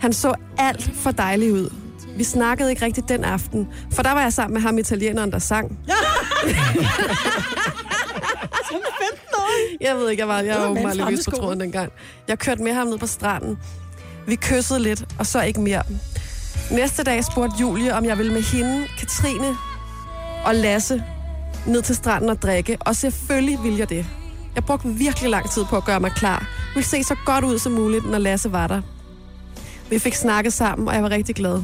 Han 0.00 0.12
så 0.12 0.34
alt 0.58 0.90
for 0.94 1.10
dejlig 1.10 1.52
ud. 1.52 1.70
Vi 2.16 2.24
snakkede 2.24 2.70
ikke 2.70 2.84
rigtigt 2.84 3.08
den 3.08 3.24
aften, 3.24 3.68
for 3.92 4.02
der 4.02 4.12
var 4.12 4.22
jeg 4.22 4.32
sammen 4.32 4.54
med 4.54 4.62
ham 4.62 4.78
italieneren, 4.78 5.32
der 5.32 5.38
sang. 5.38 5.78
Jeg 9.80 9.96
ved 9.96 10.10
ikke, 10.10 10.20
jeg 10.20 10.28
var, 10.28 10.40
jeg 10.40 10.60
var 10.60 10.68
åbenbart 10.68 10.96
lidt 10.96 11.24
på 11.24 11.30
tråden 11.30 11.60
dengang. 11.60 11.92
Jeg 12.28 12.38
kørte 12.38 12.62
med 12.62 12.72
ham 12.72 12.86
ned 12.86 12.98
på 12.98 13.06
stranden. 13.06 13.58
Vi 14.26 14.36
kyssede 14.36 14.80
lidt, 14.80 15.04
og 15.18 15.26
så 15.26 15.42
ikke 15.42 15.60
mere. 15.60 15.82
Næste 16.70 17.02
dag 17.02 17.24
spurgte 17.24 17.56
Julie, 17.60 17.94
om 17.94 18.04
jeg 18.04 18.18
ville 18.18 18.32
med 18.32 18.42
hende, 18.42 18.86
Katrine 18.98 19.56
og 20.44 20.54
Lasse 20.54 21.02
ned 21.66 21.82
til 21.82 21.94
stranden 21.96 22.30
og 22.30 22.42
drikke. 22.42 22.78
Og 22.80 22.96
selvfølgelig 22.96 23.58
ville 23.62 23.78
jeg 23.78 23.88
det. 23.88 24.06
Jeg 24.56 24.64
brugte 24.64 24.88
virkelig 24.88 25.30
lang 25.30 25.50
tid 25.50 25.64
på 25.64 25.76
at 25.76 25.84
gøre 25.84 26.00
mig 26.00 26.12
klar. 26.12 26.38
Jeg 26.38 26.74
ville 26.74 26.88
se 26.88 27.04
så 27.04 27.16
godt 27.26 27.44
ud 27.44 27.58
som 27.58 27.72
muligt, 27.72 28.10
når 28.10 28.18
Lasse 28.18 28.52
var 28.52 28.66
der. 28.66 28.82
Vi 29.90 29.98
fik 29.98 30.14
snakket 30.14 30.52
sammen, 30.52 30.88
og 30.88 30.94
jeg 30.94 31.02
var 31.02 31.10
rigtig 31.10 31.34
glad. 31.34 31.62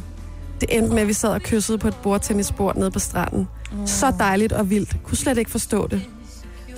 Det 0.60 0.76
endte 0.76 0.94
med, 0.94 1.02
at 1.02 1.08
vi 1.08 1.12
sad 1.12 1.30
og 1.30 1.40
kyssede 1.40 1.78
på 1.78 1.88
et 1.88 1.96
bordtennisbord 2.02 2.76
nede 2.76 2.90
på 2.90 2.98
stranden. 2.98 3.48
Så 3.86 4.12
dejligt 4.18 4.52
og 4.52 4.70
vildt. 4.70 4.96
Kunne 5.04 5.16
slet 5.16 5.38
ikke 5.38 5.50
forstå 5.50 5.86
det. 5.86 6.02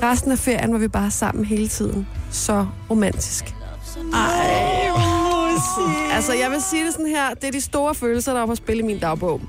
Resten 0.02 0.32
af 0.32 0.38
ferien 0.38 0.72
var 0.72 0.78
vi 0.78 0.88
bare 0.88 1.10
sammen 1.10 1.44
hele 1.44 1.68
tiden. 1.68 2.06
Så 2.30 2.66
romantisk. 2.90 3.54
Altså, 6.12 6.32
jeg 6.34 6.50
vil 6.50 6.62
sige 6.70 6.84
det 6.84 6.92
sådan 6.92 7.06
her. 7.06 7.34
Det 7.34 7.44
er 7.44 7.52
de 7.52 7.60
store 7.60 7.94
følelser, 7.94 8.32
der 8.32 8.40
var 8.40 8.46
på 8.46 8.54
spil 8.54 8.78
i 8.78 8.82
min 8.82 8.98
dagbog. 8.98 9.40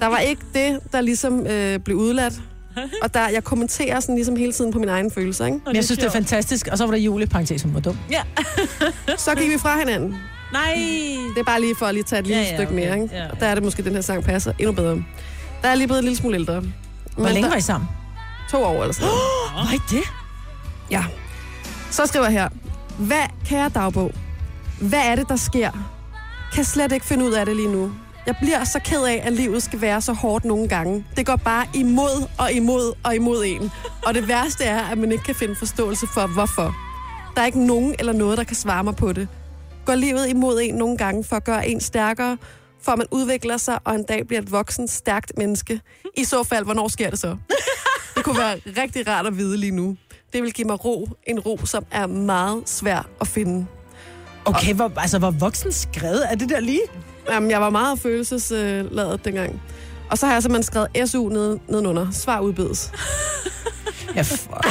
Der 0.00 0.06
var 0.06 0.18
ikke 0.18 0.42
det, 0.54 0.78
der 0.92 1.00
ligesom 1.00 1.46
øh, 1.46 1.78
blev 1.78 1.96
udladt. 1.96 2.40
Og 3.02 3.14
der, 3.14 3.28
jeg 3.28 3.44
kommenterer 3.44 4.00
sådan 4.00 4.14
ligesom 4.14 4.36
hele 4.36 4.52
tiden 4.52 4.72
på 4.72 4.78
mine 4.78 4.92
egne 4.92 5.10
følelser, 5.10 5.46
ikke? 5.46 5.58
Men 5.66 5.76
jeg 5.76 5.84
synes, 5.84 5.98
det 5.98 6.06
er 6.06 6.10
fantastisk. 6.10 6.68
Og 6.72 6.78
så 6.78 6.84
var 6.84 6.90
der 6.92 6.98
Julie, 6.98 7.26
parentes, 7.26 7.62
hun 7.62 7.74
var 7.74 7.80
dum. 7.80 7.98
Ja. 8.10 8.22
Så 9.16 9.34
gik 9.34 9.50
vi 9.50 9.58
fra 9.58 9.78
hinanden. 9.78 10.16
Nej. 10.52 10.74
Det 11.34 11.40
er 11.40 11.44
bare 11.44 11.60
lige 11.60 11.74
for 11.76 11.86
at 11.86 11.94
lige 11.94 12.04
tage 12.04 12.20
et 12.20 12.26
lille 12.26 12.42
Ja, 12.42 12.48
ja, 12.48 12.54
stykke 12.56 12.72
okay. 12.72 12.84
mere, 12.84 13.02
ikke? 13.02 13.14
Ja, 13.16 13.22
ja. 13.24 13.30
Og 13.30 13.40
der 13.40 13.46
er 13.46 13.54
det 13.54 13.64
måske, 13.64 13.82
den 13.84 13.92
her 13.94 14.00
sang 14.00 14.24
passer 14.24 14.52
endnu 14.58 14.72
bedre. 14.72 15.04
Der 15.62 15.68
er 15.68 15.74
lige 15.74 15.86
blevet 15.86 15.98
en 15.98 16.04
lille 16.04 16.16
smule 16.18 16.34
ældre. 16.36 16.60
Hvor 16.60 17.24
Men 17.24 17.26
længe 17.32 17.42
der- 17.42 17.48
var 17.48 17.56
I 17.56 17.60
sammen? 17.60 17.88
To 18.50 18.62
år 18.64 18.82
eller 18.82 18.94
sådan 18.94 19.06
noget. 19.08 19.66
Var 19.68 19.74
I 19.74 19.96
det? 19.96 20.04
Ja. 20.90 21.04
Så 21.90 22.06
skriver 22.06 22.24
jeg 22.24 22.32
her. 22.32 22.48
Hvad, 22.98 23.22
kære 23.46 23.68
dagbog, 23.68 24.12
hvad 24.80 25.00
er 25.04 25.14
det, 25.16 25.28
der 25.28 25.36
sker? 25.36 25.70
Kan 26.54 26.64
slet 26.64 26.92
ikke 26.92 27.06
finde 27.06 27.24
ud 27.24 27.32
af 27.32 27.46
det 27.46 27.56
lige 27.56 27.72
nu. 27.72 27.92
Jeg 28.30 28.36
bliver 28.40 28.64
så 28.64 28.80
ked 28.84 29.04
af, 29.04 29.22
at 29.24 29.32
livet 29.32 29.62
skal 29.62 29.80
være 29.80 30.00
så 30.00 30.12
hårdt 30.12 30.44
nogle 30.44 30.68
gange. 30.68 31.06
Det 31.16 31.26
går 31.26 31.36
bare 31.36 31.66
imod 31.74 32.28
og 32.38 32.52
imod 32.52 32.92
og 33.04 33.14
imod 33.14 33.44
en. 33.44 33.70
Og 34.06 34.14
det 34.14 34.28
værste 34.28 34.64
er, 34.64 34.80
at 34.80 34.98
man 34.98 35.12
ikke 35.12 35.24
kan 35.24 35.34
finde 35.34 35.54
forståelse 35.56 36.06
for, 36.14 36.26
hvorfor. 36.26 36.74
Der 37.34 37.42
er 37.42 37.46
ikke 37.46 37.66
nogen 37.66 37.94
eller 37.98 38.12
noget, 38.12 38.38
der 38.38 38.44
kan 38.44 38.56
svare 38.56 38.84
mig 38.84 38.96
på 38.96 39.12
det. 39.12 39.28
Går 39.84 39.94
livet 39.94 40.28
imod 40.28 40.60
en 40.62 40.74
nogle 40.74 40.96
gange 40.96 41.24
for 41.24 41.36
at 41.36 41.44
gøre 41.44 41.68
en 41.68 41.80
stærkere, 41.80 42.38
for 42.82 42.92
at 42.92 42.98
man 42.98 43.06
udvikler 43.10 43.56
sig 43.56 43.78
og 43.84 43.94
en 43.94 44.02
dag 44.04 44.26
bliver 44.26 44.42
et 44.42 44.52
voksen, 44.52 44.88
stærkt 44.88 45.32
menneske? 45.36 45.80
I 46.16 46.24
så 46.24 46.42
fald, 46.42 46.64
hvornår 46.64 46.88
sker 46.88 47.10
det 47.10 47.18
så? 47.18 47.36
Det 48.16 48.24
kunne 48.24 48.38
være 48.38 48.56
rigtig 48.82 49.08
rart 49.08 49.26
at 49.26 49.36
vide 49.36 49.56
lige 49.56 49.72
nu. 49.72 49.96
Det 50.32 50.42
vil 50.42 50.52
give 50.52 50.66
mig 50.66 50.84
ro. 50.84 51.08
En 51.26 51.40
ro, 51.40 51.60
som 51.64 51.84
er 51.90 52.06
meget 52.06 52.62
svær 52.68 53.08
at 53.20 53.28
finde. 53.28 53.66
Okay, 54.44 54.74
hvor, 54.74 54.92
altså, 54.96 55.18
hvor 55.18 55.30
voksen 55.30 55.72
skrevet 55.72 56.32
er 56.32 56.34
det 56.34 56.48
der 56.48 56.60
lige? 56.60 56.82
Jamen, 57.28 57.50
jeg 57.50 57.60
var 57.60 57.70
meget 57.70 57.98
følelsesladet 57.98 59.24
dengang. 59.24 59.62
Og 60.10 60.18
så 60.18 60.26
har 60.26 60.32
jeg 60.32 60.42
simpelthen 60.42 60.62
skrevet 60.62 61.10
SU 61.10 61.28
ned, 61.28 61.58
nedenunder. 61.68 62.06
Svar 62.12 62.40
udbedes. 62.40 62.92
Ja, 64.14 64.22
fuck. 64.22 64.66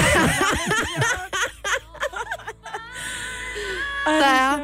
Der 4.06 4.26
er, 4.26 4.60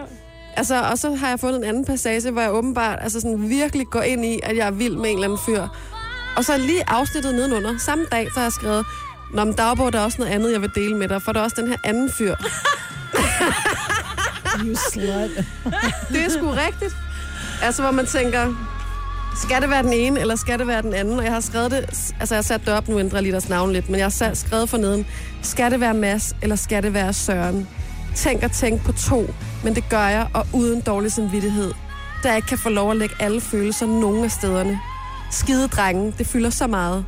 altså, 0.56 0.82
og 0.82 0.98
så 0.98 1.16
har 1.16 1.30
jeg 1.30 1.40
fundet 1.40 1.58
en 1.58 1.64
anden 1.64 1.86
passage, 1.86 2.32
hvor 2.32 2.42
jeg 2.42 2.54
åbenbart 2.54 3.00
altså 3.02 3.22
sådan 3.22 3.50
virkelig 3.50 3.88
går 3.88 4.02
ind 4.02 4.26
i, 4.26 4.40
at 4.44 4.58
jeg 4.58 4.68
er 4.68 4.72
vild 4.72 4.96
med 4.96 5.10
en 5.10 5.16
eller 5.16 5.24
anden 5.24 5.40
fyr. 5.46 5.68
Og 6.38 6.46
så 6.46 6.58
lige 6.58 6.84
afsnittet 6.90 7.36
nedenunder. 7.36 7.78
Samme 7.78 8.06
dag, 8.12 8.28
så 8.28 8.40
har 8.40 8.46
jeg 8.46 8.52
skrevet, 8.52 8.86
Nå, 9.34 9.44
men 9.44 9.54
dagbog, 9.54 9.94
der 9.94 10.00
er 10.00 10.04
også 10.04 10.18
noget 10.20 10.32
andet, 10.32 10.52
jeg 10.52 10.62
vil 10.62 10.72
dele 10.76 10.98
med 10.98 11.08
dig, 11.08 11.22
for 11.22 11.32
der 11.32 11.40
er 11.40 11.44
også 11.44 11.62
den 11.62 11.68
her 11.68 11.78
anden 11.84 12.12
fyr. 12.12 12.36
You 14.66 14.76
slut. 14.92 15.46
Det 16.14 16.26
er 16.26 16.30
sgu 16.30 16.50
rigtigt. 16.50 16.96
Altså, 17.64 17.82
hvor 17.82 17.92
man 17.92 18.06
tænker, 18.06 18.54
skal 19.36 19.62
det 19.62 19.70
være 19.70 19.84
den 19.84 19.94
ene, 19.94 20.20
eller 20.20 20.36
skal 20.36 20.60
det 20.60 20.68
være 20.68 20.82
den 20.82 20.94
anden? 20.94 21.20
Og 21.20 21.26
jeg 21.26 21.34
har 21.34 21.40
skrevet 21.40 21.72
det, 21.72 21.80
altså 22.20 22.36
jeg 22.36 22.38
har 22.38 22.42
sat 22.42 22.62
det 22.66 22.74
op, 22.74 22.88
nu 22.88 23.00
ændrer 23.00 23.18
jeg 23.18 23.24
lige 23.24 23.32
deres 23.32 23.50
navn 23.50 23.74
lidt, 23.74 23.90
men 23.90 24.00
jeg 24.00 24.06
har 24.06 24.34
skrevet 24.34 24.70
for 24.70 24.78
neden, 24.78 25.06
skal 25.42 25.72
det 25.72 25.80
være 25.80 25.94
Mads, 25.94 26.36
eller 26.42 26.56
skal 26.56 26.84
det 26.84 26.94
være 26.94 27.14
Søren? 27.14 27.68
Tænk 28.16 28.44
og 28.44 28.52
tænk 28.52 28.84
på 28.84 28.92
to, 28.92 29.34
men 29.64 29.76
det 29.76 29.90
gør 29.90 30.08
jeg, 30.08 30.28
og 30.34 30.48
uden 30.54 30.82
dårlig 30.82 31.12
samvittighed. 31.12 31.74
Da 32.24 32.28
jeg 32.28 32.38
ikke 32.38 32.48
kan 32.48 32.58
få 32.58 32.70
lov 32.70 32.92
at 32.92 32.98
lægge 32.98 33.16
alle 33.20 33.42
følelser 33.42 33.86
nogen 33.86 34.24
af 34.24 34.32
stederne. 34.32 34.80
Skide 35.32 35.68
drengen, 35.68 36.14
det 36.18 36.28
fylder 36.28 36.50
så 36.50 36.68
meget. 36.68 37.06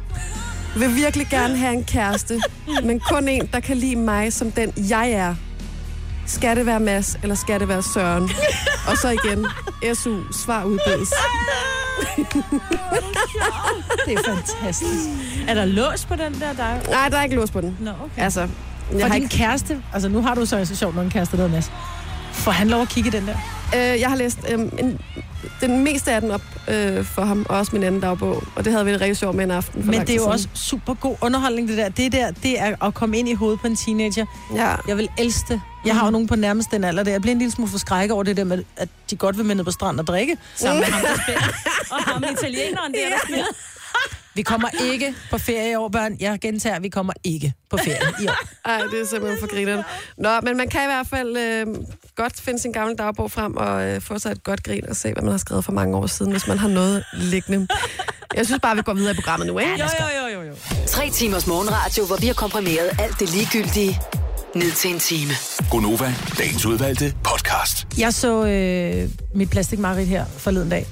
Vil 0.77 0.95
virkelig 0.95 1.27
gerne 1.29 1.57
have 1.57 1.73
en 1.73 1.83
kæreste, 1.83 2.41
men 2.83 2.99
kun 2.99 3.27
en, 3.27 3.49
der 3.53 3.59
kan 3.59 3.77
lide 3.77 3.95
mig 3.95 4.33
som 4.33 4.51
den, 4.51 4.73
jeg 4.89 5.11
er. 5.11 5.35
Skal 6.27 6.55
det 6.57 6.65
være 6.65 6.79
Mads, 6.79 7.17
eller 7.23 7.35
skal 7.35 7.59
det 7.59 7.67
være 7.67 7.83
Søren? 7.83 8.23
Og 8.87 8.97
så 8.97 9.09
igen, 9.09 9.45
SU, 9.95 10.17
svar 10.31 10.63
udbedes. 10.63 11.09
Det 14.05 14.13
er 14.13 14.23
fantastisk. 14.25 15.09
Er 15.47 15.53
der 15.53 15.65
lås 15.65 16.05
på 16.05 16.15
den 16.15 16.33
der? 16.33 16.53
der? 16.53 16.89
Nej, 16.91 17.09
der 17.09 17.17
er 17.17 17.23
ikke 17.23 17.35
lås 17.35 17.51
på 17.51 17.61
den. 17.61 17.77
Nå, 17.79 17.89
okay. 17.91 18.23
Altså, 18.23 18.39
jeg 18.41 18.49
For 18.91 18.99
har 19.07 19.13
din 19.13 19.23
ikke... 19.23 19.35
kæreste, 19.37 19.81
altså 19.93 20.09
nu 20.09 20.21
har 20.21 20.35
du 20.35 20.45
så 20.45 20.65
så 20.65 20.75
sjovt 20.75 20.95
nok 20.95 21.05
en 21.05 21.11
kæreste, 21.11 21.37
der 21.37 21.47
Mads. 21.47 21.71
Får 22.37 22.51
han 22.51 22.67
lov 22.67 22.81
at 22.81 22.89
kigge 22.89 23.11
den 23.11 23.27
der? 23.27 23.35
Øh, 23.75 23.99
jeg 23.99 24.09
har 24.09 24.15
læst 24.15 24.37
øh, 24.49 24.59
en, 24.59 24.99
den 25.61 25.83
meste 25.83 26.11
af 26.11 26.21
den 26.21 26.31
op 26.31 26.41
øh, 26.67 27.05
for 27.05 27.21
ham, 27.21 27.45
og 27.49 27.57
også 27.57 27.71
min 27.73 27.83
anden 27.83 28.01
dagbog. 28.01 28.43
Og 28.55 28.65
det 28.65 28.73
havde 28.73 28.85
vi 28.85 28.91
rigtig 28.95 29.17
sjovt 29.17 29.35
med 29.35 29.43
en 29.43 29.51
aften. 29.51 29.83
For 29.83 29.91
Men 29.91 30.01
det 30.01 30.09
er 30.09 30.13
jo 30.13 30.19
siden. 30.19 30.31
også 30.31 30.47
super 30.53 30.93
god 30.93 31.15
underholdning, 31.21 31.67
det 31.67 31.77
der. 31.77 31.89
Det 31.89 32.11
der, 32.11 32.31
det 32.31 32.59
er 32.59 32.85
at 32.85 32.93
komme 32.93 33.17
ind 33.17 33.29
i 33.29 33.33
hovedet 33.33 33.59
på 33.59 33.67
en 33.67 33.75
teenager. 33.75 34.25
Ja. 34.55 34.75
Jeg 34.87 34.97
vil 34.97 35.09
elske 35.17 35.53
det. 35.53 35.61
Jeg 35.85 35.95
har 35.95 36.05
jo 36.05 36.11
nogen 36.11 36.27
på 36.27 36.35
nærmest 36.35 36.71
den 36.71 36.83
alder 36.83 37.03
der. 37.03 37.11
Jeg 37.11 37.21
bliver 37.21 37.31
en 37.31 37.39
lille 37.39 37.51
smule 37.51 37.71
forskrækket 37.71 38.13
over 38.13 38.23
det 38.23 38.37
der 38.37 38.43
med, 38.43 38.63
at 38.77 38.89
de 39.09 39.15
godt 39.15 39.37
vil 39.37 39.45
med 39.45 39.55
ned 39.55 39.63
på 39.63 39.71
stranden 39.71 39.99
og 39.99 40.07
drikke. 40.07 40.37
Sammen 40.55 40.79
med 40.79 40.87
ham, 40.87 41.01
der 41.01 41.21
spiller. 41.23 41.41
Og 41.93 42.03
ham 42.03 42.23
italieneren 42.37 42.93
der, 42.93 43.09
der 43.09 43.19
spiller. 43.23 43.45
Vi 44.37 44.41
kommer 44.43 44.69
ikke 44.83 45.15
på 45.31 45.37
ferie 45.37 45.71
i 45.71 45.75
år, 45.75 45.89
børn. 45.89 46.17
Jeg 46.19 46.39
gentager, 46.41 46.79
vi 46.79 46.89
kommer 46.89 47.13
ikke 47.23 47.53
på 47.69 47.77
ferie 47.77 48.13
i 48.21 48.27
år. 48.27 48.47
Ej, 48.69 48.81
det 48.91 49.01
er 49.01 49.05
simpelthen 49.05 49.39
for 49.39 49.47
grineren. 49.47 49.83
Nå, 50.17 50.29
men 50.43 50.57
man 50.57 50.69
kan 50.69 50.81
i 50.83 50.85
hvert 50.85 51.07
fald 51.07 51.37
øh, 51.37 51.67
godt 52.15 52.41
finde 52.41 52.59
sin 52.59 52.71
gamle 52.71 52.95
dagbog 52.95 53.31
frem 53.31 53.57
og 53.57 53.87
øh, 53.87 54.01
få 54.01 54.19
sig 54.19 54.31
et 54.31 54.43
godt 54.43 54.63
grin 54.63 54.89
og 54.89 54.95
se, 54.95 55.13
hvad 55.13 55.23
man 55.23 55.31
har 55.31 55.37
skrevet 55.37 55.65
for 55.65 55.71
mange 55.71 55.97
år 55.97 56.07
siden, 56.07 56.31
hvis 56.31 56.47
man 56.47 56.57
har 56.57 56.67
noget 56.67 57.03
liggende. 57.13 57.67
Jeg 58.35 58.45
synes 58.45 58.61
bare, 58.61 58.75
vi 58.75 58.81
går 58.81 58.93
videre 58.93 59.11
i 59.11 59.15
programmet 59.15 59.47
nu, 59.47 59.59
ikke? 59.59 59.71
Jo, 59.71 59.85
jo, 59.85 60.27
jo, 60.27 60.41
jo, 60.41 60.47
jo. 60.47 60.55
Tre 60.87 61.09
timers 61.09 61.47
morgenradio, 61.47 62.05
hvor 62.05 62.15
vi 62.15 62.27
har 62.27 62.33
komprimeret 62.33 62.89
alt 62.99 63.19
det 63.19 63.33
ligegyldige 63.33 63.99
ned 64.55 64.71
til 64.71 64.93
en 64.93 64.99
time. 64.99 65.31
Gonova, 65.71 66.13
dagens 66.37 66.65
udvalgte 66.65 67.13
podcast. 67.23 67.87
Jeg 67.97 68.13
så 68.13 68.45
øh, 68.45 69.09
mit 69.35 69.49
plastikmarit 69.49 70.07
her 70.07 70.25
forleden 70.25 70.69
dag. 70.69 70.87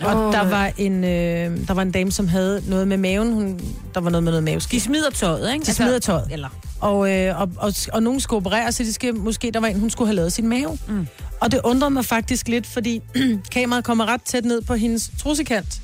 Og 0.00 0.26
Åh, 0.26 0.32
der, 0.32 0.48
var 0.48 0.72
en, 0.78 1.04
øh, 1.04 1.68
der 1.68 1.74
var 1.74 1.82
en 1.82 1.90
dame, 1.90 2.12
som 2.12 2.28
havde 2.28 2.62
noget 2.68 2.88
med 2.88 2.96
maven. 2.96 3.32
Hun, 3.32 3.60
der 3.94 4.00
var 4.00 4.10
noget 4.10 4.22
med 4.24 4.32
noget 4.32 4.46
De 4.46 4.50
maveskift. 4.52 4.84
smider 4.84 5.10
tøjet, 5.10 5.52
ikke? 5.54 5.66
De 5.66 5.74
smider 5.74 5.98
tøjet. 5.98 6.28
Eller, 6.30 6.48
Og, 6.80 7.12
øh, 7.12 7.40
og, 7.40 7.50
og, 7.56 7.72
og 7.92 8.02
nogen 8.02 8.20
skulle 8.20 8.36
operere, 8.36 8.72
så 8.72 8.82
de 8.82 8.92
skal, 8.92 9.14
måske 9.14 9.50
der 9.50 9.60
var 9.60 9.66
en, 9.68 9.80
hun 9.80 9.90
skulle 9.90 10.08
have 10.08 10.16
lavet 10.16 10.32
sin 10.32 10.48
mave. 10.48 10.78
Mm. 10.88 11.06
Og 11.40 11.52
det 11.52 11.60
undrede 11.64 11.90
mig 11.90 12.04
faktisk 12.04 12.48
lidt, 12.48 12.66
fordi 12.66 13.02
kameraet 13.52 13.84
kommer 13.84 14.06
ret 14.06 14.22
tæt 14.22 14.44
ned 14.44 14.62
på 14.62 14.74
hendes 14.74 15.10
trussekant. 15.18 15.80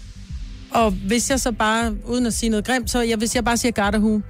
Og 0.71 0.91
hvis 0.91 1.31
jeg 1.31 1.41
så 1.41 1.53
bare, 1.53 1.95
uden 2.07 2.27
at 2.27 2.35
sige 2.35 2.51
noget 2.51 2.67
grimt, 2.67 2.91
så 2.91 3.01
jeg, 3.01 3.17
hvis 3.17 3.35
jeg 3.35 3.45
bare 3.45 3.57
siger 3.57 3.73
garderhue, 3.73 4.23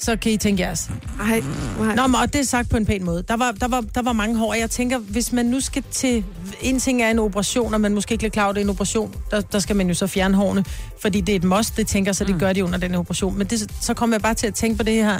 så 0.00 0.16
kan 0.16 0.32
I 0.32 0.36
tænke 0.36 0.62
jeres. 0.62 0.90
Ej, 1.20 1.42
nej. 1.78 1.94
Nå, 1.94 2.06
men, 2.06 2.14
og 2.14 2.32
det 2.32 2.40
er 2.40 2.44
sagt 2.44 2.68
på 2.70 2.76
en 2.76 2.86
pæn 2.86 3.04
måde. 3.04 3.22
Der 3.28 3.36
var, 3.36 3.52
der, 3.52 3.68
var, 3.68 3.80
der 3.94 4.02
var 4.02 4.12
mange 4.12 4.36
hår, 4.36 4.50
og 4.50 4.58
jeg 4.58 4.70
tænker, 4.70 4.98
hvis 4.98 5.32
man 5.32 5.46
nu 5.46 5.60
skal 5.60 5.82
til... 5.90 6.24
En 6.60 6.78
ting 6.80 7.02
er 7.02 7.10
en 7.10 7.18
operation, 7.18 7.74
og 7.74 7.80
man 7.80 7.94
måske 7.94 8.12
ikke 8.12 8.26
er 8.26 8.30
klar 8.30 8.44
over, 8.44 8.52
det 8.52 8.60
er 8.60 8.64
en 8.64 8.70
operation, 8.70 9.14
der, 9.30 9.40
der 9.40 9.58
skal 9.58 9.76
man 9.76 9.88
jo 9.88 9.94
så 9.94 10.06
fjerne 10.06 10.36
hårene, 10.36 10.64
fordi 11.00 11.20
det 11.20 11.32
er 11.32 11.36
et 11.36 11.44
must, 11.44 11.76
det 11.76 11.86
tænker 11.86 12.12
så 12.12 12.24
det 12.24 12.36
gør 12.38 12.52
de 12.52 12.64
under 12.64 12.78
den 12.78 12.94
operation. 12.94 13.38
Men 13.38 13.46
det, 13.46 13.72
så 13.80 13.94
kommer 13.94 14.16
jeg 14.16 14.22
bare 14.22 14.34
til 14.34 14.46
at 14.46 14.54
tænke 14.54 14.76
på 14.76 14.82
det 14.82 14.94
her. 14.94 15.18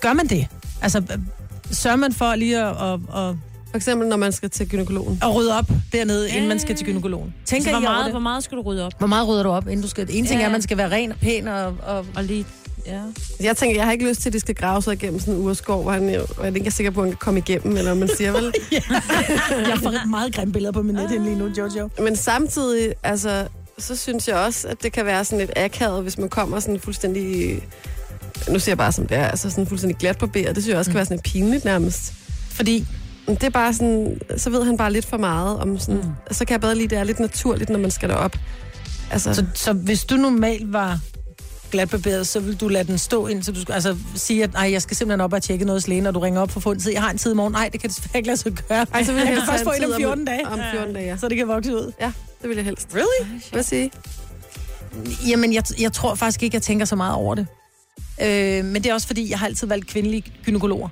Gør 0.00 0.12
man 0.12 0.26
det? 0.26 0.46
Altså, 0.82 1.02
sørger 1.70 1.96
man 1.96 2.12
for 2.12 2.34
lige 2.34 2.58
at, 2.60 2.66
at, 2.68 2.92
at, 2.92 3.34
For 3.70 3.76
eksempel, 3.76 4.08
når 4.08 4.16
man 4.16 4.32
skal 4.32 4.50
til 4.50 4.68
gynekologen. 4.68 5.18
at 5.22 5.34
rydde 5.34 5.58
op 5.58 5.70
dernede, 5.92 6.30
inden 6.30 6.48
man 6.48 6.58
skal 6.58 6.76
til 6.76 6.86
gynekologen? 6.86 7.34
Tænker 7.46 7.68
altså, 7.68 7.70
hvor, 7.70 7.80
I 7.80 7.86
over 7.86 7.92
meget, 7.94 8.04
det? 8.04 8.12
hvor 8.12 8.20
meget 8.20 8.44
skal 8.44 8.58
du 8.58 8.62
rydde 8.62 8.86
op? 8.86 8.92
Hvor 8.98 9.06
meget 9.06 9.28
rydder 9.28 9.42
du 9.42 9.48
op, 9.48 9.68
inden 9.68 9.82
du 9.82 9.88
skal... 9.88 10.06
En 10.10 10.26
ting 10.26 10.28
Ja. 10.40 10.40
er, 10.40 10.46
at 10.46 10.52
man 10.52 10.62
skal 10.62 10.76
være 10.76 10.90
ren 10.90 11.12
og 11.12 11.18
pæn 11.18 11.48
og, 11.48 11.74
og 11.86 12.06
Og 12.16 12.24
lige... 12.24 12.46
Ja. 12.90 13.02
Jeg 13.40 13.56
tænker, 13.56 13.76
jeg 13.76 13.84
har 13.84 13.92
ikke 13.92 14.08
lyst 14.08 14.20
til, 14.20 14.28
at 14.28 14.32
de 14.32 14.40
skal 14.40 14.54
grave 14.54 14.82
sig 14.82 14.92
igennem 14.92 15.20
sådan 15.20 15.34
en 15.34 15.40
urskov, 15.40 15.82
hvor, 15.82 15.92
han, 15.92 16.02
hvor 16.34 16.44
jeg 16.44 16.56
ikke 16.56 16.66
er 16.66 16.70
sikker 16.70 16.90
på, 16.90 17.00
at 17.00 17.06
han 17.06 17.12
kan 17.12 17.18
komme 17.18 17.38
igennem, 17.38 17.76
eller 17.76 17.94
man 17.94 18.10
siger 18.16 18.32
vel. 18.32 18.52
Jeg 19.70 19.78
får 19.82 20.08
meget 20.08 20.34
grimme 20.34 20.52
billeder 20.52 20.72
på 20.72 20.82
min 20.82 20.94
net 20.94 21.10
lige 21.10 21.36
nu, 21.36 21.46
Jojo. 21.58 21.88
Men 21.98 22.16
samtidig, 22.16 22.94
altså, 23.02 23.48
så 23.78 23.96
synes 23.96 24.28
jeg 24.28 24.36
også, 24.36 24.68
at 24.68 24.82
det 24.82 24.92
kan 24.92 25.06
være 25.06 25.24
sådan 25.24 25.38
lidt 25.38 25.50
akavet, 25.56 26.02
hvis 26.02 26.18
man 26.18 26.28
kommer 26.28 26.60
sådan 26.60 26.80
fuldstændig... 26.80 27.58
Nu 28.48 28.58
siger 28.58 28.72
jeg 28.72 28.78
bare 28.78 28.92
som 28.92 29.06
det 29.06 29.16
er, 29.16 29.26
altså 29.26 29.50
sådan 29.50 29.66
fuldstændig 29.66 29.96
glat 29.98 30.18
på 30.18 30.26
bæret. 30.26 30.54
Det 30.54 30.62
synes 30.64 30.72
jeg 30.72 30.78
også 30.78 30.90
kan 30.90 30.96
være 30.96 31.04
sådan 31.04 31.16
lidt 31.16 31.24
pinligt 31.24 31.64
nærmest. 31.64 32.12
Fordi 32.50 32.86
Det 33.26 33.44
er 33.44 33.50
bare 33.50 33.74
sådan, 33.74 34.20
så 34.36 34.50
ved 34.50 34.64
han 34.64 34.76
bare 34.76 34.92
lidt 34.92 35.06
for 35.06 35.16
meget 35.16 35.58
om 35.58 35.78
sådan... 35.78 35.94
Mm. 36.00 36.34
Så 36.34 36.44
kan 36.44 36.52
jeg 36.52 36.60
bedre 36.60 36.74
lide, 36.74 36.88
det 36.88 36.98
er 36.98 37.04
lidt 37.04 37.20
naturligt, 37.20 37.70
når 37.70 37.78
man 37.78 37.90
skal 37.90 38.08
derop. 38.08 38.36
Altså, 39.10 39.34
Så, 39.34 39.44
så 39.54 39.72
hvis 39.72 40.04
du 40.04 40.16
normalt 40.16 40.72
var 40.72 40.98
glatbarberet, 41.70 42.26
så 42.26 42.40
vil 42.40 42.56
du 42.56 42.68
lade 42.68 42.84
den 42.84 42.98
stå 42.98 43.26
ind, 43.26 43.42
så 43.42 43.52
du 43.52 43.60
skal, 43.60 43.72
altså 43.72 43.96
sige, 44.14 44.44
at 44.44 44.52
nej, 44.52 44.72
jeg 44.72 44.82
skal 44.82 44.96
simpelthen 44.96 45.20
op 45.20 45.32
og 45.32 45.42
tjekke 45.42 45.64
noget 45.64 45.82
hos 45.82 45.88
lægen, 45.88 46.02
når 46.04 46.10
du 46.10 46.20
ringer 46.20 46.40
op 46.40 46.50
for 46.50 46.60
få 46.60 46.72
en 46.72 46.80
tid. 46.80 46.92
Jeg 46.92 47.02
har 47.02 47.10
en 47.10 47.18
tid 47.18 47.32
i 47.32 47.34
morgen. 47.34 47.52
Nej, 47.52 47.68
det 47.72 47.80
kan 47.80 47.90
desværre 47.90 48.16
ikke 48.18 48.26
lade 48.26 48.36
sig 48.36 48.52
gøre. 48.68 48.86
Ej, 48.94 49.04
så 49.04 49.12
vil 49.12 49.18
jeg 49.18 49.26
kan 49.26 49.34
helst 49.34 49.50
først 49.50 49.64
få 49.64 49.70
en 49.70 49.84
om 49.84 49.90
tid 49.90 49.96
14 49.98 50.24
dage, 50.24 50.46
Om 50.48 50.60
14 50.72 50.94
dage, 50.94 51.06
ja. 51.06 51.16
så 51.16 51.28
det 51.28 51.36
kan 51.36 51.48
vokse 51.48 51.76
ud. 51.76 51.92
Ja, 52.00 52.12
det 52.42 52.48
vil 52.48 52.56
jeg 52.56 52.64
helst. 52.64 52.88
Really? 52.94 53.40
Hvad 53.52 53.62
sige? 53.62 53.90
Jamen, 55.28 55.52
jeg, 55.52 55.62
jeg 55.80 55.92
tror 55.92 56.14
faktisk 56.14 56.42
ikke, 56.42 56.54
jeg 56.54 56.62
tænker 56.62 56.84
så 56.86 56.96
meget 56.96 57.14
over 57.14 57.34
det. 57.34 57.46
Øh, 58.22 58.64
men 58.64 58.74
det 58.82 58.86
er 58.86 58.94
også 58.94 59.06
fordi, 59.06 59.30
jeg 59.30 59.38
har 59.38 59.46
altid 59.46 59.66
valgt 59.66 59.86
kvindelige 59.86 60.24
gynekologer. 60.44 60.88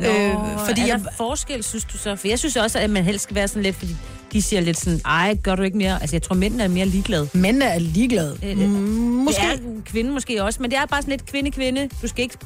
Nå, 0.00 0.08
Øh, 0.08 0.34
fordi 0.66 0.80
er 0.80 0.86
jeg- 0.86 0.98
der 1.04 1.10
forskel, 1.16 1.62
synes 1.64 1.84
du 1.84 1.98
så? 1.98 2.16
For 2.16 2.28
jeg 2.28 2.38
synes 2.38 2.56
også, 2.56 2.78
at 2.78 2.90
man 2.90 3.04
helst 3.04 3.22
skal 3.22 3.34
være 3.36 3.48
sådan 3.48 3.62
lidt, 3.62 3.76
fordi 3.76 3.96
de 4.34 4.42
siger 4.42 4.60
lidt 4.60 4.78
sådan, 4.78 5.00
ej, 5.04 5.36
gør 5.42 5.54
du 5.54 5.62
ikke 5.62 5.76
mere? 5.76 6.00
Altså, 6.00 6.16
jeg 6.16 6.22
tror, 6.22 6.34
mændene 6.34 6.62
er 6.62 6.68
mere 6.68 6.86
ligeglade. 6.86 7.28
Mænd 7.34 7.62
er 7.62 7.78
ligeglade. 7.78 8.38
Øh, 8.44 8.58
Mm, 8.58 8.64
måske. 8.64 9.42
Det 9.42 9.48
er 9.50 9.68
en 9.70 9.82
kvinde 9.84 10.10
måske 10.10 10.42
også, 10.44 10.62
men 10.62 10.70
det 10.70 10.78
er 10.78 10.86
bare 10.86 11.02
sådan 11.02 11.12
lidt 11.12 11.26
kvinde-kvinde. 11.26 11.88
Du 12.02 12.08
skal 12.08 12.22
ikke 12.22 12.36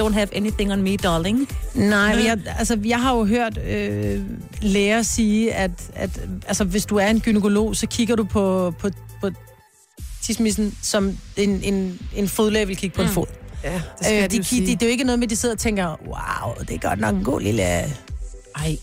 don't 0.00 0.12
have 0.12 0.36
anything 0.36 0.72
on 0.72 0.82
me, 0.82 0.96
darling. 0.96 1.48
Nej, 1.74 2.16
men 2.16 2.24
jeg, 2.24 2.38
altså, 2.58 2.78
jeg 2.84 3.00
har 3.02 3.16
jo 3.16 3.24
hørt 3.24 3.58
øh, 3.68 4.20
læger 4.62 5.02
sige, 5.02 5.52
at, 5.52 5.70
at 5.94 6.10
altså, 6.48 6.64
hvis 6.64 6.86
du 6.86 6.96
er 6.96 7.06
en 7.06 7.20
gynekolog, 7.20 7.76
så 7.76 7.86
kigger 7.86 8.16
du 8.16 8.24
på, 8.24 8.74
på, 8.78 8.90
på 9.20 9.30
tismissen, 10.22 10.74
som 10.82 11.18
en, 11.36 11.60
en, 11.64 11.98
en 12.16 12.28
fodlæge 12.28 12.66
vil 12.66 12.76
kigge 12.76 12.96
på 12.96 13.02
mm. 13.02 13.08
en 13.08 13.14
fod. 13.14 13.26
Ja, 13.64 13.72
det 13.72 13.82
skal 14.06 14.22
Øh, 14.24 14.30
de, 14.30 14.38
de, 14.38 14.42
de, 14.42 14.66
det 14.66 14.82
er 14.82 14.86
jo 14.86 14.90
ikke 14.90 15.04
noget 15.04 15.18
med, 15.18 15.26
at 15.26 15.30
de 15.30 15.36
sidder 15.36 15.54
og 15.54 15.58
tænker, 15.58 15.86
wow, 16.06 16.54
det 16.68 16.74
er 16.74 16.88
godt 16.88 17.00
nok 17.00 17.14
en 17.14 17.24
god 17.24 17.40
lille... 17.40 17.62
Ej. 17.62 18.76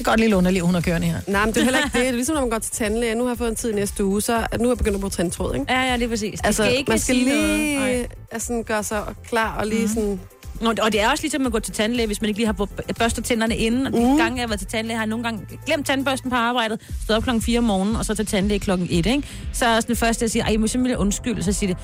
Det 0.00 0.06
er 0.06 0.10
godt 0.10 0.20
lille 0.20 0.36
underliv, 0.36 0.64
hun 0.66 0.74
har 0.74 0.80
kørende 0.80 1.06
her. 1.06 1.20
Nej, 1.26 1.44
men 1.44 1.54
det 1.54 1.60
er 1.60 1.64
heller 1.64 1.78
ikke 1.78 1.90
det. 1.92 2.00
Det 2.00 2.08
er 2.08 2.12
ligesom, 2.12 2.34
når 2.34 2.40
man 2.40 2.50
går 2.50 2.58
til 2.58 2.72
tandlæge. 2.72 3.14
Nu 3.14 3.22
har 3.24 3.30
jeg 3.30 3.38
fået 3.38 3.48
en 3.48 3.56
tid 3.56 3.72
næste 3.72 4.04
uge, 4.04 4.20
så 4.22 4.46
nu 4.58 4.64
er 4.64 4.70
jeg 4.70 4.78
begyndt 4.78 4.94
at 4.94 5.00
bruge 5.00 5.10
tandtråd, 5.10 5.54
ikke? 5.54 5.66
Ja, 5.72 5.80
ja, 5.90 5.94
det 5.96 6.02
er 6.02 6.08
præcis. 6.08 6.40
Det 6.40 6.46
Altså, 6.46 6.62
skal 6.62 6.76
ikke 6.76 6.88
man 6.90 6.98
skal 6.98 7.14
sige 7.14 7.24
lige 7.24 8.06
altså, 8.32 8.46
sådan, 8.46 8.62
gøre 8.62 8.82
sig 8.82 9.02
klar 9.28 9.56
og 9.58 9.66
lige 9.66 9.88
sådan... 9.88 10.20
Nå, 10.60 10.74
Og 10.82 10.92
det 10.92 11.00
er 11.00 11.10
også 11.10 11.22
ligesom 11.24 11.46
at 11.46 11.52
gå 11.52 11.58
til 11.58 11.74
tandlæge, 11.74 12.06
hvis 12.06 12.20
man 12.20 12.28
ikke 12.28 12.38
lige 12.40 12.46
har 12.46 12.66
børstet 12.98 13.24
tænderne 13.24 13.56
inden. 13.56 13.86
Og 13.86 13.92
de 13.92 13.98
Mhm. 13.98 14.16
gange, 14.16 14.36
jeg 14.36 14.42
har 14.42 14.48
været 14.48 14.58
til 14.60 14.68
tandlæge, 14.68 14.96
har 14.96 15.04
jeg 15.04 15.08
nogle 15.08 15.24
gange 15.24 15.40
glemt 15.66 15.86
tandbørsten 15.86 16.30
på 16.30 16.36
arbejdet, 16.36 16.80
stået 17.04 17.16
op 17.16 17.22
klokken 17.22 17.42
4 17.42 17.58
om 17.58 17.64
morgenen, 17.64 17.96
og 17.96 18.04
så 18.04 18.14
til 18.14 18.26
tandlæge 18.26 18.60
klokken 18.60 18.86
1, 18.90 19.06
ikke? 19.06 19.22
Så 19.52 19.66
er 19.66 19.80
sådan 19.80 19.88
det 19.90 19.98
første, 19.98 20.22
jeg 20.22 20.30
siger, 20.30 20.44
ej, 20.44 20.52
jeg 20.52 20.60
må 20.60 20.66
simpelthen 20.66 20.98
undskylde, 20.98 21.42
så 21.42 21.52
siger 21.52 21.74
det, 21.74 21.82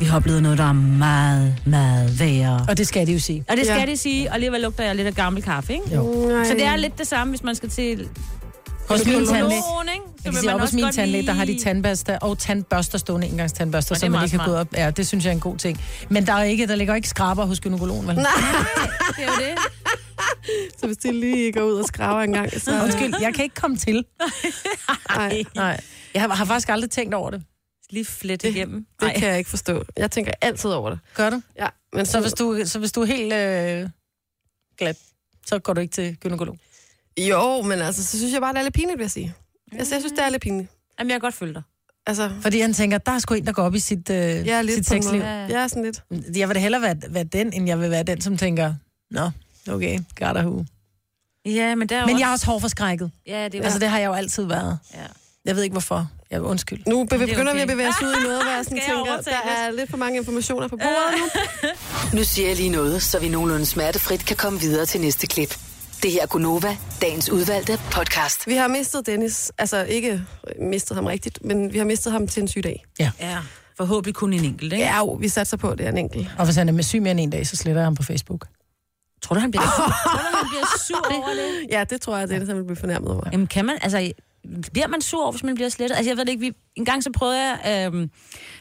vi 0.00 0.04
har 0.04 0.16
oplevet 0.16 0.42
noget, 0.42 0.58
der 0.58 0.64
er 0.64 0.72
meget, 0.72 1.54
meget 1.66 2.20
værre. 2.20 2.66
Og 2.68 2.78
det 2.78 2.86
skal 2.86 3.06
de 3.06 3.12
jo 3.12 3.18
sige. 3.18 3.44
Og 3.48 3.56
det 3.56 3.66
skal 3.66 3.78
Ja. 3.80 3.86
det 3.86 3.98
sige, 3.98 4.28
og 4.28 4.34
alligevel 4.34 4.60
lugter 4.60 4.84
jeg 4.84 4.94
lidt 4.96 5.06
af 5.06 5.14
gammel 5.14 5.42
kaffe, 5.42 5.72
ikke? 5.72 5.94
Jo. 5.94 6.28
Nej. 6.28 6.44
Så 6.44 6.54
det 6.54 6.64
er 6.64 6.76
lidt 6.76 6.98
det 6.98 7.06
samme, 7.06 7.30
hvis 7.30 7.42
man 7.42 7.54
skal 7.54 7.68
til 7.68 8.08
Hos 8.88 9.04
min 9.06 9.14
tandlæge. 9.14 9.26
Psykologen, 9.26 9.88
ikke? 9.88 10.04
Så 10.16 10.22
Jeg 10.24 10.32
kan 10.32 10.40
sige, 10.40 10.54
op 10.54 10.60
hos 10.60 10.66
også 10.66 10.76
min 10.76 10.92
tandlæge, 10.92 11.26
der 11.26 11.32
har 11.32 11.44
de 11.44 11.58
tandbørster 11.64 12.18
og 12.18 12.38
tandbørster 12.38 12.98
stående, 12.98 13.26
engangstandbørster, 13.26 14.04
er 14.04 14.08
man 14.08 14.20
lige 14.20 14.30
kan 14.30 14.38
gå 14.38 14.44
smart. 14.44 14.56
op. 14.56 14.74
Ja, 14.74 14.90
det 14.90 15.06
synes 15.08 15.24
jeg 15.24 15.30
er 15.30 15.34
en 15.34 15.40
god 15.40 15.56
ting. 15.56 15.80
Men 16.08 16.26
der, 16.26 16.32
er 16.32 16.42
ikke, 16.42 16.66
der 16.66 16.74
ligger 16.76 16.94
ikke 16.94 17.08
skraber 17.08 17.44
hos 17.44 17.60
gynekologen, 17.60 18.06
vel? 18.08 18.16
Det 18.16 18.24
er 18.26 19.22
jo 19.26 19.32
det. 19.38 19.58
Så 20.80 20.86
hvis 20.86 20.96
de 20.96 21.12
lige 21.20 21.52
går 21.52 21.60
ud 21.62 21.72
og 21.74 21.84
skraver 21.84 22.20
en 22.22 22.32
gang, 22.32 22.60
så... 22.60 22.82
Undskyld, 22.84 23.14
jeg 23.20 23.34
kan 23.34 23.44
ikke 23.44 23.54
komme 23.54 23.76
til. 23.76 24.04
Nej, 25.16 25.42
Nej. 25.56 25.80
Jeg 26.14 26.22
har, 26.22 26.28
har 26.34 26.44
faktisk 26.44 26.68
aldrig 26.68 26.90
tænkt 26.90 27.14
over 27.14 27.30
det. 27.30 27.42
Lige 27.90 28.04
flet 28.04 28.44
igennem. 28.44 28.86
det 29.00 29.06
Ej. 29.06 29.18
kan 29.18 29.28
jeg 29.28 29.38
ikke 29.38 29.50
forstå. 29.50 29.84
Jeg 29.96 30.10
tænker 30.10 30.32
altid 30.40 30.70
over 30.70 30.90
det. 30.90 30.98
Gør 31.14 31.30
du? 31.30 31.42
Ja, 31.58 31.68
men 31.92 32.06
Så 32.06 32.20
hvis 32.20 32.32
du, 32.32 32.62
så 32.64 32.78
hvis 32.78 32.92
du 32.92 33.00
er 33.02 33.06
helt 33.06 33.32
øh, 33.32 33.88
glat, 34.78 34.96
så 35.46 35.58
går 35.58 35.72
du 35.72 35.80
ikke 35.80 35.92
til 35.92 36.16
gynekolog? 36.16 36.58
Jo, 37.18 37.62
men 37.62 37.78
altså, 37.78 38.04
så 38.06 38.18
synes 38.18 38.32
jeg 38.32 38.40
bare, 38.40 38.52
det 38.52 38.58
er 38.58 38.62
lidt 38.62 38.74
pinligt, 38.74 38.98
vil 38.98 39.04
jeg 39.04 39.10
sige. 39.10 39.34
Altså, 39.72 39.94
jeg 39.94 40.02
synes, 40.02 40.12
det 40.12 40.24
er 40.24 40.28
lidt 40.28 40.42
pinligt. 40.42 40.68
Jamen, 40.98 41.10
jeg 41.10 41.14
kan 41.14 41.20
godt 41.20 41.34
følge 41.34 41.54
dig. 41.54 41.62
Altså, 42.06 42.30
Fordi 42.40 42.60
han 42.60 42.72
tænker, 42.72 42.98
der 42.98 43.12
er 43.12 43.18
sgu 43.18 43.34
en, 43.34 43.46
der 43.46 43.52
går 43.52 43.62
op 43.62 43.74
i 43.74 43.78
sit, 43.78 44.10
øh, 44.10 44.16
er 44.16 44.62
lidt 44.62 44.74
sit 44.76 44.86
sexliv. 44.86 45.20
måde. 45.20 45.24
Jeg 45.30 45.62
er 45.62 45.66
sådan 45.68 45.82
lidt. 45.84 46.02
Jeg 46.36 46.48
vil 46.48 46.54
da 46.54 46.60
hellere 46.60 46.82
være, 46.82 46.96
være 47.08 47.24
den, 47.24 47.52
end 47.52 47.66
jeg 47.68 47.80
vil 47.80 47.90
være 47.90 48.02
den, 48.02 48.20
som 48.20 48.36
tænker, 48.36 48.74
nå, 49.10 49.30
okay, 49.68 49.98
got 50.16 50.36
a 50.36 50.40
who. 50.46 50.64
Ja, 51.46 51.74
men 51.74 51.88
der 51.88 51.96
er 51.96 52.06
Men 52.06 52.14
også... 52.14 52.22
jeg 52.22 52.28
er 52.28 52.32
også 52.32 52.46
hårdforskrækket. 52.46 53.10
Ja, 53.26 53.48
det 53.48 53.60
er 53.60 53.64
Altså, 53.64 53.78
det 53.78 53.88
har 53.88 53.98
jeg 53.98 54.06
jo 54.06 54.12
altid 54.12 54.44
været. 54.44 54.78
Ja. 54.94 55.06
Jeg 55.44 55.56
ved 55.56 55.62
ikke, 55.62 55.74
hvorfor. 55.74 56.10
Jeg 56.30 56.42
undskyld. 56.42 56.82
Nu 56.86 57.04
be- 57.04 57.14
er 57.14 57.18
begynder 57.18 57.42
vi 57.42 57.48
okay. 57.50 57.60
at 57.60 57.68
bevæge 57.68 57.88
os 57.88 58.02
ud 58.02 58.14
i 58.20 58.22
noget, 58.22 58.42
hvor 58.42 58.50
jeg 58.52 58.64
sådan 58.64 58.76
jeg 58.78 58.84
tænker, 58.86 59.20
der 59.20 59.52
er 59.56 59.70
lidt 59.70 59.90
for 59.90 59.96
mange 59.96 60.18
informationer 60.18 60.68
på 60.68 60.76
bordet 60.76 61.18
nu. 61.18 61.68
Nu 62.18 62.24
siger 62.24 62.48
jeg 62.48 62.56
lige 62.56 62.68
noget, 62.68 63.02
så 63.02 63.18
vi 63.18 63.28
nogenlunde 63.28 63.66
smertefrit 63.66 64.26
kan 64.26 64.36
komme 64.36 64.60
videre 64.60 64.86
til 64.86 65.00
næste 65.00 65.26
klip. 65.26 65.58
Det 66.02 66.12
her 66.12 66.22
er 66.22 66.26
Gunova, 66.26 66.76
dagens 67.02 67.30
udvalgte 67.30 67.80
podcast. 67.90 68.46
Vi 68.46 68.54
har 68.54 68.68
mistet 68.68 69.06
Dennis. 69.06 69.52
Altså, 69.58 69.82
ikke 69.84 70.22
mistet 70.60 70.94
ham 70.94 71.06
rigtigt, 71.06 71.44
men 71.44 71.72
vi 71.72 71.78
har 71.78 71.84
mistet 71.84 72.12
ham 72.12 72.28
til 72.28 72.40
en 72.42 72.48
syg 72.48 72.64
dag. 72.64 72.84
Ja, 72.98 73.10
forhåbentlig 73.76 74.14
kun 74.14 74.32
en 74.32 74.44
enkelt, 74.44 74.72
ikke? 74.72 74.84
Ja, 74.84 74.96
jo, 74.98 75.12
vi 75.12 75.28
satser 75.28 75.56
på, 75.56 75.70
at 75.70 75.78
det 75.78 75.86
er 75.86 75.90
en 75.90 75.98
enkelt. 75.98 76.28
Og 76.38 76.44
hvis 76.44 76.56
han 76.56 76.68
er 76.68 76.72
med 76.72 76.82
syg 76.84 77.02
mere 77.02 77.10
end 77.10 77.20
en 77.20 77.30
dag, 77.30 77.46
så 77.46 77.56
sletter 77.56 77.80
jeg 77.80 77.86
ham 77.86 77.94
på 77.94 78.02
Facebook. 78.02 78.46
Tror 79.22 79.34
du, 79.34 79.40
han 79.40 79.50
bliver, 79.50 79.62
tror 79.76 79.86
du, 79.86 79.92
han 80.36 80.46
bliver 80.50 80.66
sur 80.86 81.16
over 81.16 81.28
det? 81.28 81.66
Ja, 81.70 81.84
det 81.90 82.00
tror 82.00 82.16
jeg, 82.16 82.28
Dennis 82.28 82.48
han 82.48 82.56
vil 82.56 82.64
blive 82.64 82.76
fornærmet 82.76 83.10
over. 83.10 83.24
Jamen, 83.32 83.46
kan 83.46 83.64
man, 83.64 83.78
altså, 83.82 84.12
bliver 84.72 84.86
man 84.86 85.00
sur 85.00 85.30
hvis 85.30 85.42
man 85.42 85.54
bliver 85.54 85.68
slettet? 85.68 85.96
Altså, 85.96 86.10
jeg 86.10 86.16
ved 86.16 86.28
ikke, 86.28 86.40
vi, 86.40 86.52
en 86.76 86.84
gang 86.84 87.04
så 87.04 87.10
prøvede 87.12 87.40
jeg, 87.40 87.90
øh, 87.92 88.08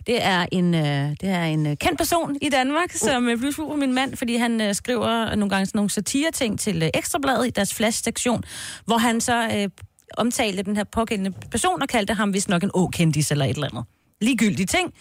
det 0.08 0.24
er 0.24 0.46
en, 0.52 0.74
øh, 0.76 1.10
det 1.22 1.30
er 1.30 1.44
en 1.44 1.68
øh, 1.68 1.78
kendt 1.78 1.98
person 1.98 2.36
i 2.42 2.50
Danmark, 2.50 2.92
som 2.92 3.28
øh, 3.28 3.38
blev 3.38 3.52
sur 3.52 3.68
på 3.68 3.76
min 3.76 3.94
mand, 3.94 4.16
fordi 4.16 4.36
han 4.36 4.62
øh, 4.62 4.76
skriver 4.76 5.36
nogle 5.36 5.50
gange 5.50 5.66
sådan 5.66 5.78
nogle 5.78 5.90
satire-ting 5.90 6.60
til 6.60 6.84
øh, 6.84 6.90
Ekstrabladet 6.94 7.48
i 7.48 7.50
deres 7.50 7.74
flash-sektion, 7.74 8.44
hvor 8.86 8.98
han 8.98 9.22
så 9.22 9.50
øh, 9.56 9.70
omtalte 10.18 10.64
den 10.64 10.76
her 10.76 10.84
pågældende 10.84 11.32
person 11.52 11.82
og 11.82 11.88
kaldte 11.88 12.14
ham 12.14 12.34
vist 12.34 12.50
nok 12.50 12.64
en 12.64 12.72
å-kendis 12.74 13.32
eller 13.32 13.46
et 13.46 13.54
eller 13.54 13.68
andet. 13.68 13.84
Ligegyldige 14.22 14.66
ting. 14.66 14.94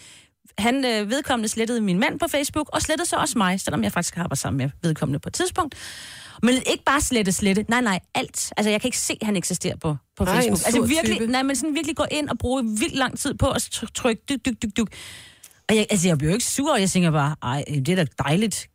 Han 0.57 0.85
øh, 0.85 1.09
vedkommende 1.09 1.49
slettede 1.49 1.81
min 1.81 1.99
mand 1.99 2.19
på 2.19 2.25
Facebook, 2.27 2.69
og 2.73 2.81
slettede 2.81 3.09
så 3.09 3.15
også 3.15 3.37
mig, 3.37 3.59
selvom 3.59 3.83
jeg 3.83 3.91
faktisk 3.91 4.15
har 4.15 4.23
arbejdet 4.23 4.39
sammen 4.39 4.57
med 4.57 4.69
vedkommende 4.83 5.19
på 5.19 5.29
et 5.29 5.33
tidspunkt. 5.33 5.75
Men 6.43 6.55
ikke 6.55 6.83
bare 6.85 7.01
slette, 7.01 7.31
slette. 7.31 7.65
Nej, 7.69 7.81
nej, 7.81 7.99
alt. 8.15 8.53
Altså, 8.57 8.69
jeg 8.69 8.81
kan 8.81 8.87
ikke 8.87 8.97
se, 8.97 9.17
at 9.21 9.25
han 9.25 9.35
eksisterer 9.35 9.75
på, 9.75 9.95
på 10.17 10.23
Nej, 10.25 10.35
Facebook. 10.35 10.59
en 10.59 10.65
Altså, 10.65 10.81
virkelig, 10.81 11.17
type. 11.17 11.31
nej, 11.31 11.43
men 11.43 11.55
sådan 11.55 11.75
virkelig 11.75 11.95
gå 11.95 12.05
ind 12.11 12.29
og 12.29 12.37
bruge 12.37 12.63
vildt 12.79 12.95
lang 12.95 13.19
tid 13.19 13.33
på 13.33 13.49
at 13.51 13.69
tr- 13.75 13.91
trykke 13.95 14.21
dyk, 14.29 14.39
dyk, 14.45 14.53
dyk, 14.63 14.77
dyk. 14.77 14.87
Og 15.69 15.75
jeg, 15.75 15.87
altså, 15.89 16.07
jeg 16.07 16.17
bliver 16.17 16.31
jo 16.31 16.35
ikke 16.35 16.45
sur, 16.45 16.73
og 16.73 16.81
jeg 16.81 16.89
tænker 16.89 17.11
bare, 17.11 17.35
ej, 17.43 17.63
det 17.67 17.89
er 17.89 17.95
da 17.95 18.05
dejligt. 18.23 18.67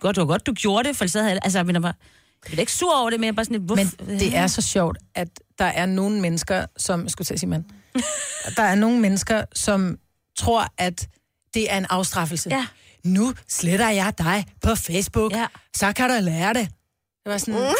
Godt, 0.00 0.16
det 0.16 0.20
var 0.20 0.26
godt, 0.26 0.46
du 0.46 0.52
gjorde 0.52 0.88
det, 0.88 0.96
for 0.96 1.06
så 1.06 1.18
havde 1.18 1.32
jeg, 1.32 1.40
altså, 1.42 1.58
jeg 1.58 1.66
mener 1.66 1.80
bare, 1.80 1.94
jeg 2.44 2.50
bliver 2.50 2.60
ikke 2.60 2.72
sur 2.72 3.00
over 3.00 3.10
det, 3.10 3.20
men 3.20 3.26
jeg 3.26 3.34
bare 3.34 3.44
sådan 3.44 3.66
lidt? 3.66 3.98
Men 4.08 4.18
det 4.18 4.36
er 4.36 4.46
så 4.46 4.62
sjovt, 4.62 4.98
at 5.14 5.28
der 5.58 5.64
er 5.64 5.86
nogle 5.86 6.20
mennesker, 6.20 6.66
som... 6.76 7.02
Jeg 7.02 7.10
skulle 7.10 7.26
til 7.26 7.38
sige 7.38 7.50
mand. 7.50 7.64
Der 8.56 8.62
er 8.62 8.74
nogle 8.74 9.00
mennesker, 9.00 9.44
som 9.54 9.98
tror, 10.38 10.66
at 10.78 11.08
det 11.54 11.72
er 11.72 11.78
en 11.78 11.86
afstraffelse. 11.90 12.50
Ja. 12.50 12.66
Nu 13.04 13.34
sletter 13.48 13.88
jeg 13.90 14.12
dig 14.18 14.44
på 14.62 14.74
Facebook, 14.74 15.32
Ja. 15.32 15.46
så 15.76 15.92
kan 15.92 16.10
du 16.10 16.16
lære 16.20 16.54
det. 16.54 16.68
Det 17.26 17.32
var 17.32 17.38
sådan... 17.38 17.74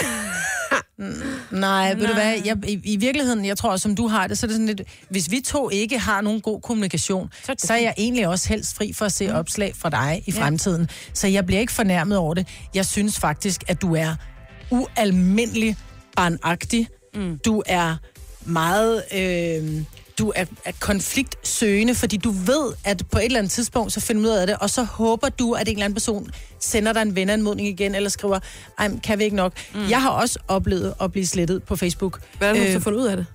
Mm, 0.99 1.13
Nej, 1.51 1.95
ved 1.95 2.07
du 2.07 2.13
hvad, 2.15 2.35
jeg, 2.45 2.57
i, 2.69 2.81
i 2.85 2.97
virkeligheden, 2.97 3.45
jeg 3.45 3.59
tror, 3.59 3.77
som 3.77 3.95
du 3.97 4.07
har 4.09 4.27
det, 4.27 4.39
så 4.39 4.47
er 4.47 4.49
det 4.49 4.55
sådan 4.55 4.67
lidt, 4.67 4.83
hvis 5.09 5.31
vi 5.31 5.41
to 5.41 5.71
ikke 5.71 5.99
har 5.99 6.21
nogen 6.21 6.41
god 6.41 6.61
kommunikation, 6.61 7.31
Så 7.45 7.53
er 7.53 7.57
så 7.59 7.73
er 7.73 7.79
jeg 7.79 7.95
egentlig 7.99 8.29
også 8.29 8.49
helst 8.49 8.77
fri 8.77 8.93
for 8.93 9.05
at 9.05 9.13
se 9.13 9.29
Mm. 9.29 9.35
opslag 9.35 9.73
fra 9.77 9.91
dig 9.91 10.23
i 10.27 10.33
fremtiden. 10.33 10.89
Så 11.13 11.27
jeg 11.29 11.47
bliver 11.47 11.61
ikke 11.61 11.73
fornærmet 11.73 12.19
over 12.19 12.35
det. 12.35 12.47
Jeg 12.75 12.87
synes 12.87 13.19
faktisk, 13.19 13.65
at 13.69 13.83
du 13.83 13.95
er 13.95 14.15
ualmindelig 14.71 15.77
barnagtig. 16.17 16.89
Mm. 17.15 17.39
Du 17.45 17.63
er 17.67 17.97
meget... 18.45 19.03
Øh, 19.15 19.83
du 20.19 20.33
er, 20.37 20.45
er 20.65 20.73
konfliktsøgende, 20.81 21.95
fordi 21.95 22.17
du 22.17 22.31
ved, 22.31 22.73
at 22.85 23.03
på 23.11 23.19
et 23.19 23.25
eller 23.25 23.39
andet 23.39 23.53
tidspunkt, 23.53 23.93
så 23.93 24.01
finder 24.01 24.23
du 24.23 24.29
ud 24.29 24.35
af 24.35 24.47
det, 24.47 24.57
og 24.61 24.71
så 24.71 24.83
håber 24.83 25.29
du, 25.29 25.53
at 25.53 25.69
en 25.69 25.73
eller 25.75 25.85
anden 25.85 25.95
person 25.95 26.31
sender 26.61 26.93
dig 26.93 27.03
en 27.03 27.17
venanmodning 27.17 27.69
igen, 27.69 27.95
eller 27.95 28.11
skriver, 28.11 28.39
ej, 28.79 28.91
kan 29.03 29.19
vi 29.19 29.25
ikke 29.25 29.37
nok? 29.37 29.53
Mm. 29.75 29.81
Jeg 29.91 30.03
har 30.03 30.11
også 30.11 30.39
oplevet 30.49 30.95
at 31.01 31.13
blive 31.13 31.27
slettet 31.27 31.63
på 31.63 31.77
Facebook. 31.77 32.21
Hvordan 32.39 32.57
har 32.57 32.65
du 32.65 32.71
så 32.71 32.77
Øh, 32.77 32.83
fundet 32.83 33.01
ud 33.01 33.07
af 33.07 33.17
det? 33.17 33.27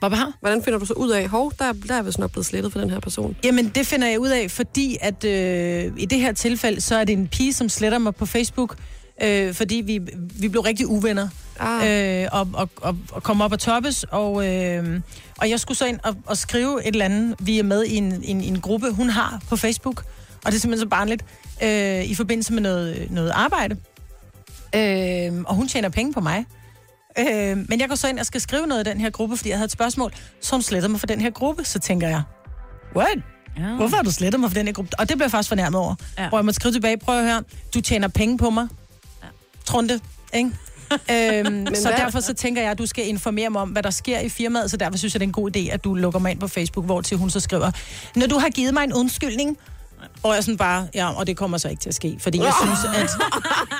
Hvad 0.00 0.10
har? 0.10 0.32
Hvordan 0.40 0.64
finder 0.64 0.78
du 0.78 0.86
så 0.86 0.92
ud 0.92 1.10
af, 1.10 1.28
hov, 1.28 1.52
der, 1.58 1.72
der 1.72 1.94
er 1.94 2.02
vist 2.02 2.18
nok 2.18 2.32
blevet 2.32 2.46
slettet 2.46 2.72
for 2.72 2.80
den 2.80 2.90
her 2.90 3.00
person? 3.00 3.36
Jamen, 3.44 3.68
det 3.74 3.86
finder 3.86 4.08
jeg 4.08 4.20
ud 4.20 4.28
af, 4.28 4.50
fordi 4.50 4.96
at 5.00 5.24
øh, 5.24 5.92
i 5.96 6.04
det 6.06 6.20
her 6.20 6.32
tilfælde, 6.32 6.80
så 6.80 6.96
er 6.96 7.04
det 7.04 7.12
en 7.12 7.28
pige, 7.28 7.52
som 7.52 7.68
sletter 7.68 7.98
mig 7.98 8.14
på 8.14 8.26
Facebook, 8.26 8.76
øh, 9.22 9.54
fordi 9.54 9.74
vi, 9.74 10.00
vi 10.40 10.48
blev 10.48 10.62
rigtig 10.62 10.86
uvenner. 10.86 11.28
Ah. 11.60 12.22
Øh, 12.22 12.28
og, 12.32 12.48
og, 12.52 12.70
og, 12.76 12.96
og 13.12 13.22
kom 13.22 13.40
op 13.40 13.52
og 13.52 13.58
toppes, 13.58 14.04
og, 14.10 14.48
øh, 14.48 15.00
og 15.38 15.50
jeg 15.50 15.60
skulle 15.60 15.78
så 15.78 15.86
ind 15.86 15.98
og, 16.04 16.16
og 16.26 16.36
skrive 16.36 16.80
et 16.80 16.92
eller 16.92 17.04
andet. 17.04 17.34
Vi 17.40 17.58
er 17.58 17.62
med 17.62 17.84
i 17.84 17.96
en, 17.96 18.22
en, 18.24 18.40
en 18.40 18.60
gruppe, 18.60 18.90
hun 18.90 19.10
har 19.10 19.40
på 19.48 19.56
Facebook, 19.56 20.04
og 20.44 20.52
det 20.52 20.56
er 20.56 20.60
simpelthen 20.60 20.86
så 20.86 20.88
barnligt, 20.88 21.24
øh, 21.62 22.04
i 22.04 22.14
forbindelse 22.14 22.52
med 22.52 22.62
noget, 22.62 23.10
noget 23.10 23.30
arbejde. 23.30 23.76
Øh, 24.74 25.42
og 25.46 25.54
hun 25.54 25.68
tjener 25.68 25.88
penge 25.88 26.12
på 26.12 26.20
mig. 26.20 26.46
Øh, 27.18 27.56
men 27.68 27.80
jeg 27.80 27.88
går 27.88 27.94
så 27.94 28.08
ind 28.08 28.18
og 28.18 28.26
skal 28.26 28.40
skrive 28.40 28.66
noget 28.66 28.86
i 28.86 28.90
den 28.90 29.00
her 29.00 29.10
gruppe, 29.10 29.36
fordi 29.36 29.48
jeg 29.50 29.58
havde 29.58 29.64
et 29.64 29.72
spørgsmål, 29.72 30.12
så 30.40 30.54
hun 30.54 30.62
sletter 30.62 30.88
mig 30.88 31.00
for 31.00 31.06
den 31.06 31.20
her 31.20 31.30
gruppe. 31.30 31.64
Så 31.64 31.78
tænker 31.78 32.08
jeg, 32.08 32.22
what? 32.96 33.18
Ja. 33.58 33.76
Hvorfor 33.76 33.96
har 33.96 34.02
du 34.02 34.10
slettet 34.10 34.40
mig 34.40 34.50
for 34.50 34.54
den 34.54 34.66
her 34.66 34.72
gruppe? 34.72 34.90
Og 34.98 35.08
det 35.08 35.16
blev 35.16 35.24
jeg 35.24 35.30
faktisk 35.30 35.48
fornærmet 35.48 35.80
over. 35.80 35.94
Ja. 36.18 36.22
Ja. 36.22 36.28
Hvor 36.28 36.38
jeg 36.38 36.44
måtte 36.44 36.56
skrive 36.56 36.72
tilbage, 36.72 36.98
prøv 36.98 37.18
at 37.18 37.24
høre, 37.24 37.42
du 37.74 37.80
tjener 37.80 38.08
penge 38.08 38.38
på 38.38 38.50
mig. 38.50 38.68
Ja. 39.70 39.72
Trunde, 39.72 40.00
ikke? 40.34 40.50
øhm, 40.92 41.66
så 41.74 41.88
hvad- 41.88 41.98
derfor 41.98 42.20
så 42.20 42.34
tænker 42.34 42.62
jeg, 42.62 42.70
at 42.70 42.78
du 42.78 42.86
skal 42.86 43.08
informere 43.08 43.50
mig 43.50 43.62
om, 43.62 43.68
hvad 43.68 43.82
der 43.82 43.90
sker 43.90 44.18
i 44.20 44.28
firmaet, 44.28 44.70
så 44.70 44.76
derfor 44.76 44.98
synes 44.98 45.14
jeg, 45.14 45.20
det 45.20 45.24
er 45.26 45.28
en 45.28 45.32
god 45.32 45.56
idé, 45.56 45.60
at 45.72 45.84
du 45.84 45.94
lukker 45.94 46.20
mig 46.20 46.30
ind 46.30 46.40
på 46.40 46.48
Facebook, 46.48 46.84
hvor 46.86 47.00
til 47.00 47.16
hun 47.16 47.30
så 47.30 47.40
skriver, 47.40 47.70
når 48.16 48.26
du 48.26 48.38
har 48.38 48.48
givet 48.48 48.74
mig 48.74 48.84
en 48.84 48.92
undskyldning, 48.92 49.58
og 50.22 50.34
jeg 50.34 50.44
sådan 50.44 50.56
bare, 50.58 50.88
ja, 50.94 51.12
og 51.12 51.26
det 51.26 51.36
kommer 51.36 51.58
så 51.58 51.68
ikke 51.68 51.80
til 51.80 51.88
at 51.88 51.94
ske, 51.94 52.16
fordi 52.20 52.38
jeg 52.38 52.52
synes, 52.62 52.78
at... 52.96 53.10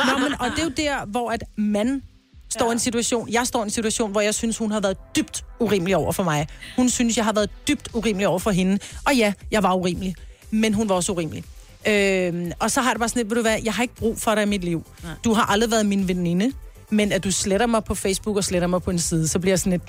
Nå, 0.07 0.18
men, 0.29 0.40
og 0.40 0.46
det 0.50 0.59
er 0.59 0.64
jo 0.64 0.70
der, 0.76 1.07
hvor 1.07 1.31
at 1.31 1.44
man 1.57 2.03
står 2.50 2.64
ja. 2.66 2.70
i 2.70 2.72
en 2.72 2.79
situation, 2.79 3.29
jeg 3.29 3.46
står 3.46 3.61
i 3.61 3.64
en 3.64 3.70
situation, 3.70 4.11
hvor 4.12 4.20
jeg 4.20 4.35
synes, 4.35 4.59
hun 4.59 4.70
har 4.72 4.81
været 4.81 4.96
dybt 5.16 5.44
urimelig 5.61 5.96
over 5.96 6.12
for 6.12 6.22
mig. 6.22 6.46
Hun 6.76 6.88
synes, 6.90 7.16
jeg 7.16 7.24
har 7.24 7.33
været 7.33 7.50
dybt 7.68 7.88
urimelig 7.94 8.29
over 8.29 8.38
for 8.38 8.50
hende. 8.50 8.79
Og 9.07 9.14
ja, 9.16 9.33
jeg 9.50 9.62
var 9.62 9.74
urimelig, 9.74 10.14
men 10.50 10.74
hun 10.74 10.88
var 10.88 10.94
også 10.94 11.12
urimelig. 11.12 11.44
Øhm, 11.88 12.52
og 12.58 12.70
så 12.70 12.80
har 12.80 12.90
det 12.90 12.98
bare 12.98 13.08
sådan 13.08 13.20
lidt, 13.20 13.30
ved 13.30 13.36
du 13.36 13.42
hvad, 13.42 13.56
jeg 13.64 13.72
har 13.72 13.82
ikke 13.82 13.94
brug 13.94 14.18
for 14.18 14.34
dig 14.34 14.42
i 14.42 14.46
mit 14.46 14.64
liv. 14.64 14.86
Nej. 15.02 15.12
Du 15.24 15.32
har 15.32 15.42
aldrig 15.52 15.70
været 15.70 15.86
min 15.86 16.08
veninde, 16.08 16.52
men 16.90 17.12
at 17.12 17.24
du 17.24 17.30
sletter 17.30 17.66
mig 17.66 17.84
på 17.84 17.94
Facebook 17.94 18.36
og 18.36 18.44
sletter 18.44 18.68
mig 18.68 18.82
på 18.82 18.90
en 18.90 18.98
side, 18.98 19.28
så 19.28 19.38
bliver 19.38 19.52
jeg 19.52 19.58
sådan 19.58 19.72
lidt... 19.72 19.82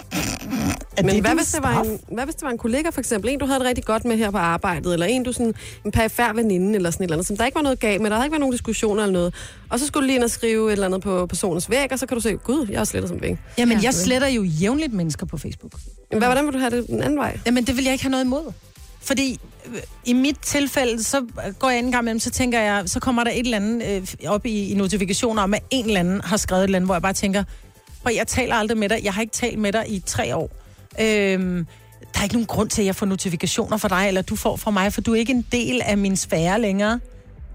Er 0.97 1.04
Men 1.04 1.15
det 1.15 1.23
hvad 1.23 1.36
hvis, 1.36 1.51
det 1.51 1.63
var 1.63 1.82
en, 1.82 1.99
hvad 2.12 2.23
hvis 2.25 2.36
det 2.36 2.43
var 2.43 2.49
en 2.49 2.58
kollega, 2.58 2.89
for 2.89 2.99
eksempel? 2.99 3.30
En, 3.30 3.39
du 3.39 3.45
havde 3.45 3.60
det 3.60 3.67
rigtig 3.67 3.86
godt 3.86 4.06
med 4.06 4.17
her 4.17 4.32
på 4.32 4.38
arbejdet, 4.38 4.93
eller 4.93 5.06
en, 5.06 5.23
du 5.23 5.34
sådan, 5.34 5.54
en 5.86 5.91
perifær 5.91 6.34
veninde, 6.34 6.75
eller 6.75 6.91
sådan 6.91 7.04
et 7.04 7.06
eller 7.06 7.15
andet, 7.15 7.27
som 7.27 7.38
der 7.38 7.45
ikke 7.45 7.56
var 7.56 7.62
noget 7.62 7.80
galt 7.80 8.01
med, 8.01 8.10
der 8.10 8.15
havde 8.15 8.25
ikke 8.25 8.32
været 8.32 8.39
nogen 8.39 8.51
diskussioner 8.51 9.04
eller 9.04 9.13
noget. 9.13 9.34
Og 9.69 9.80
så 9.80 9.88
skulle 9.88 10.01
du 10.01 10.06
lige 10.06 10.15
ind 10.15 10.23
og 10.23 10.30
skrive 10.30 10.67
et 10.67 10.71
eller 10.71 10.86
andet 10.86 11.01
på 11.01 11.25
personens 11.25 11.69
væg, 11.69 11.91
og 11.91 11.99
så 11.99 12.06
kan 12.06 12.15
du 12.17 12.21
se, 12.21 12.36
gud, 12.36 12.67
jeg 12.69 12.80
er 12.80 12.84
slettet 12.84 13.10
som 13.10 13.21
væg. 13.21 13.38
Jamen, 13.58 13.84
jeg 13.84 13.93
sletter 13.93 14.27
jo 14.27 14.43
jævnligt 14.43 14.93
mennesker 14.93 15.25
på 15.25 15.38
Facebook. 15.38 15.71
Men 16.12 16.19
hvad, 16.19 16.27
hvordan 16.27 16.45
vil 16.45 16.54
du 16.54 16.60
have 16.60 16.69
det 16.69 16.88
den 16.88 17.01
anden 17.01 17.19
vej? 17.19 17.39
Jamen, 17.45 17.65
det 17.65 17.77
vil 17.77 17.84
jeg 17.84 17.93
ikke 17.93 18.04
have 18.04 18.12
noget 18.12 18.23
imod. 18.25 18.51
Fordi 19.01 19.39
i 20.06 20.13
mit 20.13 20.39
tilfælde, 20.41 21.04
så 21.04 21.26
går 21.60 21.69
jeg 21.69 21.78
ind 21.78 21.86
en 21.86 21.91
gang 21.91 22.04
imellem, 22.04 22.19
så 22.19 22.30
tænker 22.30 22.60
jeg, 22.60 22.84
så 22.86 23.00
kommer 23.00 23.24
der 23.24 23.32
et 23.32 23.39
eller 23.39 23.58
andet 23.58 23.84
øh, 24.24 24.30
op 24.30 24.45
i, 24.45 24.71
i 24.71 24.76
notifikationer 24.76 25.43
om, 25.43 25.54
at 25.54 25.63
en 25.69 25.86
eller 25.86 26.00
anden 26.00 26.21
har 26.21 26.38
skrevet 26.38 26.62
et 26.62 26.63
eller 26.63 26.76
andet, 26.76 26.88
hvor 26.88 26.95
jeg 26.95 27.02
bare 27.02 27.13
tænker, 27.13 27.43
prøv, 28.04 28.13
jeg 28.15 28.28
taler 28.28 28.56
aldrig 28.56 28.78
med 28.78 28.89
dig, 28.89 29.00
jeg 29.04 29.13
har 29.13 29.21
ikke 29.21 29.34
talt 29.34 29.60
med 29.60 29.71
dig 29.71 29.86
i 29.88 30.04
tre 30.06 30.36
år. 30.36 30.50
Øhm, 31.02 31.67
der 32.13 32.19
er 32.19 32.24
ikke 32.24 32.36
nogen 32.36 32.47
grund 32.47 32.69
til, 32.69 32.82
at 32.82 32.86
jeg 32.86 32.95
får 32.95 33.06
notifikationer 33.06 33.78
fra 33.78 33.88
dig, 33.88 34.08
eller 34.08 34.21
du 34.21 34.36
får 34.36 34.56
fra 34.56 34.71
mig, 34.71 34.93
for 34.93 35.02
du 35.02 35.13
er 35.13 35.15
ikke 35.15 35.34
en 35.34 35.45
del 35.52 35.82
af 35.86 35.97
min 35.97 36.17
sfære 36.17 36.62
længere. 36.62 37.00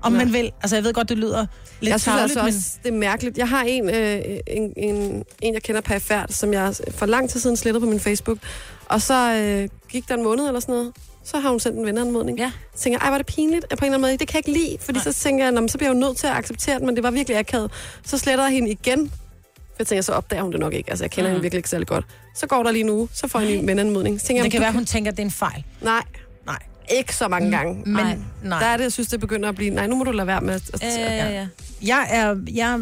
Om 0.02 0.12
Nej. 0.12 0.24
man 0.24 0.32
vil. 0.32 0.52
Altså, 0.62 0.76
jeg 0.76 0.84
ved 0.84 0.92
godt, 0.92 1.08
det 1.08 1.18
lyder 1.18 1.46
lidt 1.80 1.90
jeg 1.90 2.00
synes 2.00 2.14
tarveligt, 2.14 2.38
altså 2.38 2.58
også, 2.58 2.70
det 2.84 2.94
er 2.94 2.98
mærkeligt. 2.98 3.38
Jeg 3.38 3.48
har 3.48 3.62
en, 3.62 3.90
øh, 3.90 4.22
en, 4.46 4.72
en, 4.76 5.24
en, 5.42 5.54
jeg 5.54 5.62
kender 5.62 5.80
perifært, 5.80 6.32
som 6.32 6.52
jeg 6.52 6.74
for 6.90 7.06
lang 7.06 7.30
tid 7.30 7.40
siden 7.40 7.56
slettede 7.56 7.84
på 7.84 7.90
min 7.90 8.00
Facebook. 8.00 8.38
Og 8.86 9.02
så 9.02 9.32
øh, 9.32 9.68
gik 9.88 10.08
der 10.08 10.14
en 10.14 10.22
måned 10.22 10.46
eller 10.46 10.60
sådan 10.60 10.74
noget. 10.74 10.92
Så 11.26 11.38
har 11.38 11.50
hun 11.50 11.60
sendt 11.60 11.78
en 11.78 11.86
venneanmodning. 11.86 12.38
Ja. 12.38 12.52
Så 12.74 12.82
tænker 12.82 12.98
jeg, 13.00 13.04
ej, 13.04 13.10
var 13.10 13.18
det 13.18 13.26
pinligt 13.26 13.64
på 13.68 13.74
en 13.74 13.76
eller 13.84 13.86
anden 13.86 14.00
måde. 14.00 14.12
Det 14.18 14.28
kan 14.28 14.34
jeg 14.40 14.48
ikke 14.48 14.60
lide, 14.60 14.76
fordi 14.80 14.98
Nej. 14.98 15.12
så 15.12 15.12
tænker 15.12 15.44
jeg, 15.44 15.52
"Nå, 15.52 15.68
så 15.68 15.78
bliver 15.78 15.90
jeg 15.90 15.94
jo 15.94 16.00
nødt 16.00 16.16
til 16.16 16.26
at 16.26 16.32
acceptere 16.32 16.74
det, 16.78 16.82
men 16.86 16.94
det 16.96 17.02
var 17.04 17.10
virkelig 17.10 17.38
akavet. 17.38 17.70
Så 18.04 18.18
sletter 18.18 18.44
jeg 18.44 18.52
hende 18.52 18.70
igen. 18.70 19.08
For 19.10 19.76
jeg 19.78 19.86
tænker, 19.86 20.02
så 20.02 20.12
opdager 20.12 20.42
hun 20.42 20.52
det 20.52 20.60
nok 20.60 20.74
ikke. 20.74 20.90
Altså, 20.90 21.04
jeg 21.04 21.10
kender 21.10 21.28
mm. 21.30 21.32
hende 21.32 21.42
virkelig 21.42 21.58
ikke 21.58 21.68
særlig 21.70 21.86
godt. 21.88 22.04
Så 22.34 22.46
går 22.46 22.62
der 22.62 22.70
lige 22.70 22.84
nu, 22.84 23.08
så 23.12 23.28
får 23.28 23.40
jeg 23.40 23.50
en 23.52 23.62
ny 23.62 23.66
venneanmodning. 23.66 24.20
Så 24.20 24.26
tænker 24.26 24.38
jeg, 24.42 24.44
det 24.44 24.52
kan 24.52 24.60
du 24.60 24.64
være, 24.64 24.72
hun 24.72 24.84
tænker, 24.84 25.10
at 25.10 25.16
det 25.16 25.22
er 25.22 25.26
en 25.26 25.30
fejl. 25.32 25.64
Nej, 25.82 26.02
Nej. 26.46 26.58
ikke 26.90 27.14
så 27.16 27.28
mange 27.28 27.50
gange. 27.50 27.74
Men, 27.74 27.92
Nej. 27.92 28.16
nej. 28.42 28.58
Der 28.58 28.66
er 28.66 28.76
det, 28.76 28.84
jeg 28.84 28.92
synes, 28.92 29.08
det 29.08 29.20
begynder 29.20 29.48
at 29.48 29.54
blive, 29.54 29.70
nej, 29.70 29.86
nu 29.86 29.96
må 29.96 30.04
du 30.04 30.10
lade 30.10 30.26
være 30.26 30.40
med 30.40 30.54
at... 30.54 30.82
ja, 30.82 31.28
ja. 31.28 31.46
jeg 31.82 32.06
er, 32.10 32.36
jeg, 32.54 32.80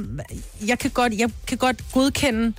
jeg, 0.66 0.78
kan 0.78 0.90
godt, 0.90 1.12
jeg 1.18 1.30
kan 1.46 1.58
godt 1.58 1.84
godkende 1.92 2.52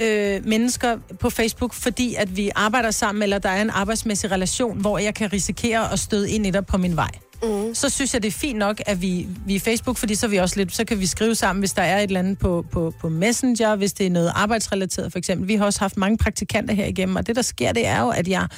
øh, 0.00 0.46
mennesker 0.46 0.98
på 1.20 1.30
Facebook, 1.30 1.74
fordi 1.74 2.14
at 2.14 2.36
vi 2.36 2.50
arbejder 2.54 2.90
sammen, 2.90 3.22
eller 3.22 3.38
der 3.38 3.48
er 3.48 3.62
en 3.62 3.70
arbejdsmæssig 3.70 4.30
relation, 4.30 4.80
hvor 4.80 4.98
jeg 4.98 5.14
kan 5.14 5.32
risikere 5.32 5.92
at 5.92 5.98
støde 5.98 6.30
ind 6.30 6.46
i 6.46 6.50
dig 6.50 6.66
på 6.66 6.78
min 6.78 6.96
vej. 6.96 7.10
Mm. 7.42 7.74
Så 7.74 7.88
synes 7.88 8.14
jeg, 8.14 8.22
det 8.22 8.28
er 8.28 8.32
fint 8.32 8.58
nok, 8.58 8.82
at 8.86 9.02
vi, 9.02 9.28
vi 9.46 9.54
er 9.54 9.60
Facebook, 9.60 9.96
fordi 9.96 10.14
så, 10.14 10.26
er 10.26 10.30
vi 10.30 10.36
også 10.36 10.56
lidt, 10.56 10.74
så 10.74 10.84
kan 10.84 11.00
vi 11.00 11.06
skrive 11.06 11.34
sammen, 11.34 11.60
hvis 11.60 11.72
der 11.72 11.82
er 11.82 11.98
et 11.98 12.02
eller 12.02 12.20
andet 12.20 12.38
på, 12.38 12.64
på, 12.70 12.94
på 13.00 13.08
Messenger, 13.08 13.76
hvis 13.76 13.92
det 13.92 14.06
er 14.06 14.10
noget 14.10 14.32
arbejdsrelateret 14.34 15.12
for 15.12 15.18
eksempel. 15.18 15.48
Vi 15.48 15.54
har 15.54 15.64
også 15.64 15.80
haft 15.80 15.96
mange 15.96 16.18
praktikanter 16.18 16.74
her 16.74 16.86
igennem, 16.86 17.16
og 17.16 17.26
det 17.26 17.36
der 17.36 17.42
sker, 17.42 17.72
det 17.72 17.86
er 17.86 18.00
jo, 18.00 18.08
at 18.08 18.28
jeg... 18.28 18.48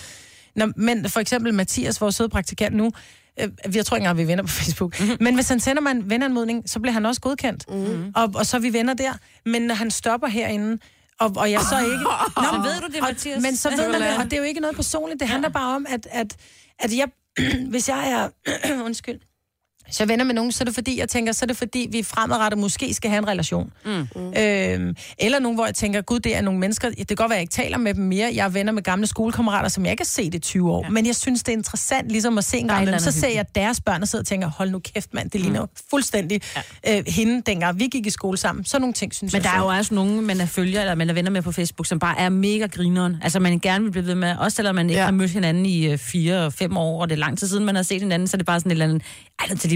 Når, 0.57 0.73
men 0.77 1.09
for 1.09 1.21
eksempel 1.21 1.55
Mathias, 1.55 2.01
vores 2.01 2.15
søde 2.15 2.29
praktikant 2.29 2.77
nu, 2.77 2.91
øh, 3.41 3.77
jeg 3.77 3.87
tror 3.87 3.97
ikke 3.97 4.05
engang, 4.05 4.17
vi 4.17 4.23
er 4.23 4.27
venner 4.27 4.43
på 4.43 4.49
Facebook. 4.61 5.01
Mm-hmm. 5.01 5.17
Men 5.21 5.35
hvis 5.35 5.49
han 5.49 5.61
sender 5.61 5.83
mig 5.83 5.91
en 5.91 6.11
venanmodning, 6.11 6.63
så 6.67 6.81
bliver 6.81 6.93
han 6.93 7.07
også 7.07 7.21
godkendt. 7.21 7.65
Mm-hmm. 7.69 8.13
Og, 8.15 8.31
og 8.35 8.47
så 8.47 8.57
er 8.57 8.61
vi 8.61 8.73
venner 8.73 8.95
der. 8.95 9.13
Men 9.47 9.63
når 9.63 9.75
han 9.75 9.91
stopper 9.91 10.29
herinde, 10.29 10.79
og, 11.21 11.33
og 11.37 11.51
jeg 11.51 11.61
så 11.61 11.79
ikke... 11.79 12.05
Nå, 12.45 12.63
ved 12.63 12.81
du 12.81 12.87
det, 12.87 13.01
og, 13.01 13.09
Mathias? 13.09 13.43
Men 13.43 13.57
så 13.57 13.71
ved 13.71 13.93
man 13.93 14.03
det, 14.03 14.17
og 14.19 14.25
det 14.25 14.33
er 14.33 14.37
jo 14.37 14.43
ikke 14.43 14.61
noget 14.61 14.77
personligt. 14.77 15.21
Det 15.21 15.29
handler 15.29 15.49
bare 15.49 15.77
om, 15.77 15.87
at, 15.89 16.09
at, 16.11 16.37
at 16.79 16.97
jeg, 16.97 17.09
hvis 17.73 17.89
jeg 17.89 18.11
er... 18.11 18.29
undskyld. 18.89 19.21
Hvis 19.89 20.01
jeg 20.01 20.09
venner 20.09 20.25
med 20.25 20.35
nogen, 20.35 20.53
så 20.53 20.63
er 20.63 20.65
det 20.65 20.75
fordi, 20.75 20.99
jeg 21.01 21.09
tænker, 21.09 21.33
så 21.33 21.45
er 21.45 21.47
det 21.47 21.57
fordi, 21.57 21.89
vi 21.93 22.03
fremadrettet 22.03 22.59
måske 22.59 22.95
skal 22.95 23.11
have 23.11 23.19
en 23.19 23.29
relation. 23.29 23.73
Mm. 23.85 23.91
Øhm, 23.91 24.97
eller 25.19 25.39
nogen, 25.39 25.57
hvor 25.57 25.67
jeg 25.67 25.75
tænker, 25.75 26.01
gud, 26.01 26.21
det 26.21 26.37
er 26.37 26.41
nogle 26.41 26.61
mennesker, 26.61 26.91
det 26.91 27.07
kan 27.09 27.17
godt 27.17 27.31
være, 27.31 27.37
jeg 27.37 27.41
ikke 27.43 27.53
taler 27.53 27.79
med 27.79 27.95
dem 27.95 28.05
mere. 28.05 28.33
Jeg 28.35 28.45
er 28.45 28.49
venner 28.49 28.73
med 28.73 28.83
gamle 28.83 29.07
skolekammerater, 29.07 29.69
som 29.69 29.85
jeg 29.85 29.91
ikke 29.91 30.01
har 30.01 30.05
set 30.05 30.35
i 30.35 30.39
20 30.39 30.71
år. 30.73 30.85
Ja. 30.85 30.91
Men 30.91 31.07
jeg 31.07 31.17
synes, 31.17 31.43
det 31.43 31.53
er 31.53 31.57
interessant 31.57 32.09
ligesom 32.11 32.39
at 32.39 32.45
se 32.45 32.59
en 32.59 32.69
Der 32.69 32.75
gammel, 32.75 32.89
eller 32.89 32.99
så 32.99 33.13
ser 33.13 33.29
jeg 33.29 33.47
deres 33.55 33.81
børn 33.81 34.03
og 34.03 34.09
sidder 34.09 34.23
og 34.23 34.27
tænker, 34.27 34.49
hold 34.49 34.71
nu 34.71 34.79
kæft 34.79 35.15
mand, 35.15 35.31
det 35.31 35.41
ligner 35.41 35.63
mm. 35.63 35.69
fuldstændig 35.91 36.41
ja. 36.87 36.99
øh, 36.99 37.05
hende, 37.07 37.43
dengang 37.47 37.79
vi 37.79 37.87
gik 37.87 38.07
i 38.07 38.11
skole 38.11 38.39
sammen. 38.39 38.65
Så 38.65 38.79
nogle 38.79 38.93
ting, 38.93 39.15
synes 39.15 39.33
Men 39.33 39.43
der 39.43 39.49
jeg 39.49 39.57
er 39.59 39.63
jo 39.63 39.67
også 39.69 39.95
nogen, 39.95 40.27
man 40.27 40.41
er 40.41 40.47
følger, 40.47 40.81
eller 40.81 40.95
man 40.95 41.11
er 41.11 41.15
venner 41.15 41.31
med 41.31 41.43
på 41.43 41.53
Facebook, 41.53 41.87
som 41.87 41.99
bare 41.99 42.19
er 42.19 42.29
mega 42.29 42.67
grineren. 42.67 43.17
Altså, 43.23 43.41
man 43.41 43.59
gerne 43.59 43.85
vil 43.85 43.91
blive 43.91 44.07
ved 44.07 44.15
med, 44.15 44.37
også 44.37 44.57
selvom 44.57 44.75
man 44.75 44.91
ikke 44.91 44.99
Ja. 45.01 45.05
har 45.05 45.13
mødt 45.13 45.31
hinanden 45.31 45.67
i 45.67 45.87
øh, 45.87 45.99
fire 45.99 46.45
og 46.47 46.53
fem 46.53 46.77
år, 46.77 47.01
og 47.01 47.09
det 47.09 47.15
er 47.15 47.19
lang 47.19 47.39
tid 47.39 47.49
siden, 47.49 47.65
man 47.65 47.75
har 47.75 47.83
set 47.83 48.01
hinanden, 48.01 48.29
så 48.29 48.37
er 48.37 48.39
det 48.39 48.47
bare 48.47 48.61
sådan 48.61 48.71
et 48.71 48.75
eller 48.75 48.85
andet, 48.85 49.03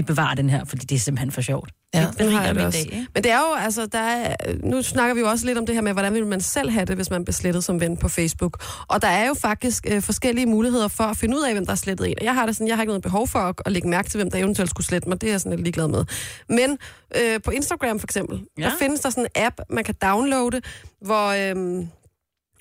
lige 0.03 0.15
bevare 0.15 0.35
den 0.35 0.49
her, 0.49 0.65
fordi 0.65 0.85
det 0.85 0.95
er 0.95 0.99
simpelthen 0.99 1.31
for 1.31 1.41
sjovt. 1.41 1.69
Ja, 1.93 2.01
det 2.01 2.19
Den 2.19 2.31
har 2.31 2.45
jeg 2.45 2.55
det 2.55 2.65
også. 2.65 2.79
dag, 2.79 2.93
ikke? 2.93 3.07
Men 3.13 3.23
det 3.23 3.31
er 3.31 3.37
jo, 3.37 3.55
altså, 3.57 3.85
der 3.85 3.99
er, 3.99 4.35
nu 4.63 4.81
snakker 4.81 5.13
vi 5.13 5.19
jo 5.19 5.27
også 5.29 5.45
lidt 5.45 5.57
om 5.57 5.65
det 5.65 5.75
her 5.75 5.81
med, 5.81 5.93
hvordan 5.93 6.13
vil 6.13 6.27
man 6.27 6.41
selv 6.41 6.69
have 6.69 6.85
det, 6.85 6.95
hvis 6.95 7.09
man 7.09 7.25
bliver 7.25 7.33
slettet 7.33 7.63
som 7.63 7.79
ven 7.79 7.97
på 7.97 8.09
Facebook. 8.09 8.63
Og 8.87 9.01
der 9.01 9.07
er 9.07 9.27
jo 9.27 9.33
faktisk 9.33 9.85
øh, 9.91 10.01
forskellige 10.01 10.45
muligheder 10.45 10.87
for 10.87 11.03
at 11.03 11.17
finde 11.17 11.37
ud 11.37 11.43
af, 11.43 11.53
hvem 11.53 11.65
der 11.65 11.71
er 11.71 11.75
slettet 11.75 12.09
en. 12.09 12.15
Og 12.19 12.25
Jeg 12.25 12.33
har 12.33 12.45
det 12.45 12.55
sådan, 12.55 12.67
jeg 12.67 12.75
har 12.75 12.81
ikke 12.83 12.89
noget 12.89 13.03
behov 13.03 13.27
for 13.27 13.39
at, 13.39 13.55
at 13.65 13.71
lægge 13.71 13.89
mærke 13.89 14.09
til, 14.09 14.17
hvem 14.17 14.31
der 14.31 14.37
eventuelt 14.37 14.69
skulle 14.69 14.87
slette 14.87 15.09
mig. 15.09 15.21
Det 15.21 15.27
er 15.27 15.33
jeg 15.33 15.41
sådan 15.41 15.51
lidt 15.51 15.63
ligeglad 15.63 15.87
med. 15.87 16.05
Men 16.49 16.77
øh, 17.15 17.41
på 17.41 17.51
Instagram 17.51 17.99
for 17.99 18.07
eksempel. 18.07 18.41
Ja. 18.57 18.63
der 18.63 18.71
findes 18.79 18.99
der 18.99 19.09
sådan 19.09 19.27
en 19.35 19.43
app, 19.43 19.55
man 19.69 19.83
kan 19.83 19.95
downloade, 20.01 20.61
hvor... 21.01 21.27
Øh, 21.27 21.85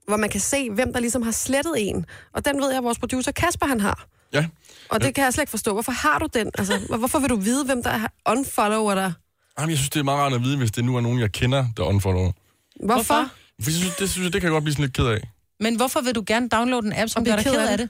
hvor 0.08 0.16
man 0.16 0.30
kan 0.30 0.40
se, 0.40 0.70
hvem 0.70 0.92
der 0.92 1.00
ligesom 1.00 1.22
har 1.22 1.30
slettet 1.30 1.74
en. 1.78 2.06
Og 2.34 2.44
den 2.44 2.60
ved 2.60 2.68
jeg, 2.68 2.78
at 2.78 2.84
vores 2.84 2.98
producer 2.98 3.32
Kasper 3.32 3.66
han 3.66 3.80
har. 3.80 4.06
Ja. 4.34 4.46
Og 4.88 5.02
det 5.02 5.14
kan 5.14 5.24
jeg 5.24 5.32
slet 5.32 5.42
ikke 5.42 5.50
forstå. 5.50 5.72
Hvorfor 5.72 5.92
har 5.92 6.18
du 6.18 6.26
den? 6.34 6.50
Altså, 6.58 6.78
hvor- 6.88 6.96
hvorfor 6.96 7.18
vil 7.18 7.30
du 7.30 7.36
vide, 7.36 7.64
hvem 7.64 7.82
der 7.82 7.98
unfollower 8.28 8.94
dig? 8.94 9.12
Jamen, 9.58 9.70
jeg 9.70 9.78
synes, 9.78 9.90
det 9.90 10.00
er 10.00 10.04
meget 10.04 10.20
rart 10.20 10.32
at 10.32 10.42
vide, 10.44 10.56
hvis 10.56 10.70
det 10.70 10.84
nu 10.84 10.96
er 10.96 11.00
nogen, 11.00 11.18
jeg 11.20 11.32
kender, 11.32 11.66
der 11.76 11.82
unfollower. 11.82 12.32
Hvorfor? 12.84 12.94
Hvorfor? 13.14 13.30
For 13.62 13.70
jeg 13.70 13.74
synes, 13.78 13.96
det, 13.96 14.10
synes 14.10 14.24
jeg, 14.24 14.32
det 14.32 14.40
kan 14.40 14.46
jeg 14.48 14.52
godt 14.52 14.64
blive 14.64 14.74
sådan 14.74 14.84
lidt 14.84 14.94
ked 14.96 15.06
af. 15.06 15.28
Men 15.60 15.76
hvorfor 15.76 16.00
vil 16.00 16.14
du 16.14 16.24
gerne 16.26 16.48
downloade 16.48 16.86
en 16.86 16.92
app, 16.96 17.10
som 17.10 17.20
Og 17.20 17.26
gør 17.26 17.36
dig 17.36 17.44
ked 17.44 17.54
af 17.68 17.78
det? 17.78 17.88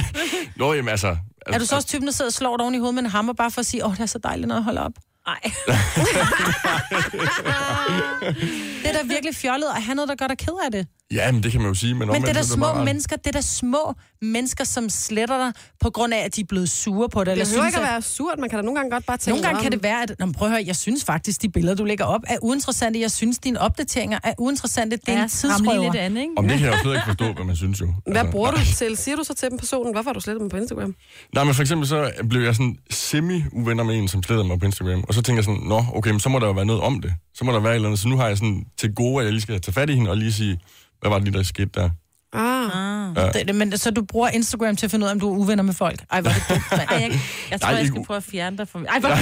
Nå, 0.56 0.72
jamen 0.74 0.88
altså... 0.88 1.16
Er 1.46 1.58
du 1.58 1.66
så 1.66 1.74
også 1.76 1.88
typen, 1.88 2.06
der 2.06 2.12
sidder 2.12 2.28
og 2.28 2.32
slår 2.32 2.56
dig 2.56 2.62
oven 2.64 2.74
i 2.74 2.78
hovedet 2.78 2.94
med 2.94 3.02
en 3.02 3.10
hammer, 3.10 3.32
bare 3.32 3.50
for 3.50 3.60
at 3.60 3.66
sige, 3.66 3.84
åh, 3.86 3.92
det 3.92 4.00
er 4.00 4.06
så 4.06 4.18
dejligt, 4.18 4.48
når 4.48 4.54
jeg 4.54 4.62
holder 4.64 4.80
op? 4.82 4.92
Nej. 5.26 5.40
Det 8.82 8.88
er 8.88 8.92
da 8.92 9.02
virkelig 9.06 9.34
fjollet 9.34 9.66
at 9.76 9.82
have 9.82 9.94
noget, 9.94 10.08
der 10.08 10.14
gør 10.14 10.26
dig 10.26 10.38
ked 10.38 10.52
af 10.64 10.72
det. 10.72 10.86
Ja, 11.14 11.32
men 11.32 11.42
det 11.42 11.52
kan 11.52 11.60
man 11.60 11.68
jo 11.70 11.74
sige. 11.74 11.94
Men, 11.94 12.08
Men 12.08 12.22
det 12.22 12.28
er 12.28 12.32
da 12.32 12.42
små 12.42 12.66
rart. 12.66 12.84
mennesker, 12.84 13.16
det 13.16 13.26
er 13.26 13.30
da 13.32 13.40
små 13.40 13.94
mennesker, 14.22 14.64
som 14.64 14.88
sletter 14.88 15.38
dig 15.38 15.52
på 15.80 15.90
grund 15.90 16.14
af, 16.14 16.18
at 16.24 16.36
de 16.36 16.40
er 16.40 16.44
blevet 16.48 16.70
sure 16.70 17.08
på 17.08 17.20
det. 17.20 17.26
Det 17.26 17.34
behøver 17.34 17.46
synes, 17.46 17.66
ikke 17.66 17.78
at 17.86 17.92
være 17.92 18.02
surt, 18.02 18.38
man 18.38 18.48
kan 18.50 18.58
da 18.58 18.62
nogle 18.62 18.78
gange 18.80 18.90
godt 18.90 19.06
bare 19.06 19.16
tænke 19.16 19.30
Nogle 19.40 19.42
gange 19.46 19.58
"Nå, 19.58 19.62
kan 19.62 19.72
det 19.72 19.82
være, 19.82 20.02
at... 20.02 20.14
Nå, 20.18 20.32
prøv 20.32 20.48
at 20.48 20.52
høre, 20.54 20.64
jeg 20.66 20.76
synes 20.76 21.04
faktisk, 21.04 21.42
de 21.42 21.48
billeder, 21.48 21.74
du 21.74 21.84
lægger 21.84 22.04
op, 22.04 22.20
er 22.26 22.36
uinteressante. 22.42 23.00
Jeg 23.00 23.10
synes, 23.10 23.38
dine 23.38 23.60
opdateringer 23.60 24.18
er 24.24 24.32
uinteressante. 24.38 24.96
Det 24.96 25.08
er 25.08 25.12
en 25.12 25.18
Ram 25.18 25.22
lige 25.22 25.28
tidsrøver. 25.28 25.82
lidt 25.82 25.94
andet, 25.94 26.20
ikke? 26.20 26.32
Om 26.36 26.48
det 26.48 26.58
kan 26.58 26.66
jeg 26.66 26.74
jo 26.74 26.82
slet 26.82 26.92
ikke 26.94 27.06
forstå, 27.06 27.32
hvad 27.32 27.44
man 27.44 27.56
synes 27.56 27.80
jo. 27.80 27.94
Hvad 28.12 28.24
bruger 28.30 28.50
nej. 28.50 28.60
du 28.60 28.66
til? 28.76 28.96
Siger 28.96 29.16
du 29.16 29.24
så 29.24 29.34
til 29.34 29.50
dem 29.50 29.58
personen, 29.58 29.92
hvorfor 29.94 30.08
har 30.10 30.14
du 30.14 30.20
slettet 30.20 30.40
dem 30.40 30.48
på 30.48 30.56
Instagram? 30.56 30.94
Nej, 31.34 31.44
men 31.44 31.54
for 31.54 31.62
eksempel 31.62 31.88
så 31.88 32.10
blev 32.30 32.42
jeg 32.42 32.54
sådan 32.54 32.76
semi-uvenner 32.90 33.84
med 33.84 33.94
en, 33.98 34.08
som 34.08 34.22
slettede 34.22 34.48
mig 34.48 34.58
på 34.60 34.66
Instagram. 34.66 35.04
Og 35.08 35.14
så 35.14 35.22
tænker 35.22 35.38
jeg 35.38 35.44
sådan, 35.44 35.60
nå, 35.60 35.84
okay, 35.94 36.10
men 36.10 36.20
så 36.20 36.28
må 36.28 36.38
der 36.38 36.46
jo 36.46 36.52
være 36.52 36.64
noget 36.66 36.82
om 36.82 37.00
det. 37.00 37.12
Så 37.34 37.44
må 37.44 37.52
der 37.52 37.60
være 37.60 37.72
et 37.72 37.74
eller 37.74 37.88
andet. 37.88 38.00
Så 38.00 38.08
nu 38.08 38.16
har 38.16 38.28
jeg 38.28 38.36
sådan 38.38 38.64
til 38.78 38.94
gode, 38.94 39.18
at 39.20 39.24
jeg 39.24 39.32
lige 39.32 39.42
skal 39.42 39.60
tage 39.60 39.72
fat 39.72 39.90
i 39.90 39.94
hende 39.94 40.10
og 40.10 40.16
lige 40.16 40.32
sige, 40.32 40.58
hvad 41.04 41.10
var 41.10 41.18
det 41.18 41.28
lige, 41.28 41.38
der 41.38 41.42
skete 41.44 41.70
der? 41.74 41.90
Ah. 42.32 43.16
Ja. 43.16 43.42
Det, 43.44 43.54
men, 43.54 43.78
så 43.78 43.90
du 43.90 44.04
bruger 44.04 44.28
Instagram 44.28 44.76
til 44.76 44.86
at 44.86 44.90
finde 44.90 45.04
ud 45.04 45.08
af, 45.08 45.12
om 45.14 45.20
du 45.20 45.32
er 45.34 45.36
uvenner 45.38 45.62
med 45.62 45.74
folk? 45.74 46.04
Ej, 46.10 46.20
hvor 46.20 46.30
er 46.30 46.34
det 46.34 46.44
dumt, 46.48 46.62
mand. 46.70 46.80
Ej, 46.90 46.96
jeg, 47.02 47.20
jeg 47.50 47.60
tror, 47.60 47.70
Nej, 47.70 47.78
jeg 47.78 47.86
skal 47.86 48.00
u- 48.00 48.04
prøve 48.04 48.16
at 48.16 48.22
fjerne 48.24 48.58
dig 48.58 48.68
fra 48.68 48.78
mig. 48.78 48.88
Ej, 48.88 48.98
hvor... 49.00 49.08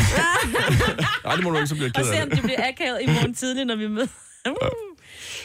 Nej, 1.27 1.35
det 1.37 1.45
må 1.45 1.51
du 1.51 1.57
ikke, 1.57 1.67
så 1.67 1.75
bliver 1.75 1.87
jeg 1.95 1.97
Og 1.97 2.03
ked 2.05 2.13
se, 2.13 2.19
af 2.19 2.23
om 2.23 2.29
det. 2.29 2.37
det 2.37 2.45
bliver 2.45 2.69
akavet 2.69 2.99
i 3.03 3.07
morgen 3.07 3.35
tidlig, 3.35 3.65
når 3.65 3.77
vi 3.77 3.87
møder. 3.89 4.07
Uh. 4.49 4.55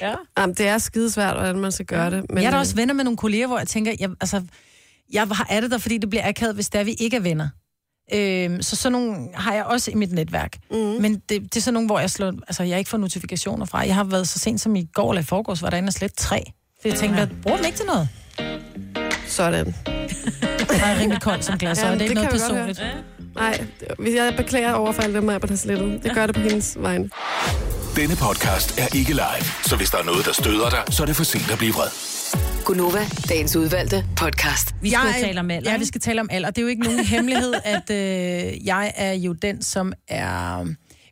Ja. 0.02 0.14
Jamen, 0.38 0.56
det 0.56 0.68
er 0.68 0.78
skidesvært, 0.78 1.36
hvordan 1.36 1.60
man 1.60 1.72
skal 1.72 1.86
gøre 1.86 2.12
det. 2.12 2.26
Men, 2.30 2.38
Jeg 2.38 2.46
er 2.46 2.52
da 2.52 2.56
øh, 2.58 2.60
også 2.60 2.76
venner 2.76 2.94
med 2.94 3.04
nogle 3.04 3.18
kolleger, 3.18 3.48
hvor 3.48 3.58
jeg 3.58 3.68
tænker, 3.68 3.94
jeg, 4.00 4.10
altså, 4.22 4.42
jeg 5.14 5.28
har- 5.32 5.48
er 5.50 5.62
det 5.62 5.72
der, 5.72 5.78
fordi 5.78 5.98
det 5.98 6.10
bliver 6.10 6.28
akavet, 6.28 6.56
hvis 6.56 6.70
der 6.70 6.84
vi 6.84 6.92
ikke 7.00 7.18
er 7.18 7.22
venner. 7.22 7.50
Øhm, 8.14 8.62
så 8.62 8.76
sådan 8.76 8.92
nogle 8.92 9.16
har 9.34 9.54
jeg 9.54 9.64
også 9.64 9.92
i 9.92 9.96
mit 9.96 10.12
netværk. 10.12 10.58
Mm. 10.72 10.78
Men 10.78 11.14
det, 11.16 11.42
det 11.42 11.56
er 11.58 11.62
sådan 11.62 11.74
nogle, 11.74 11.88
hvor 11.88 12.00
jeg 12.00 12.10
slår, 12.10 12.34
altså 12.48 12.64
jeg 12.64 12.78
ikke 12.80 12.90
får 12.90 12.98
notifikationer 12.98 13.66
fra. 13.66 13.78
Jeg 13.80 13.96
har 13.96 14.04
været 14.04 14.28
så 14.28 14.40
sent 14.40 14.62
som 14.62 14.76
i 14.76 14.86
går 14.94 15.12
eller 15.12 15.22
i 15.22 15.26
forgårs, 15.26 15.62
var 15.62 15.70
der 15.70 15.78
inde 15.78 15.90
og 15.90 15.94
slet 15.94 16.12
tre. 16.18 16.44
For 16.82 16.88
jeg 16.88 16.98
tænkte, 16.98 17.20
jeg 17.20 17.30
bruger 17.44 17.58
dem 17.58 17.66
ikke 17.66 17.78
til 17.78 17.86
noget. 17.86 18.10
Sådan. 19.28 19.76
Jeg 20.82 20.96
er 20.96 21.00
rimelig 21.00 21.22
kold 21.22 21.42
som 21.42 21.58
glas, 21.58 21.78
så 21.78 21.86
Jamen, 21.86 22.00
det 22.00 22.06
er 22.06 22.10
ikke 22.10 22.22
det 22.22 22.30
noget 22.32 22.42
personligt. 22.42 22.82
Nej, 23.36 23.66
det- 24.00 24.16
jeg 24.16 24.34
beklager 24.38 24.74
over 24.74 24.92
for 24.92 25.02
alle 25.02 25.16
dem, 25.20 25.30
jeg 25.30 25.40
har 25.50 25.56
slettet. 25.56 26.04
Det 26.04 26.14
gør 26.14 26.26
det 26.26 26.36
på 26.36 26.42
hendes 26.42 26.78
vegne. 26.80 27.10
Denne 27.96 28.16
podcast 28.16 28.80
er 28.80 28.96
ikke 28.96 29.12
live, 29.14 29.44
så 29.66 29.76
hvis 29.76 29.90
der 29.90 29.98
er 29.98 30.04
noget, 30.04 30.26
der 30.26 30.34
støder 30.34 30.70
dig, 30.70 30.84
så 30.94 31.02
er 31.04 31.06
det 31.06 31.16
for 31.16 31.24
sent 31.24 31.52
at 31.52 31.58
blive 31.58 31.74
vred. 31.74 32.17
Gunova, 32.66 33.06
dagens 33.30 33.56
udvalgte 33.56 34.06
podcast. 34.16 34.76
Vi 34.82 34.90
skal 34.90 35.00
Jeg 35.06 35.16
tale 35.22 35.40
om 35.40 35.52
alder, 35.52 35.72
Ja, 35.72 35.78
vi 35.78 35.86
skal 35.86 36.02
tale 36.02 36.22
om 36.22 36.28
alder. 36.32 36.50
Det 36.50 36.58
er 36.58 36.62
jo 36.62 36.68
ikke 36.68 36.84
nogen 36.84 37.06
hemmelighed, 37.06 37.54
at 37.76 37.90
øh, 37.90 38.66
jeg 38.68 38.94
er 38.96 39.14
jo 39.14 39.34
den, 39.34 39.62
som 39.62 39.94
er... 40.08 40.66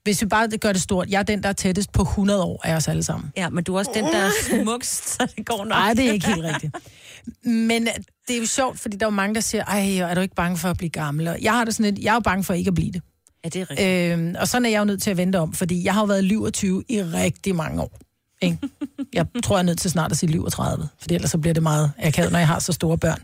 Hvis 0.03 0.21
vi 0.21 0.27
bare 0.27 0.47
gør 0.57 0.71
det 0.71 0.81
stort, 0.81 1.09
jeg 1.09 1.19
er 1.19 1.23
den, 1.23 1.43
der 1.43 1.49
er 1.49 1.53
tættest 1.53 1.91
på 1.91 2.01
100 2.01 2.43
år 2.43 2.61
af 2.63 2.75
os 2.75 2.87
alle 2.87 3.03
sammen. 3.03 3.31
Ja, 3.37 3.49
men 3.49 3.63
du 3.63 3.75
er 3.75 3.79
også 3.79 3.91
den, 3.93 4.03
der 4.03 4.17
er 4.17 4.29
smukst, 4.63 5.09
så 5.09 5.27
det 5.37 5.45
går 5.45 5.57
nok. 5.57 5.67
Nej, 5.67 5.93
det 5.93 6.07
er 6.07 6.11
ikke 6.11 6.27
helt 6.27 6.43
rigtigt. 6.43 6.75
Men 7.45 7.87
det 8.27 8.35
er 8.35 8.39
jo 8.39 8.45
sjovt, 8.45 8.79
fordi 8.79 8.97
der 8.97 9.05
er 9.05 9.09
jo 9.09 9.15
mange, 9.15 9.35
der 9.35 9.41
siger, 9.41 9.63
ej, 9.63 9.97
er 9.97 10.13
du 10.15 10.21
ikke 10.21 10.35
bange 10.35 10.57
for 10.57 10.69
at 10.69 10.77
blive 10.77 10.89
gammel? 10.89 11.27
Og 11.27 11.37
jeg 11.41 11.53
har 11.53 11.65
det 11.65 11.75
sådan 11.75 11.93
lidt, 11.93 12.03
jeg 12.03 12.09
er 12.11 12.15
jo 12.15 12.19
bange 12.19 12.43
for 12.43 12.53
ikke 12.53 12.67
at 12.67 12.75
blive 12.75 12.91
det. 12.91 13.01
Ja, 13.43 13.49
det 13.49 13.61
er 13.61 13.69
rigtigt. 13.71 14.19
Øhm, 14.19 14.35
og 14.39 14.47
sådan 14.47 14.65
er 14.65 14.69
jeg 14.69 14.79
jo 14.79 14.85
nødt 14.85 15.03
til 15.03 15.11
at 15.11 15.17
vente 15.17 15.39
om, 15.39 15.53
fordi 15.53 15.83
jeg 15.83 15.93
har 15.93 16.01
jo 16.01 16.05
været 16.05 16.23
liv 16.23 16.51
20 16.51 16.83
i 16.89 17.01
rigtig 17.01 17.55
mange 17.55 17.81
år. 17.81 17.99
Ikke? 18.45 18.57
Jeg 19.13 19.25
tror, 19.43 19.55
jeg 19.55 19.61
er 19.61 19.65
nødt 19.65 19.79
til 19.79 19.91
snart 19.91 20.11
at 20.11 20.17
sige 20.17 20.31
liv 20.31 20.49
30, 20.49 20.87
for 20.99 21.07
ellers 21.11 21.31
så 21.31 21.37
bliver 21.37 21.53
det 21.53 21.63
meget 21.63 21.91
akavet, 21.99 22.31
når 22.31 22.39
jeg 22.39 22.47
har 22.47 22.59
så 22.59 22.73
store 22.73 22.97
børn. 22.97 23.19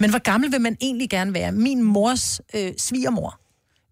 Men 0.00 0.10
hvor 0.10 0.18
gammel 0.18 0.52
vil 0.52 0.60
man 0.60 0.76
egentlig 0.80 1.10
gerne 1.10 1.34
være? 1.34 1.52
Min 1.52 1.82
mors 1.82 2.40
øh, 2.54 2.72
svigermor 2.78 3.38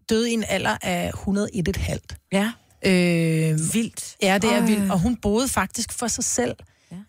døde 0.09 0.29
i 0.31 0.33
en 0.33 0.43
alder 0.47 0.77
af 0.81 1.11
101,5. 1.27 1.97
Ja, 2.31 2.51
Øh, 2.85 2.93
vildt. 3.73 4.15
Ja, 4.21 4.37
det 4.37 4.53
er 4.53 4.57
Ej. 4.59 4.65
vildt. 4.65 4.91
Og 4.91 4.99
hun 4.99 5.15
boede 5.15 5.47
faktisk 5.47 5.93
for 5.93 6.07
sig 6.07 6.23
selv 6.23 6.55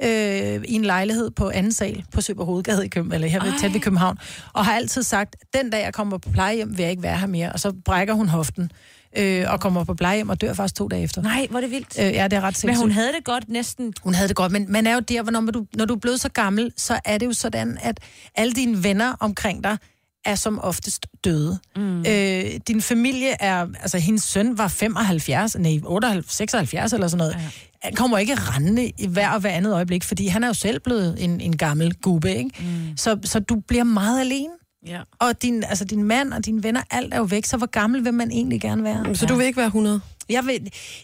ja. 0.01 0.55
øh, 0.57 0.65
i 0.65 0.75
en 0.75 0.85
lejlighed 0.85 1.31
på 1.31 1.51
anden 1.51 1.73
sal 1.73 2.05
på 2.13 2.21
Søber 2.21 2.45
Hovedgade 2.45 2.85
i 2.85 2.89
København, 2.89 3.15
eller 3.15 3.29
her 3.29 3.45
ved, 3.45 3.53
tæt 3.61 3.73
ved 3.73 3.81
København. 3.81 4.19
Og 4.53 4.65
har 4.65 4.75
altid 4.75 5.03
sagt, 5.03 5.37
den 5.55 5.71
dag 5.71 5.85
jeg 5.85 5.95
kommer 5.95 6.19
på 6.19 6.31
plejehjem, 6.31 6.77
vil 6.77 6.83
jeg 6.83 6.91
ikke 6.91 7.03
være 7.03 7.19
her 7.19 7.27
mere. 7.27 7.53
Og 7.53 7.61
så 7.61 7.73
brækker 7.85 8.15
hun 8.15 8.29
hoften 8.29 8.71
øh, 9.17 9.45
og 9.49 9.61
kommer 9.61 9.85
på 9.85 9.95
plejehjem 9.95 10.29
og 10.29 10.41
dør 10.41 10.53
faktisk 10.53 10.75
to 10.75 10.89
dage 10.89 11.03
efter. 11.03 11.23
Nej, 11.23 11.47
hvor 11.51 11.59
er 11.59 11.61
det 11.61 11.71
vildt. 11.71 11.99
Øh, 11.99 12.05
ja, 12.05 12.25
det 12.25 12.33
er 12.33 12.41
ret 12.41 12.57
sindssygt. 12.57 12.67
Men 12.67 12.77
hun 12.77 12.91
havde 12.91 13.13
det 13.13 13.25
godt 13.25 13.49
næsten. 13.49 13.93
Hun 14.03 14.15
havde 14.15 14.29
det 14.29 14.37
godt, 14.37 14.53
men 14.53 14.67
man 14.69 14.87
er 14.87 14.95
jo 14.95 15.01
der, 15.01 15.23
hvor 15.23 15.33
når 15.33 15.41
du, 15.41 15.67
når 15.75 15.85
du 15.85 15.95
er 15.95 15.99
blevet 15.99 16.21
så 16.21 16.29
gammel, 16.29 16.73
så 16.77 17.01
er 17.05 17.19
det 17.19 17.27
jo 17.27 17.33
sådan, 17.33 17.79
at 17.83 18.01
alle 18.35 18.53
dine 18.53 18.85
venner 18.85 19.15
omkring 19.21 19.65
dig 19.65 19.77
er 20.25 20.35
som 20.35 20.59
oftest 20.59 21.07
døde. 21.25 21.59
Mm. 21.77 21.99
Øh, 21.99 22.45
din 22.69 22.83
familie 22.83 23.43
er, 23.43 23.67
altså 23.81 23.99
hendes 23.99 24.23
søn 24.23 24.59
var 24.59 24.69
75, 24.69 25.59
nej, 25.59 25.81
78, 25.85 26.35
76 26.35 26.93
eller 26.93 27.09
sådan 27.09 27.19
noget. 27.19 27.35
Ja. 27.35 27.49
Han 27.83 27.95
kommer 27.95 28.19
ikke 28.19 28.35
rendende 28.35 28.93
i 28.99 29.07
hver 29.07 29.31
og 29.31 29.41
hver 29.41 29.51
andet 29.51 29.75
øjeblik, 29.75 30.05
fordi 30.05 30.27
han 30.27 30.45
er 30.45 30.47
jo 30.47 30.55
selv 30.55 30.81
blevet 30.81 31.25
en, 31.25 31.41
en 31.41 31.57
gammel 31.57 31.95
gubbe, 31.95 32.35
ikke? 32.35 32.51
Mm. 32.61 32.97
Så, 32.97 33.19
så 33.25 33.41
du 33.41 33.57
bliver 33.69 33.85
meget 33.85 34.21
alene. 34.21 34.53
Ja. 34.87 35.01
Og 35.19 35.43
din, 35.43 35.65
altså 35.65 35.85
din 35.85 36.05
mand 36.05 36.33
og 36.33 36.45
dine 36.45 36.63
venner, 36.63 36.83
alt 36.91 37.15
er 37.15 37.19
jo 37.19 37.25
væk, 37.25 37.45
så 37.45 37.57
hvor 37.57 37.67
gammel 37.67 38.05
vil 38.05 38.15
man 38.15 38.31
egentlig 38.31 38.61
gerne 38.61 38.85
være? 38.85 39.15
Så 39.15 39.27
du 39.27 39.35
vil 39.35 39.47
ikke 39.47 39.57
være 39.57 39.67
100? 39.67 40.01
Jeg 40.29 40.47
ved, 40.47 40.59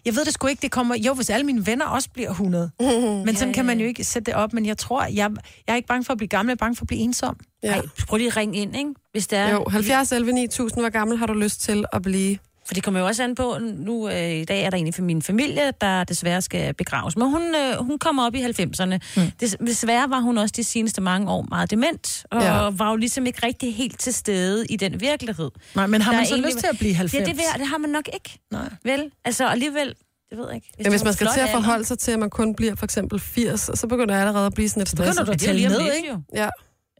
jeg 0.04 0.16
ved 0.16 0.24
det 0.24 0.34
sgu 0.34 0.46
ikke, 0.46 0.62
det 0.62 0.70
kommer... 0.70 0.96
Jo, 0.96 1.14
hvis 1.14 1.30
alle 1.30 1.46
mine 1.46 1.66
venner 1.66 1.86
også 1.86 2.10
bliver 2.10 2.30
100. 2.30 2.70
Men 3.26 3.36
sådan 3.36 3.54
kan 3.54 3.64
man 3.64 3.80
jo 3.80 3.86
ikke 3.86 4.04
sætte 4.04 4.26
det 4.26 4.34
op. 4.34 4.52
Men 4.52 4.66
jeg 4.66 4.78
tror, 4.78 5.02
jeg, 5.04 5.14
jeg 5.16 5.28
er 5.68 5.74
ikke 5.74 5.88
bange 5.88 6.04
for 6.04 6.12
at 6.12 6.16
blive 6.16 6.28
gammel, 6.28 6.50
jeg 6.50 6.54
er 6.54 6.64
bange 6.64 6.76
for 6.76 6.82
at 6.82 6.86
blive 6.86 7.00
ensom. 7.00 7.36
Ja. 7.62 7.68
Ej, 7.68 7.82
prøv 8.08 8.16
lige 8.16 8.28
at 8.28 8.36
ringe 8.36 8.58
ind, 8.58 8.76
ikke? 8.76 8.90
Hvis 9.12 9.26
det 9.26 9.38
er. 9.38 9.50
Jo, 9.50 9.64
70 9.70 10.12
11 10.12 10.32
9000, 10.32 10.82
hvor 10.82 10.90
gammel 10.90 11.18
har 11.18 11.26
du 11.26 11.32
lyst 11.32 11.60
til 11.60 11.84
at 11.92 12.02
blive? 12.02 12.38
For 12.68 12.74
det 12.74 12.82
kommer 12.82 13.00
jo 13.00 13.06
også 13.06 13.22
an 13.22 13.34
på, 13.34 13.58
nu 13.60 14.08
øh, 14.08 14.30
i 14.30 14.44
dag 14.44 14.62
er 14.62 14.70
der 14.70 14.76
en 14.76 14.92
fra 14.92 15.02
min 15.02 15.22
familie, 15.22 15.72
der 15.80 16.04
desværre 16.04 16.42
skal 16.42 16.74
begraves. 16.74 17.16
Men 17.16 17.30
hun, 17.30 17.42
øh, 17.54 17.76
hun 17.84 17.98
kommer 17.98 18.26
op 18.26 18.34
i 18.34 18.42
90'erne. 18.42 18.98
Mm. 19.16 19.22
Des, 19.40 19.56
desværre 19.66 20.10
var 20.10 20.20
hun 20.20 20.38
også 20.38 20.52
de 20.56 20.64
seneste 20.64 21.00
mange 21.00 21.30
år 21.30 21.46
meget 21.50 21.70
dement, 21.70 22.26
og 22.30 22.42
Ja. 22.42 22.64
ja. 22.64 22.70
var 22.70 22.90
jo 22.90 22.96
ligesom 22.96 23.26
ikke 23.26 23.46
rigtig 23.46 23.74
helt 23.76 23.98
til 24.00 24.14
stede 24.14 24.66
i 24.66 24.76
den 24.76 25.00
virkelighed. 25.00 25.50
Nej, 25.74 25.86
men 25.86 26.00
har 26.02 26.12
man 26.12 26.26
så 26.26 26.34
egentlig- 26.34 26.52
lyst 26.52 26.58
til 26.58 26.66
at 26.72 26.78
blive 26.78 26.94
90? 26.94 27.20
Ja, 27.20 27.26
det, 27.30 27.36
vil, 27.36 27.44
det 27.60 27.66
har 27.68 27.78
man 27.78 27.90
nok 27.90 28.08
ikke. 28.14 28.38
Nej. 28.52 28.68
Vel? 28.84 29.10
Altså 29.24 29.46
alligevel, 29.48 29.88
det 30.30 30.38
ved 30.38 30.46
jeg 30.46 30.54
ikke. 30.54 30.68
Ja, 30.78 30.82
hvis 30.82 30.84
det 30.92 31.00
var 31.00 31.04
man 31.04 31.14
skal 31.14 31.26
til 31.26 31.40
at 31.40 31.48
alder, 31.48 31.52
forholde 31.52 31.84
sig 31.84 31.98
til, 31.98 32.12
at 32.12 32.18
man 32.18 32.30
kun 32.30 32.54
bliver 32.54 32.74
for 32.74 32.84
eksempel 32.84 33.20
80, 33.20 33.70
så 33.74 33.86
begynder 33.86 34.14
jeg 34.14 34.20
allerede 34.26 34.46
at 34.46 34.54
blive 34.54 34.68
sådan 34.68 34.82
et 34.82 34.88
begynder 34.90 35.12
stresset. 35.12 35.26
du 35.26 35.32
at 35.32 35.38
tælle 35.40 35.68
ned, 35.68 35.80
lidt, 35.82 35.94
ikke? 35.96 36.08
jo. 36.08 36.20
Ja, 36.34 36.48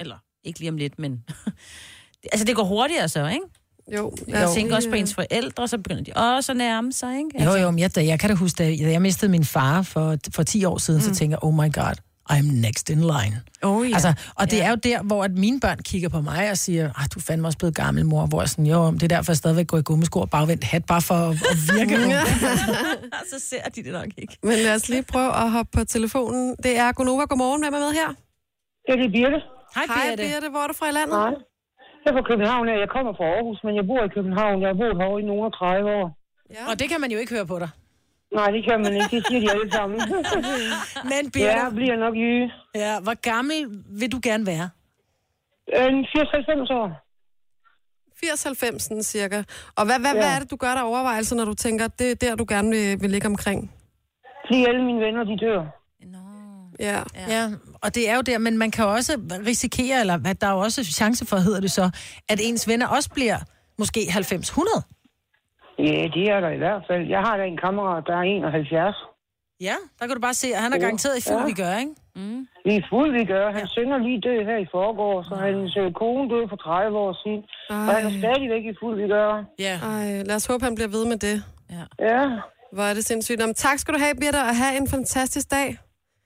Eller 0.01 0.16
ikke 0.45 0.59
lige 0.59 0.71
om 0.71 0.77
lidt, 0.77 0.99
men... 0.99 1.25
altså, 2.33 2.45
det 2.45 2.57
går 2.57 2.64
hurtigere 2.64 3.09
så, 3.09 3.27
ikke? 3.27 3.45
Jo. 3.97 4.12
Jeg 4.28 4.49
tænker 4.55 4.76
også 4.76 4.89
på 4.89 4.95
ens 4.95 5.14
forældre, 5.14 5.68
så 5.68 5.78
begynder 5.78 6.03
de 6.03 6.12
også 6.12 6.53
at 6.53 6.59
nærme 6.59 6.93
sig, 6.93 7.18
ikke? 7.18 7.45
Jo, 7.45 7.55
jo, 7.55 7.70
men 7.70 7.78
jeg, 7.78 7.91
jeg 7.97 8.20
kan 8.20 8.30
da 8.30 8.36
huske, 8.36 8.64
da 8.64 8.91
jeg, 8.91 9.03
mistede 9.03 9.30
min 9.30 9.45
far 9.45 9.82
for, 9.82 10.16
for 10.34 10.43
10 10.43 10.64
år 10.64 10.78
siden, 10.78 10.99
mm. 10.99 11.05
så 11.05 11.14
tænker 11.14 11.36
jeg, 11.36 11.45
oh 11.45 11.55
my 11.55 11.72
god, 11.72 11.95
I'm 12.32 12.61
next 12.66 12.91
in 12.91 13.01
line. 13.01 13.43
Oh, 13.62 13.91
ja. 13.91 13.95
Altså, 13.95 14.14
og 14.34 14.51
det 14.51 14.62
er 14.62 14.70
jo 14.70 14.74
der, 14.74 15.03
hvor 15.03 15.24
at 15.24 15.32
mine 15.32 15.61
børn 15.61 15.78
kigger 15.78 16.09
på 16.09 16.20
mig 16.20 16.51
og 16.51 16.59
siger, 16.59 16.84
ah, 16.84 17.07
du 17.14 17.18
er 17.18 17.22
fandme 17.22 17.49
også 17.49 17.59
blevet 17.59 17.74
gammel, 17.74 18.07
mor. 18.07 18.26
Hvor 18.26 18.43
jeg 18.43 18.49
sådan, 18.49 18.66
jo, 18.66 18.91
det 18.91 19.03
er 19.03 19.09
derfor, 19.09 19.32
jeg 19.32 19.36
stadigvæk 19.36 19.66
går 19.66 19.78
i 19.78 19.82
gummisko 19.82 20.20
og 20.20 20.30
bagvendt 20.30 20.64
hat, 20.64 20.84
bare 20.84 21.03
for 21.03 21.14
at, 21.14 21.30
at 21.30 21.57
virke. 21.74 21.97
så 23.32 23.39
ser 23.51 23.62
de 23.62 23.82
det 23.84 23.93
nok 23.93 24.09
ikke. 24.18 24.36
Men 24.43 24.59
lad 24.59 24.74
os 24.74 24.89
lige 24.89 25.03
prøve 25.03 25.36
at 25.36 25.51
hoppe 25.51 25.78
på 25.78 25.84
telefonen. 25.84 26.57
Det 26.62 26.78
er 26.78 26.93
Gunova. 26.93 27.24
Godmorgen. 27.24 27.62
Hvem 27.62 27.74
er 27.74 27.78
med 27.78 27.93
her? 27.93 28.09
Det 28.86 28.93
er 28.95 29.03
det 29.03 29.12
Birte. 29.12 29.41
Hej, 29.74 29.84
Hej, 29.86 30.16
Birte. 30.16 30.22
Birte. 30.22 30.51
Hvor 30.51 30.61
er 30.61 30.66
du 30.66 30.74
fra 30.74 30.89
i 30.89 30.93
landet? 30.93 31.18
Nej. 31.18 31.34
Jeg 32.09 32.14
er 32.16 32.22
fra 32.22 32.28
København, 32.32 32.68
jeg 32.68 32.88
kommer 32.96 33.12
fra 33.18 33.24
Aarhus, 33.34 33.59
men 33.64 33.72
jeg 33.78 33.84
bor 33.90 34.02
i 34.09 34.09
København. 34.16 34.56
Jeg 34.62 34.68
har 34.68 34.74
boet 34.82 34.96
herovre 35.00 35.20
i 35.22 35.24
nogle 35.30 35.44
af 35.48 35.52
30 35.52 35.90
år. 36.00 36.06
Ja. 36.54 36.62
Og 36.70 36.74
det 36.80 36.86
kan 36.90 37.00
man 37.00 37.11
jo 37.14 37.18
ikke 37.22 37.32
høre 37.36 37.46
på 37.46 37.59
dig. 37.59 37.70
Nej, 38.38 38.48
det 38.56 38.62
kan 38.68 38.76
man 38.84 38.92
ikke. 38.98 39.11
Det 39.16 39.26
siger 39.26 39.40
de 39.44 39.48
alle 39.54 39.70
sammen. 39.72 39.98
Men 41.11 41.22
ja, 41.24 41.30
Birte, 41.34 41.61
jeg 41.64 41.70
bliver 41.80 41.96
nok 42.04 42.14
jyge. 42.24 42.46
ja, 42.74 42.92
hvor 43.04 43.16
gammel 43.30 43.56
vil 44.00 44.12
du 44.12 44.18
gerne 44.28 44.46
være? 44.46 44.66
En 45.88 46.04
80-90 46.04 46.74
år. 46.80 46.88
80-90 48.98 49.02
cirka. 49.02 49.42
Og 49.78 49.84
hvad, 49.86 49.98
hvad, 50.04 50.12
Ja. 50.14 50.20
hvad 50.20 50.30
er 50.34 50.38
det, 50.42 50.50
du 50.50 50.56
gør 50.56 50.72
der 50.74 50.82
overvejelser, 50.82 51.36
når 51.36 51.44
du 51.44 51.54
tænker, 51.54 51.88
det 51.88 52.11
er 52.11 52.14
der, 52.14 52.34
du 52.36 52.46
gerne 52.48 52.68
vil, 52.70 53.00
vil 53.02 53.11
ligge 53.11 53.26
omkring? 53.26 53.72
Fordi 54.46 54.64
alle 54.68 54.82
mine 54.84 55.00
venner, 55.06 55.24
de 55.24 55.36
dør. 55.46 55.61
Nå. 56.14 56.18
Ja. 56.80 56.98
Ja, 57.34 57.42
og 57.83 57.95
det 57.95 58.09
er 58.11 58.14
jo 58.16 58.20
der, 58.20 58.39
men 58.39 58.59
man 58.59 58.70
kan 58.70 58.85
også 58.87 59.12
risikere, 59.47 60.01
eller 60.01 60.16
hvad, 60.18 60.35
der 60.35 60.47
er 60.47 60.53
jo 60.53 60.59
også 60.59 60.85
chance 60.85 61.26
for, 61.26 61.37
hedder 61.37 61.61
det 61.61 61.70
så, 61.70 61.91
at 62.29 62.39
ens 62.43 62.68
venner 62.68 62.87
også 62.87 63.11
bliver 63.11 63.37
måske 63.79 64.01
90-100. 64.01 64.83
Ja, 65.79 66.03
det 66.16 66.24
er 66.35 66.41
der 66.41 66.51
i 66.51 66.61
hvert 66.64 66.83
fald. 66.91 67.03
Jeg 67.09 67.20
har 67.26 67.37
da 67.37 67.43
en 67.45 67.59
kammerat, 67.64 68.05
der 68.07 68.16
er 68.16 68.22
71. 68.22 68.97
Ja, 69.61 69.74
der 69.99 70.07
kan 70.07 70.14
du 70.16 70.20
bare 70.20 70.35
se, 70.35 70.49
at 70.55 70.62
han 70.62 70.72
er 70.72 70.79
garanteret 70.79 71.16
i 71.18 71.22
fuld, 71.29 71.41
Ja. 71.41 71.47
vi 71.47 71.53
gør, 71.53 71.74
ikke? 71.79 71.95
Det 72.66 72.76
er 72.76 72.83
fuld, 72.91 73.11
vi 73.18 73.24
gør. 73.24 73.53
Han 73.53 73.66
synger 73.76 73.99
lige 73.99 74.20
død 74.20 74.39
her 74.51 74.59
i 74.64 74.66
forgår, 74.70 75.22
så 75.29 75.35
hans 75.35 75.76
øh, 75.76 75.93
kone 75.93 76.31
døde 76.33 76.47
for 76.49 76.57
30 76.57 76.99
år 76.99 77.12
siden. 77.22 77.41
Og 77.70 77.95
han 77.97 78.07
er 78.07 78.14
stadigvæk 78.22 78.64
i 78.72 78.74
fuld, 78.83 79.03
vi 79.03 79.09
gør. 79.09 79.45
Ja. 79.59 79.74
Ej, 79.93 80.22
lad 80.29 80.37
os 80.37 80.47
håbe, 80.47 80.64
han 80.64 80.74
bliver 80.74 80.89
ved 80.97 81.05
med 81.12 81.16
det. 81.16 81.37
Ja, 82.11 82.24
Hvor 82.72 82.83
er 82.83 82.95
det 82.95 83.05
sindssygt. 83.05 83.41
Jamen, 83.41 83.55
tak 83.55 83.79
skal 83.79 83.95
du 83.95 83.99
have, 83.99 84.14
Birte, 84.20 84.37
og 84.37 84.57
have 84.57 84.76
en 84.81 84.89
fantastisk 84.89 85.51
dag. 85.51 85.79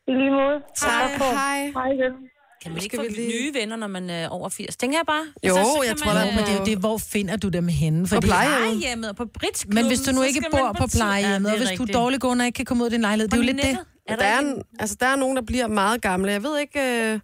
I 0.09 0.13
lige 0.21 0.31
måde. 0.41 0.57
Tak. 0.77 1.11
Hej. 1.11 1.59
Hej 1.79 1.89
igen. 1.99 2.15
Kan 2.63 2.73
man 2.73 2.83
ikke 2.83 2.97
Skal 2.97 3.07
få 3.09 3.15
vi 3.15 3.21
lige- 3.21 3.29
nye 3.29 3.55
venner, 3.61 3.77
når 3.77 3.87
man 3.87 4.11
er 4.11 4.29
over 4.29 4.49
80? 4.49 4.77
Tænker 4.77 4.99
jeg 4.99 5.07
bare. 5.07 5.25
Jo, 5.49 5.55
så 5.55 5.83
jeg 5.83 5.89
kan 5.89 5.97
tror, 5.97 6.13
der 6.13 6.21
er- 6.21 6.25
Men 6.37 6.45
det 6.47 6.53
er 6.55 6.59
jo 6.59 6.65
det, 6.65 6.79
hvor 6.79 6.99
finder 6.99 7.37
du 7.37 7.49
dem 7.49 7.69
henne? 7.69 8.07
Fordi, 8.09 8.27
plejehjem. 8.27 8.59
plejehjemmet 8.59 9.11
og 9.11 9.17
på 9.17 9.25
Britsklubben. 9.39 9.75
men 9.75 9.87
hvis 9.87 10.01
du 10.01 10.11
nu 10.13 10.17
så 10.21 10.23
ikke 10.31 10.45
bor 10.51 10.73
på 10.79 10.87
plejehjemmet, 10.97 11.49
Ja, 11.49 11.53
og 11.55 11.59
hvis 11.59 11.69
du 11.69 11.75
er 11.75 11.81
rigtigt. 11.81 11.95
dårliggående 11.97 12.43
og 12.43 12.47
ikke 12.47 12.57
kan 12.57 12.65
komme 12.65 12.81
ud 12.83 12.87
af 12.87 12.91
din 12.91 13.01
lejlighed, 13.01 13.29
det 13.29 13.35
er 13.35 13.43
jo 13.45 13.49
lidt 13.53 13.63
det. 13.63 13.79
Er 14.09 14.17
Der 14.17 14.25
er, 14.25 14.39
en, 14.39 14.63
altså, 14.79 14.97
der 15.01 15.07
er 15.07 15.17
nogen, 15.17 15.37
der 15.37 15.43
bliver 15.43 15.67
meget 15.67 16.03
gamle. 16.03 16.33
Jeg 16.33 16.43
ved 16.43 16.59
ikke, 16.59 16.81
øh, 17.13 17.21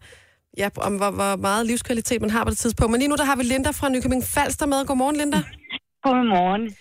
ja, 0.58 0.68
om 0.76 0.96
hvor, 0.96 1.10
hvor 1.10 1.36
meget 1.36 1.66
livskvalitet 1.66 2.20
man 2.20 2.30
har 2.30 2.44
på 2.44 2.50
det 2.50 2.58
tidspunkt. 2.58 2.90
Men 2.90 2.98
lige 3.00 3.08
nu, 3.08 3.16
der 3.16 3.24
har 3.24 3.36
vi 3.36 3.42
Linda 3.42 3.70
fra 3.70 3.88
Nykøbing 3.88 4.24
Falster 4.24 4.66
med. 4.66 4.84
Godmorgen, 4.86 5.16
Linda. 5.16 5.38
Godmorgen. 6.02 6.76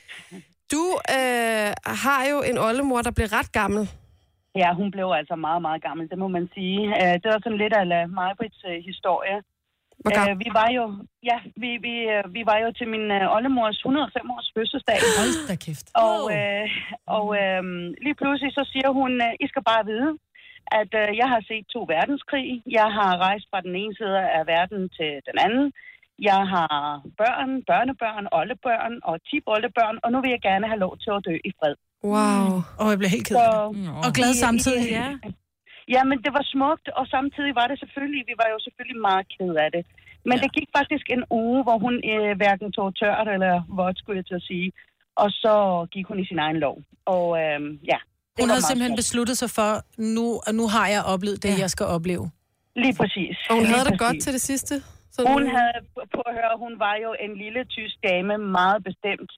Du 0.72 0.84
øh, 1.18 1.74
har 1.86 2.26
jo 2.32 2.42
en 2.42 2.58
oldemor, 2.58 3.02
der 3.02 3.12
bliver 3.12 3.34
ret 3.34 3.52
gammel. 3.52 3.90
Ja, 4.62 4.70
hun 4.80 4.92
blev 4.96 5.08
altså 5.20 5.36
meget, 5.48 5.62
meget 5.68 5.82
gammel, 5.88 6.10
det 6.12 6.18
må 6.24 6.28
man 6.38 6.46
sige. 6.56 6.80
Uh, 7.02 7.16
det 7.22 7.28
var 7.34 7.40
sådan 7.44 7.62
lidt 7.64 7.74
af 7.74 8.10
Majbrits 8.18 8.62
uh, 8.70 8.78
historie. 8.90 9.38
Gammel? 10.04 10.34
Uh, 10.34 10.40
vi 10.44 10.50
var 10.60 10.70
jo, 10.78 10.84
ja, 11.30 11.38
vi, 11.64 11.70
vi, 11.86 11.94
vi 12.36 12.42
var 12.50 12.58
jo 12.64 12.70
til 12.80 12.88
min 12.94 13.06
oldemors 13.36 13.78
105 13.78 14.32
års 14.36 14.52
fødselsdag. 14.56 15.00
Hold 15.20 15.36
da 15.50 15.56
kæft. 15.66 15.88
Og, 16.06 16.22
øh, 16.38 16.68
og 17.18 17.26
øh, 17.42 17.64
lige 18.06 18.20
pludselig 18.20 18.52
så 18.60 18.64
siger 18.74 18.90
hun, 19.00 19.12
øh, 19.28 19.44
I 19.44 19.46
skal 19.52 19.64
bare 19.72 19.86
vide, 19.92 20.12
at 20.80 20.92
øh, 21.02 21.10
jeg 21.22 21.28
har 21.34 21.42
set 21.50 21.66
to 21.74 21.82
verdenskrig. 21.96 22.48
Jeg 22.80 22.88
har 22.98 23.12
rejst 23.26 23.46
fra 23.52 23.62
den 23.62 23.76
ene 23.82 23.96
side 24.00 24.18
af 24.38 24.44
verden 24.54 24.82
til 24.98 25.12
den 25.28 25.38
anden. 25.46 25.68
Jeg 26.20 26.42
har 26.54 27.02
børn, 27.22 27.52
børnebørn, 27.70 28.28
oldebørn 28.40 28.94
og 29.04 29.16
ti 29.30 29.38
oldebørn, 29.46 29.98
og 30.04 30.12
nu 30.12 30.18
vil 30.22 30.32
jeg 30.36 30.42
gerne 30.50 30.68
have 30.68 30.84
lov 30.86 30.98
til 30.98 31.12
at 31.18 31.26
dø 31.28 31.36
i 31.50 31.52
fred. 31.60 31.76
Wow. 32.04 32.48
Og 32.80 32.86
jeg 32.92 32.98
bliver 33.00 33.14
helt 33.18 33.28
ked 33.28 33.36
Så, 33.36 33.42
af 33.42 33.74
det. 33.74 33.90
Og 34.06 34.10
glad 34.18 34.34
samtidig. 34.46 34.90
Ja. 35.00 35.08
ja, 35.96 36.02
men 36.10 36.18
det 36.26 36.32
var 36.38 36.46
smukt, 36.56 36.88
og 37.00 37.06
samtidig 37.16 37.52
var 37.60 37.68
det 37.72 37.78
selvfølgelig, 37.84 38.24
vi 38.30 38.36
var 38.42 38.48
jo 38.54 38.60
selvfølgelig 38.66 39.00
meget 39.10 39.26
ked 39.36 39.54
af 39.66 39.70
det. 39.76 39.84
Men 40.30 40.36
ja. 40.38 40.42
det 40.44 40.50
gik 40.58 40.70
faktisk 40.80 41.06
en 41.16 41.24
uge, 41.44 41.60
hvor 41.66 41.78
hun 41.86 41.94
øh, 42.14 42.32
hverken 42.42 42.70
tog 42.78 42.88
tørt 43.02 43.28
eller 43.36 43.54
vådt, 43.78 43.98
skulle 44.00 44.18
jeg 44.20 44.26
til 44.32 44.38
at 44.42 44.46
sige. 44.52 44.68
Og 45.24 45.30
så 45.44 45.54
gik 45.94 46.06
hun 46.12 46.20
i 46.24 46.26
sin 46.32 46.40
egen 46.46 46.58
lov. 46.66 46.76
Og 47.16 47.26
øh, 47.44 47.60
ja, 47.92 48.00
det 48.34 48.40
Hun 48.44 48.50
havde 48.54 48.66
simpelthen 48.70 48.94
smukt. 48.96 49.02
besluttet 49.04 49.36
sig 49.42 49.50
for, 49.58 49.72
nu, 50.18 50.26
og 50.48 50.52
nu 50.60 50.66
har 50.76 50.88
jeg 50.96 51.02
oplevet 51.14 51.44
det, 51.46 51.54
jeg 51.64 51.70
skal 51.76 51.86
opleve. 51.98 52.26
Lige 52.84 52.96
præcis. 53.02 53.36
Og 53.50 53.54
hun 53.56 53.64
Lige 53.64 53.74
havde 53.74 53.86
det 53.90 53.94
præcis. 54.00 54.06
godt 54.08 54.18
til 54.26 54.34
det 54.38 54.42
sidste. 54.52 54.74
Så 55.16 55.20
Hun 55.36 55.44
havde, 55.58 55.78
på 56.16 56.22
at 56.30 56.34
høre, 56.40 56.54
hun 56.66 56.74
var 56.86 56.96
jo 57.06 57.12
en 57.26 57.34
lille 57.44 57.62
tysk 57.76 57.96
dame, 58.10 58.34
meget 58.60 58.80
bestemt. 58.90 59.32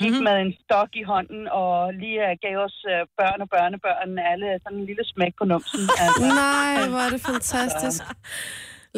Gik 0.00 0.10
mm-hmm. 0.10 0.24
med 0.28 0.36
en 0.44 0.52
stok 0.62 0.90
i 1.02 1.04
hånden 1.12 1.42
og 1.62 1.74
lige 2.02 2.20
uh, 2.26 2.32
gav 2.44 2.56
os 2.66 2.76
uh, 2.92 3.02
børn 3.18 3.40
og 3.44 3.48
børnebørn 3.54 4.10
alle 4.32 4.48
sådan 4.62 4.78
en 4.78 4.86
lille 4.90 5.04
smæk 5.12 5.32
på 5.40 5.44
numsen. 5.52 5.82
Altså. 6.04 6.24
Nej, 6.42 6.76
hvor 6.90 7.02
er 7.06 7.10
det 7.14 7.22
fantastisk. 7.32 8.00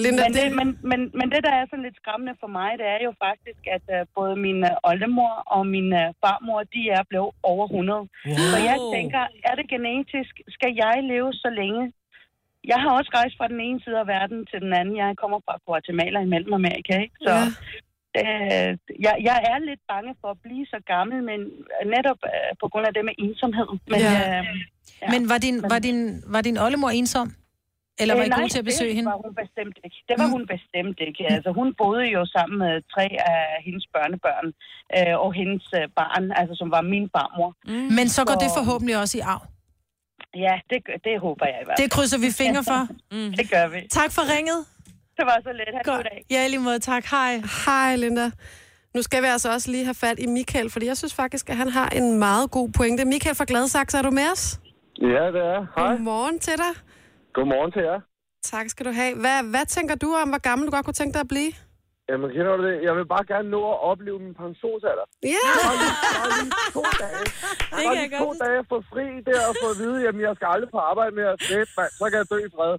Linda, 0.05 0.23
Men, 0.23 0.33
det, 0.35 0.43
det, 0.43 0.57
men, 0.59 0.69
men, 0.91 1.01
men 1.19 1.27
det, 1.33 1.41
der 1.47 1.53
er 1.61 1.65
sådan 1.67 1.87
lidt 1.87 2.01
skræmmende 2.03 2.35
for 2.43 2.51
mig, 2.59 2.71
det 2.81 2.87
er 2.95 3.01
jo 3.09 3.13
faktisk, 3.27 3.63
at 3.77 3.85
uh, 3.97 4.03
både 4.19 4.35
min 4.47 4.59
uh, 4.71 4.91
oldemor 4.91 5.35
og 5.57 5.63
min 5.75 5.89
uh, 6.03 6.09
farmor, 6.23 6.61
de 6.75 6.83
er 6.99 7.03
blevet 7.11 7.31
over 7.53 7.67
100. 7.67 7.99
Wow. 7.99 8.09
Så 8.53 8.59
jeg 8.71 8.79
tænker, 8.95 9.23
er 9.49 9.55
det 9.59 9.67
genetisk? 9.75 10.35
Skal 10.57 10.73
jeg 10.83 10.95
leve 11.13 11.31
så 11.45 11.51
længe? 11.61 11.83
Jeg 12.73 12.79
har 12.83 12.91
også 12.99 13.11
rejst 13.19 13.35
fra 13.39 13.49
den 13.53 13.61
ene 13.67 13.81
side 13.85 13.99
af 14.05 14.07
verden 14.07 14.39
til 14.51 14.59
den 14.65 14.73
anden. 14.81 14.97
Jeg 14.97 15.17
kommer 15.23 15.39
fra 15.47 15.55
Guatemala 15.67 16.19
i 16.21 16.31
Mellemamerika, 16.35 16.95
ikke? 17.05 17.17
Så 17.27 17.33
Ja. 17.35 17.45
Øh, 18.23 18.69
jeg, 19.07 19.15
jeg 19.29 19.37
er 19.53 19.59
lidt 19.71 19.83
bange 19.93 20.11
for 20.21 20.29
at 20.35 20.39
blive 20.47 20.65
så 20.73 20.79
gammel, 20.95 21.19
men 21.31 21.41
netop 21.95 22.21
øh, 22.33 22.51
på 22.63 22.67
grund 22.73 22.85
af 22.89 22.93
det 22.97 23.05
med 23.09 23.15
ensomhed. 23.25 23.69
Men, 23.93 24.01
Ja. 24.01 24.39
øh, 24.39 24.45
Ja. 25.03 25.09
Men 25.15 25.29
var 25.33 25.39
din, 25.39 25.57
var, 25.73 25.79
din, 25.79 26.01
var 26.35 26.41
din 26.49 26.59
oldemor 26.59 26.91
ensom? 26.91 27.29
Eller 28.01 28.15
var 28.15 28.23
I 28.25 28.29
nej, 28.29 28.39
gode 28.41 28.49
til 28.53 28.59
at 28.59 28.65
besøge 28.71 28.89
det 28.91 28.97
hende? 28.97 29.11
var 29.11 29.21
hun 29.27 29.35
bestemt 29.43 29.77
ikke. 29.85 29.97
Det 30.09 30.17
var 30.23 30.29
hun 30.35 30.43
bestemt 30.55 30.99
ikke. 31.09 31.23
Altså, 31.35 31.51
hun 31.59 31.69
boede 31.83 32.07
jo 32.17 32.21
sammen 32.37 32.57
med 32.65 32.75
tre 32.95 33.07
af 33.33 33.41
hendes 33.67 33.87
børnebørn 33.95 34.47
øh, 34.97 35.15
og 35.25 35.31
hendes 35.41 35.65
øh, 35.79 35.85
barn, 36.01 36.25
altså 36.41 36.55
som 36.61 36.69
var 36.77 36.81
min 36.95 37.07
farmor. 37.17 37.51
Mm. 37.67 37.73
Men 37.99 38.07
så 38.17 38.21
går 38.29 38.37
Så- 38.37 38.43
det 38.45 38.51
forhåbentlig 38.59 38.97
også 39.03 39.19
i 39.19 39.21
arv. 39.35 39.43
Ja, 40.45 40.55
det, 40.71 40.79
det 41.05 41.15
håber 41.27 41.47
jeg 41.53 41.59
i 41.63 41.65
hvert 41.65 41.77
fald. 41.79 41.85
Det 41.89 41.93
krydser 41.97 42.19
vi 42.25 42.31
fingre 42.43 42.63
for. 42.73 42.81
Det 43.41 43.47
gør 43.55 43.67
vi. 43.75 43.81
Tak 44.01 44.11
for 44.17 44.23
ringet. 44.37 44.61
Det 45.17 45.25
var 45.31 45.39
så 45.47 45.53
let. 45.53 45.69
Ha' 45.75 45.93
god 45.93 46.03
dag. 46.05 46.25
Ja, 46.31 46.47
lige 46.47 46.61
måde. 46.61 46.79
Tak. 46.79 47.05
Hej. 47.11 47.33
Hej, 47.67 47.97
Linda. 47.97 48.31
Nu 48.95 49.03
skal 49.03 49.23
vi 49.23 49.27
altså 49.27 49.49
også 49.53 49.71
lige 49.71 49.85
have 49.85 49.95
fat 49.95 50.19
i 50.19 50.27
Michael, 50.27 50.71
fordi 50.71 50.87
jeg 50.87 50.97
synes 50.97 51.15
faktisk, 51.15 51.51
at 51.51 51.57
han 51.57 51.69
har 51.69 51.89
en 51.89 52.19
meget 52.19 52.51
god 52.51 52.69
pointe. 52.79 53.05
Michael 53.05 53.37
fra 53.37 53.45
Gladsaxe, 53.49 53.99
er 53.99 54.03
du 54.03 54.11
med 54.11 54.27
os? 54.33 54.45
Ja, 55.01 55.25
det 55.35 55.43
er. 55.55 55.61
Hej. 55.77 55.91
Godmorgen 55.93 56.39
til 56.39 56.57
dig. 56.65 56.73
Godmorgen 57.35 57.73
til 57.73 57.83
jer. 57.91 58.01
Tak 58.53 58.67
skal 58.73 58.87
du 58.87 58.93
have. 59.01 59.13
Hvad, 59.25 59.39
hvad 59.55 59.67
tænker 59.77 59.95
du 59.95 60.09
om, 60.23 60.29
hvor 60.33 60.39
gammel 60.49 60.67
du 60.67 60.73
godt 60.77 60.85
kunne 60.87 61.01
tænke 61.01 61.15
dig 61.15 61.21
at 61.21 61.33
blive? 61.35 61.53
Jamen, 62.09 62.29
kender 62.37 62.53
du 62.59 62.63
det? 62.69 62.77
Jeg 62.89 62.95
vil 62.99 63.07
bare 63.15 63.25
gerne 63.33 63.49
nå 63.57 63.61
at 63.75 63.79
opleve 63.91 64.19
min 64.27 64.35
pensionsalder. 64.43 65.07
Ja, 65.35 65.45
Bare 65.67 65.77
lige, 65.83 65.97
bare 66.17 66.31
lige 66.39 66.53
to 66.77 66.83
dage. 67.05 67.25
Bare 67.71 67.95
lige 67.97 68.19
to 68.25 68.29
dage 68.45 68.61
for 68.71 68.79
fri 68.93 69.07
der 69.29 69.41
og 69.51 69.55
få 69.63 69.67
at 69.75 69.79
vide, 69.83 69.99
jamen 70.05 70.21
jeg 70.27 70.33
skal 70.37 70.49
aldrig 70.55 70.71
på 70.77 70.81
arbejde 70.91 71.13
mere. 71.21 71.33
Fedt, 71.51 71.71
mand. 71.79 71.91
Så 72.01 72.05
kan 72.11 72.17
jeg 72.23 72.29
dø 72.35 72.39
i 72.49 72.51
fred. 72.57 72.73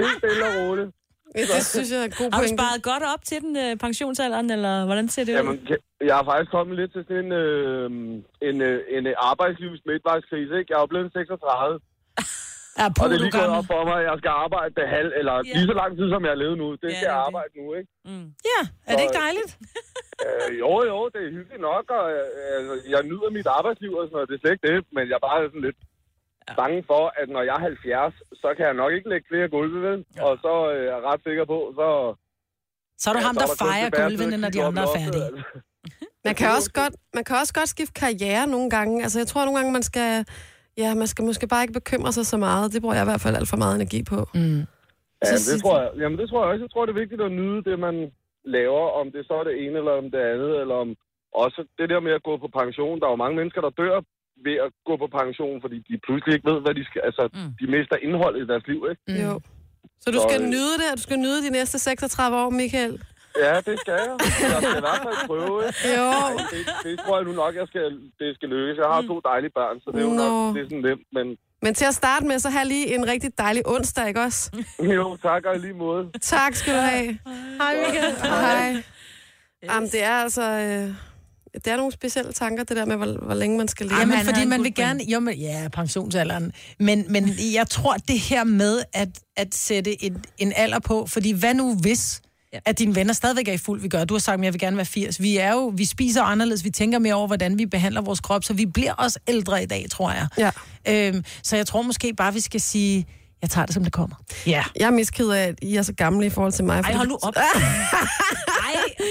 Helt 0.00 0.16
stille 0.20 0.42
og 0.50 0.54
roligt. 0.62 0.90
Det 1.34 1.64
synes 1.74 1.88
jeg 1.94 2.00
er 2.08 2.10
god 2.20 2.28
Har 2.32 2.40
du 2.40 2.46
pointe. 2.46 2.56
sparet 2.58 2.80
godt 2.90 3.04
op 3.14 3.22
til 3.30 3.38
den 3.44 3.54
øh, 3.64 3.72
pensionsalderen, 3.86 4.48
eller 4.56 4.74
hvordan 4.88 5.06
ser 5.14 5.24
det 5.24 5.32
ud? 5.32 5.36
Jamen, 5.40 5.58
ke- 5.68 5.84
jeg 6.08 6.14
har 6.18 6.24
faktisk 6.30 6.50
kommet 6.56 6.74
lidt 6.80 6.90
til 6.94 7.02
sådan 7.08 7.24
en, 7.24 7.32
øh, 7.42 7.86
en, 8.48 8.56
øh, 8.68 8.76
en 8.96 9.04
øh, 9.10 9.14
arbejdslivs 9.30 9.80
midtvejskrise, 9.90 10.52
ikke? 10.58 10.68
Jeg 10.70 10.76
er 10.80 10.84
jo 10.86 10.90
blevet 10.94 11.12
36, 11.12 11.80
Ja, 12.80 12.86
og 13.02 13.06
det 13.10 13.14
er 13.14 13.18
du 13.20 13.24
lige 13.24 13.36
gået 13.38 13.50
op 13.58 13.66
for 13.72 13.80
mig, 13.88 13.96
at 14.02 14.04
jeg 14.10 14.16
skal 14.22 14.32
arbejde 14.44 14.72
det 14.78 14.86
halv, 14.96 15.10
eller 15.20 15.34
Ja. 15.36 15.52
lige 15.56 15.66
så 15.72 15.74
lang 15.82 15.90
tid, 15.98 16.06
som 16.14 16.20
jeg 16.26 16.32
har 16.34 16.40
levet 16.44 16.56
nu. 16.62 16.66
Det 16.82 16.88
Ja, 16.90 16.96
skal 16.96 17.06
jeg 17.10 17.16
er 17.16 17.20
det. 17.22 17.28
arbejde 17.28 17.52
nu, 17.60 17.64
ikke? 17.78 17.90
Mm. 18.10 18.26
Ja, 18.50 18.60
er 18.88 18.92
det 18.96 19.02
ikke 19.06 19.18
dejligt? 19.26 19.50
Øh, 20.26 20.50
jo, 20.62 20.70
jo, 20.92 20.98
det 21.14 21.20
er 21.26 21.30
hyggeligt 21.38 21.62
nok, 21.70 21.84
og 21.98 22.04
øh, 22.12 22.24
altså, 22.58 22.74
jeg 22.94 23.00
nyder 23.10 23.30
mit 23.38 23.48
arbejdsliv 23.58 23.92
og 23.98 24.02
sådan 24.04 24.14
noget, 24.16 24.28
det 24.28 24.34
er 24.36 24.42
slet 24.42 24.54
ikke 24.56 24.66
det, 24.70 24.76
men 24.96 25.02
jeg 25.10 25.16
er 25.20 25.24
bare 25.28 25.40
sådan 25.48 25.64
lidt 25.68 25.78
bange 26.60 26.84
for, 26.90 27.04
at 27.20 27.28
når 27.28 27.42
jeg 27.42 27.54
er 27.54 27.60
70, 27.60 28.14
så 28.42 28.48
kan 28.56 28.64
jeg 28.66 28.74
nok 28.74 28.92
ikke 28.92 29.08
lægge 29.08 29.26
flere 29.30 29.48
gulve, 29.48 29.78
vel? 29.88 30.04
Og 30.26 30.38
så 30.44 30.52
øh, 30.72 30.80
er 30.80 30.94
jeg 30.94 31.02
ret 31.10 31.20
sikker 31.26 31.44
på, 31.44 31.58
så... 31.78 31.88
Så 32.98 33.10
er 33.10 33.14
du 33.14 33.20
ham, 33.28 33.34
så 33.34 33.40
der 33.40 33.46
kun 33.46 33.58
fejrer 33.66 33.90
gulvene, 34.00 34.36
når 34.36 34.50
de 34.50 34.62
andre 34.68 34.82
er 34.82 34.92
færdige. 34.98 35.24
altså. 35.24 35.42
Man 36.26 36.34
kan, 36.34 36.48
også 36.56 36.72
godt, 36.80 36.94
man 37.14 37.24
kan 37.24 37.36
også 37.42 37.54
godt 37.54 37.68
skifte 37.68 38.00
karriere 38.04 38.46
nogle 38.46 38.70
gange. 38.70 39.02
Altså, 39.02 39.18
jeg 39.18 39.26
tror 39.26 39.44
nogle 39.44 39.58
gange, 39.58 39.72
man 39.72 39.82
skal... 39.82 40.26
Ja, 40.82 40.94
man 40.94 41.06
skal 41.06 41.24
måske 41.24 41.46
bare 41.46 41.62
ikke 41.64 41.78
bekymre 41.80 42.12
sig 42.12 42.26
så 42.26 42.36
meget. 42.36 42.72
Det 42.72 42.82
bruger 42.82 42.94
jeg 42.94 43.04
i 43.04 43.10
hvert 43.10 43.20
fald 43.20 43.36
alt 43.36 43.48
for 43.48 43.56
meget 43.56 43.74
energi 43.74 44.00
på. 44.02 44.18
Mm. 44.34 44.60
Ja, 45.22 45.26
Så 45.26 45.52
det 45.52 45.62
tror 45.62 45.80
jeg. 45.80 45.90
Jamen, 46.00 46.18
det 46.18 46.28
tror 46.28 46.40
jeg 46.42 46.50
også. 46.52 46.64
Jeg 46.64 46.70
tror, 46.70 46.86
det 46.86 46.92
er 46.92 47.02
vigtigt 47.04 47.22
at 47.28 47.32
nyde 47.32 47.64
det, 47.68 47.78
man 47.78 47.96
laver, 48.44 48.84
om 49.00 49.06
det 49.14 49.26
så 49.26 49.34
er 49.40 49.44
det 49.44 49.54
ene 49.64 49.78
eller 49.78 49.94
om 50.02 50.10
det 50.14 50.22
andet, 50.32 50.52
eller 50.62 50.74
om 50.84 50.88
også 51.44 51.60
det 51.78 51.88
der 51.92 52.00
med 52.06 52.12
at 52.18 52.26
gå 52.28 52.34
på 52.36 52.48
pension. 52.60 53.00
Der 53.00 53.06
er 53.06 53.14
jo 53.14 53.22
mange 53.24 53.36
mennesker, 53.36 53.60
der 53.60 53.78
dør 53.82 53.96
ved 54.44 54.56
at 54.66 54.70
gå 54.88 54.94
på 55.02 55.06
pension, 55.18 55.56
fordi 55.64 55.76
de 55.88 55.94
pludselig 56.06 56.32
ikke 56.34 56.48
ved, 56.50 56.58
hvad 56.64 56.74
de 56.78 56.84
skal... 56.88 57.00
Altså, 57.08 57.24
mm. 57.34 57.50
de 57.60 57.64
mister 57.74 57.96
indholdet 58.06 58.40
i 58.44 58.46
deres 58.52 58.64
liv, 58.72 58.80
ikke? 58.90 59.02
Mm. 59.08 59.20
Jo. 59.26 59.34
Så 60.02 60.08
du 60.14 60.20
skal 60.28 60.38
Så, 60.40 60.44
øh, 60.46 60.54
nyde 60.54 60.74
det, 60.80 60.86
og 60.92 60.96
du 60.98 61.02
skal 61.08 61.18
nyde 61.26 61.38
de 61.46 61.50
næste 61.58 61.78
36 61.78 62.36
år, 62.42 62.50
Michael. 62.50 62.94
Ja, 63.44 63.54
det 63.68 63.76
skal 63.82 63.96
jeg. 64.06 64.16
Jeg 64.20 64.60
skal 64.62 64.76
i 64.82 64.84
hvert 64.88 65.02
fald 65.06 65.18
prøve, 65.30 65.56
ikke? 65.66 65.78
Jo. 65.98 66.04
Ej, 66.04 66.32
det, 66.52 66.62
det 66.84 66.94
tror 67.00 67.14
jeg 67.18 67.24
nu 67.28 67.32
nok, 67.42 67.54
jeg 67.60 67.66
skal, 67.72 67.86
det 68.20 68.28
skal 68.36 68.48
lykkes. 68.48 68.76
Jeg 68.82 68.88
har 68.94 69.02
to 69.02 69.20
dejlige 69.30 69.52
børn, 69.58 69.76
så 69.80 69.90
det 69.92 69.98
er 70.00 70.04
jo 70.10 70.10
Nå. 70.10 70.28
nok 70.28 70.54
det 70.54 70.60
er 70.62 70.66
sådan 70.70 70.84
nemt. 70.88 71.06
Men 71.12 71.26
Men 71.62 71.74
til 71.74 71.84
at 71.84 71.94
starte 71.94 72.24
med, 72.26 72.38
så 72.38 72.50
have 72.50 72.66
lige 72.74 72.94
en 72.94 73.08
rigtig 73.08 73.30
dejlig 73.38 73.62
onsdag, 73.74 74.08
ikke 74.08 74.20
også? 74.20 74.64
jo, 74.98 75.16
tak 75.22 75.44
og 75.44 75.56
i 75.56 75.58
lige 75.58 75.72
måde. 75.72 76.10
Tak 76.20 76.54
skal 76.54 76.74
du 76.74 76.80
have. 76.80 77.18
Hej, 77.60 77.72
Michael. 77.84 78.12
Hej. 78.22 78.82
Jamen, 79.62 79.88
det 79.88 80.02
er 80.04 80.16
altså... 80.24 80.42
Øh, 80.42 81.05
det 81.64 81.72
er 81.72 81.76
nogle 81.76 81.92
specielle 81.92 82.32
tanker, 82.32 82.64
det 82.64 82.76
der 82.76 82.84
med, 82.84 82.96
hvor, 82.96 83.24
hvor 83.24 83.34
længe 83.34 83.58
man 83.58 83.68
skal 83.68 83.86
leve. 83.86 83.98
Jamen, 83.98 84.24
fordi 84.24 84.44
man 84.44 84.62
vil 84.62 84.74
gerne... 84.74 85.04
Jo, 85.04 85.20
men, 85.20 85.34
ja, 85.34 85.68
pensionsalderen. 85.72 86.52
Men, 86.80 87.04
men 87.08 87.30
jeg 87.54 87.66
tror, 87.70 87.96
det 88.08 88.20
her 88.20 88.44
med 88.44 88.82
at, 88.92 89.08
at 89.36 89.54
sætte 89.54 90.04
en, 90.04 90.24
en 90.38 90.52
alder 90.56 90.78
på, 90.78 91.06
fordi 91.06 91.32
hvad 91.32 91.54
nu 91.54 91.74
hvis, 91.74 92.20
Ja. 92.52 92.58
at 92.64 92.78
dine 92.78 92.94
venner 92.94 93.12
stadigvæk 93.12 93.48
er 93.48 93.52
i 93.52 93.56
fuld 93.58 93.80
vi 93.80 93.88
gør. 93.88 94.04
Du 94.04 94.14
har 94.14 94.18
sagt, 94.18 94.38
at 94.38 94.44
jeg 94.44 94.52
vil 94.52 94.60
gerne 94.60 94.76
være 94.76 94.86
80. 94.86 95.20
Vi 95.22 95.36
er 95.36 95.52
jo, 95.52 95.72
vi 95.76 95.84
spiser 95.84 96.22
anderledes, 96.22 96.64
vi 96.64 96.70
tænker 96.70 96.98
mere 96.98 97.14
over, 97.14 97.26
hvordan 97.26 97.58
vi 97.58 97.66
behandler 97.66 98.00
vores 98.00 98.20
krop, 98.20 98.44
så 98.44 98.52
vi 98.54 98.66
bliver 98.66 98.92
også 98.92 99.18
ældre 99.28 99.62
i 99.62 99.66
dag, 99.66 99.86
tror 99.90 100.10
jeg. 100.12 100.28
Ja. 100.38 100.50
Øhm, 100.88 101.24
så 101.42 101.56
jeg 101.56 101.66
tror 101.66 101.82
måske 101.82 102.14
bare, 102.14 102.32
vi 102.34 102.40
skal 102.40 102.60
sige, 102.60 103.06
jeg 103.46 103.50
tager 103.50 103.66
det, 103.66 103.74
som 103.74 103.84
det 103.84 103.92
kommer. 103.92 104.16
Ja. 104.46 104.64
Jeg 104.80 104.86
er 104.86 104.90
mest 104.90 105.12
ked 105.12 105.28
af, 105.28 105.42
at 105.42 105.54
I 105.62 105.76
er 105.76 105.82
så 105.82 105.92
gamle 105.92 106.26
i 106.26 106.30
forhold 106.30 106.52
til 106.52 106.64
mig. 106.64 106.80
Ej, 106.84 106.92
hold 106.92 107.08
nu 107.08 107.18
op. 107.22 107.36
Ej, 107.36 107.42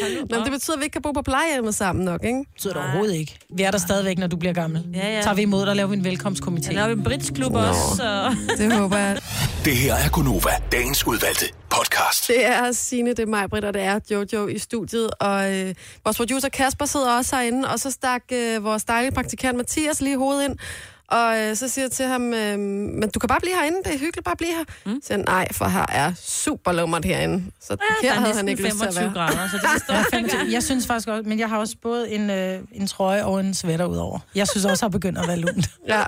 hold 0.02 0.14
nu 0.14 0.20
Nå, 0.20 0.26
men 0.30 0.40
op. 0.40 0.44
det 0.46 0.52
betyder, 0.52 0.74
at 0.74 0.80
vi 0.80 0.84
ikke 0.84 0.94
kan 0.94 1.02
bo 1.02 1.12
på 1.12 1.22
plejehjemmet 1.22 1.76
sammen 1.76 2.06
nok, 2.06 2.24
ikke? 2.24 2.38
Det 2.40 2.48
betyder 2.54 2.74
det 2.74 2.82
overhovedet 2.84 3.16
ikke. 3.16 3.38
Vi 3.56 3.64
er 3.64 3.72
der 3.72 3.78
stadigvæk, 3.78 4.18
når 4.18 4.28
du 4.28 4.38
bliver 4.38 4.54
gammel. 4.54 4.86
Ja, 4.94 5.16
ja. 5.16 5.22
Tager 5.22 5.36
vi 5.36 5.42
imod 5.42 5.62
dig 5.62 5.70
og 5.70 5.76
laver 5.76 5.90
vi 5.90 5.96
en 5.96 6.06
velkomstkomité. 6.06 6.68
Der 6.68 6.72
laver 6.72 6.88
vi 6.88 6.94
en 6.94 7.04
bridgeklub 7.04 7.56
også, 7.56 7.96
så... 7.96 8.36
Det 8.64 8.74
håber 8.74 8.98
jeg. 8.98 9.18
Det 9.66 9.76
her 9.78 9.94
er 9.94 10.10
Gunova, 10.10 10.50
dagens 10.72 11.08
udvalgte 11.08 11.46
podcast. 11.70 12.28
Det 12.28 12.46
er 12.46 12.72
Signe, 12.72 13.10
det 13.10 13.20
er 13.20 13.26
mig, 13.26 13.50
Britt, 13.50 13.66
og 13.66 13.74
det 13.74 13.82
er 13.82 14.00
Jojo 14.12 14.48
i 14.48 14.58
studiet. 14.58 15.10
Og 15.20 15.54
øh, 15.54 15.76
vores 16.04 16.18
producer 16.18 16.50
Kasper 16.50 16.86
sidder 16.86 17.18
også 17.18 17.36
herinde, 17.36 17.70
og 17.70 17.80
så 17.80 17.92
stak 17.92 18.22
øh, 18.32 18.64
vores 18.64 18.84
dejlige 18.84 19.12
praktikant 19.12 19.58
Mathias 19.58 20.02
lige 20.02 20.18
hovedet 20.18 20.46
ind. 20.50 20.58
Og 21.08 21.38
øh, 21.40 21.56
så 21.56 21.68
siger 21.68 21.86
jeg 21.86 21.92
til 21.92 22.06
ham, 22.06 22.34
øh, 22.34 22.60
men 22.60 23.10
du 23.10 23.20
kan 23.20 23.28
bare 23.28 23.40
blive 23.42 23.56
herinde, 23.56 23.78
det 23.86 23.94
er 23.94 23.98
hyggeligt, 24.00 24.26
bare 24.26 24.36
blive 24.38 24.52
her. 24.52 24.64
Mm. 24.86 25.00
Så 25.02 25.08
siger 25.08 25.18
han, 25.18 25.26
nej, 25.28 25.48
for 25.54 25.66
her 25.66 25.86
er 25.90 26.14
super 26.22 26.72
lummert 26.72 27.06
herinde. 27.06 27.44
Så 27.62 27.78
Ja, 27.82 27.86
her 28.02 28.10
der 28.10 28.10
er 28.10 28.14
havde 28.14 28.24
næsten 28.24 28.38
han 28.38 28.48
ikke 28.50 28.64
lyst 28.64 28.78
til 28.78 28.86
at 28.86 28.94
25 28.94 29.16
være. 29.16 29.28
grader, 29.28 29.50
så 29.50 29.58
det 29.74 29.82
står 29.84 29.94
Jeg, 29.96 30.02
er 30.02 30.06
25. 30.12 30.42
jeg 30.52 30.64
synes 30.64 30.88
faktisk 30.88 31.08
også, 31.10 31.24
men 31.30 31.40
jeg 31.40 31.50
har 31.50 31.58
også 31.58 31.76
både 31.82 32.10
en, 32.12 32.30
øh, 32.30 32.60
en 32.72 32.88
trøje 32.88 33.24
og 33.26 33.40
en 33.40 33.54
sweater 33.54 33.86
udover. 33.86 34.20
Jeg 34.36 34.48
synes 34.48 34.66
også, 34.66 34.86
har 34.86 34.90
begyndt 34.90 35.18
at 35.20 35.28
være 35.28 35.38
lunt. 35.40 35.70
Ja. 35.88 36.04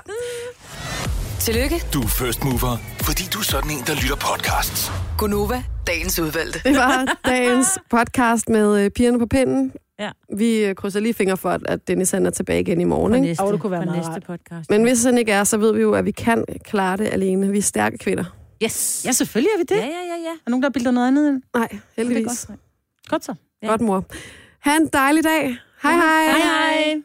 Tillykke, 1.40 1.82
Du 1.92 2.02
er 2.02 2.06
first 2.08 2.44
mover, 2.44 2.76
fordi 3.02 3.22
du 3.32 3.38
er 3.38 3.42
sådan 3.42 3.70
en, 3.70 3.82
der 3.86 3.94
lytter 3.94 4.16
podcasts. 4.16 4.92
Gunova, 5.18 5.62
dagens 5.86 6.18
udvalgte. 6.18 6.60
Det 6.64 6.76
var 6.76 7.16
dagens 7.26 7.66
podcast 7.90 8.48
med 8.48 8.80
øh, 8.84 8.90
pigerne 8.90 9.18
på 9.18 9.26
pinden. 9.26 9.72
Ja. 10.00 10.10
Vi 10.36 10.74
krydser 10.76 11.00
lige 11.00 11.14
fingre 11.14 11.36
for, 11.36 11.58
at 11.66 11.88
Dennis 11.88 12.10
han 12.10 12.26
er 12.26 12.30
tilbage 12.30 12.60
igen 12.60 12.80
i 12.80 12.84
morgen. 12.84 13.14
Ikke? 13.14 13.26
næste, 13.26 13.44
Åh, 13.44 13.52
det 13.52 13.60
kunne 13.60 13.70
være 13.70 13.84
meget 13.84 13.96
næste 13.96 14.10
rart. 14.12 14.22
podcast. 14.22 14.70
Men 14.70 14.82
hvis 14.82 15.04
han 15.04 15.18
ikke 15.18 15.32
er, 15.32 15.44
så 15.44 15.56
ved 15.58 15.74
vi 15.74 15.80
jo, 15.80 15.92
at 15.92 16.04
vi 16.04 16.10
kan 16.10 16.44
klare 16.64 16.96
det 16.96 17.08
alene. 17.12 17.50
Vi 17.50 17.58
er 17.58 17.62
stærke 17.62 17.98
kvinder. 17.98 18.24
Yes. 18.64 19.02
Ja, 19.06 19.12
selvfølgelig 19.12 19.50
er 19.54 19.58
vi 19.58 19.64
det. 19.68 19.76
Ja, 19.76 19.80
Ja. 19.80 19.86
ja, 19.86 19.92
ja, 19.92 20.22
ja. 20.24 20.34
Er 20.46 20.50
nogen, 20.50 20.62
der 20.62 20.70
bilder 20.70 20.90
noget 20.90 21.08
andet 21.08 21.28
ind? 21.28 21.42
Nej, 21.54 21.68
heldigvis. 21.96 22.26
Det 22.40 22.44
er 22.44 22.46
godt. 22.48 22.60
Godt 23.08 23.24
så. 23.24 23.34
Godt, 23.66 23.80
mor. 23.80 24.04
Ha' 24.60 24.76
en 24.76 24.86
dejlig 24.92 25.24
dag. 25.24 25.56
Hej 25.82 25.92
hej. 25.92 26.24
Hej, 26.24 26.38
hej. 26.38 27.02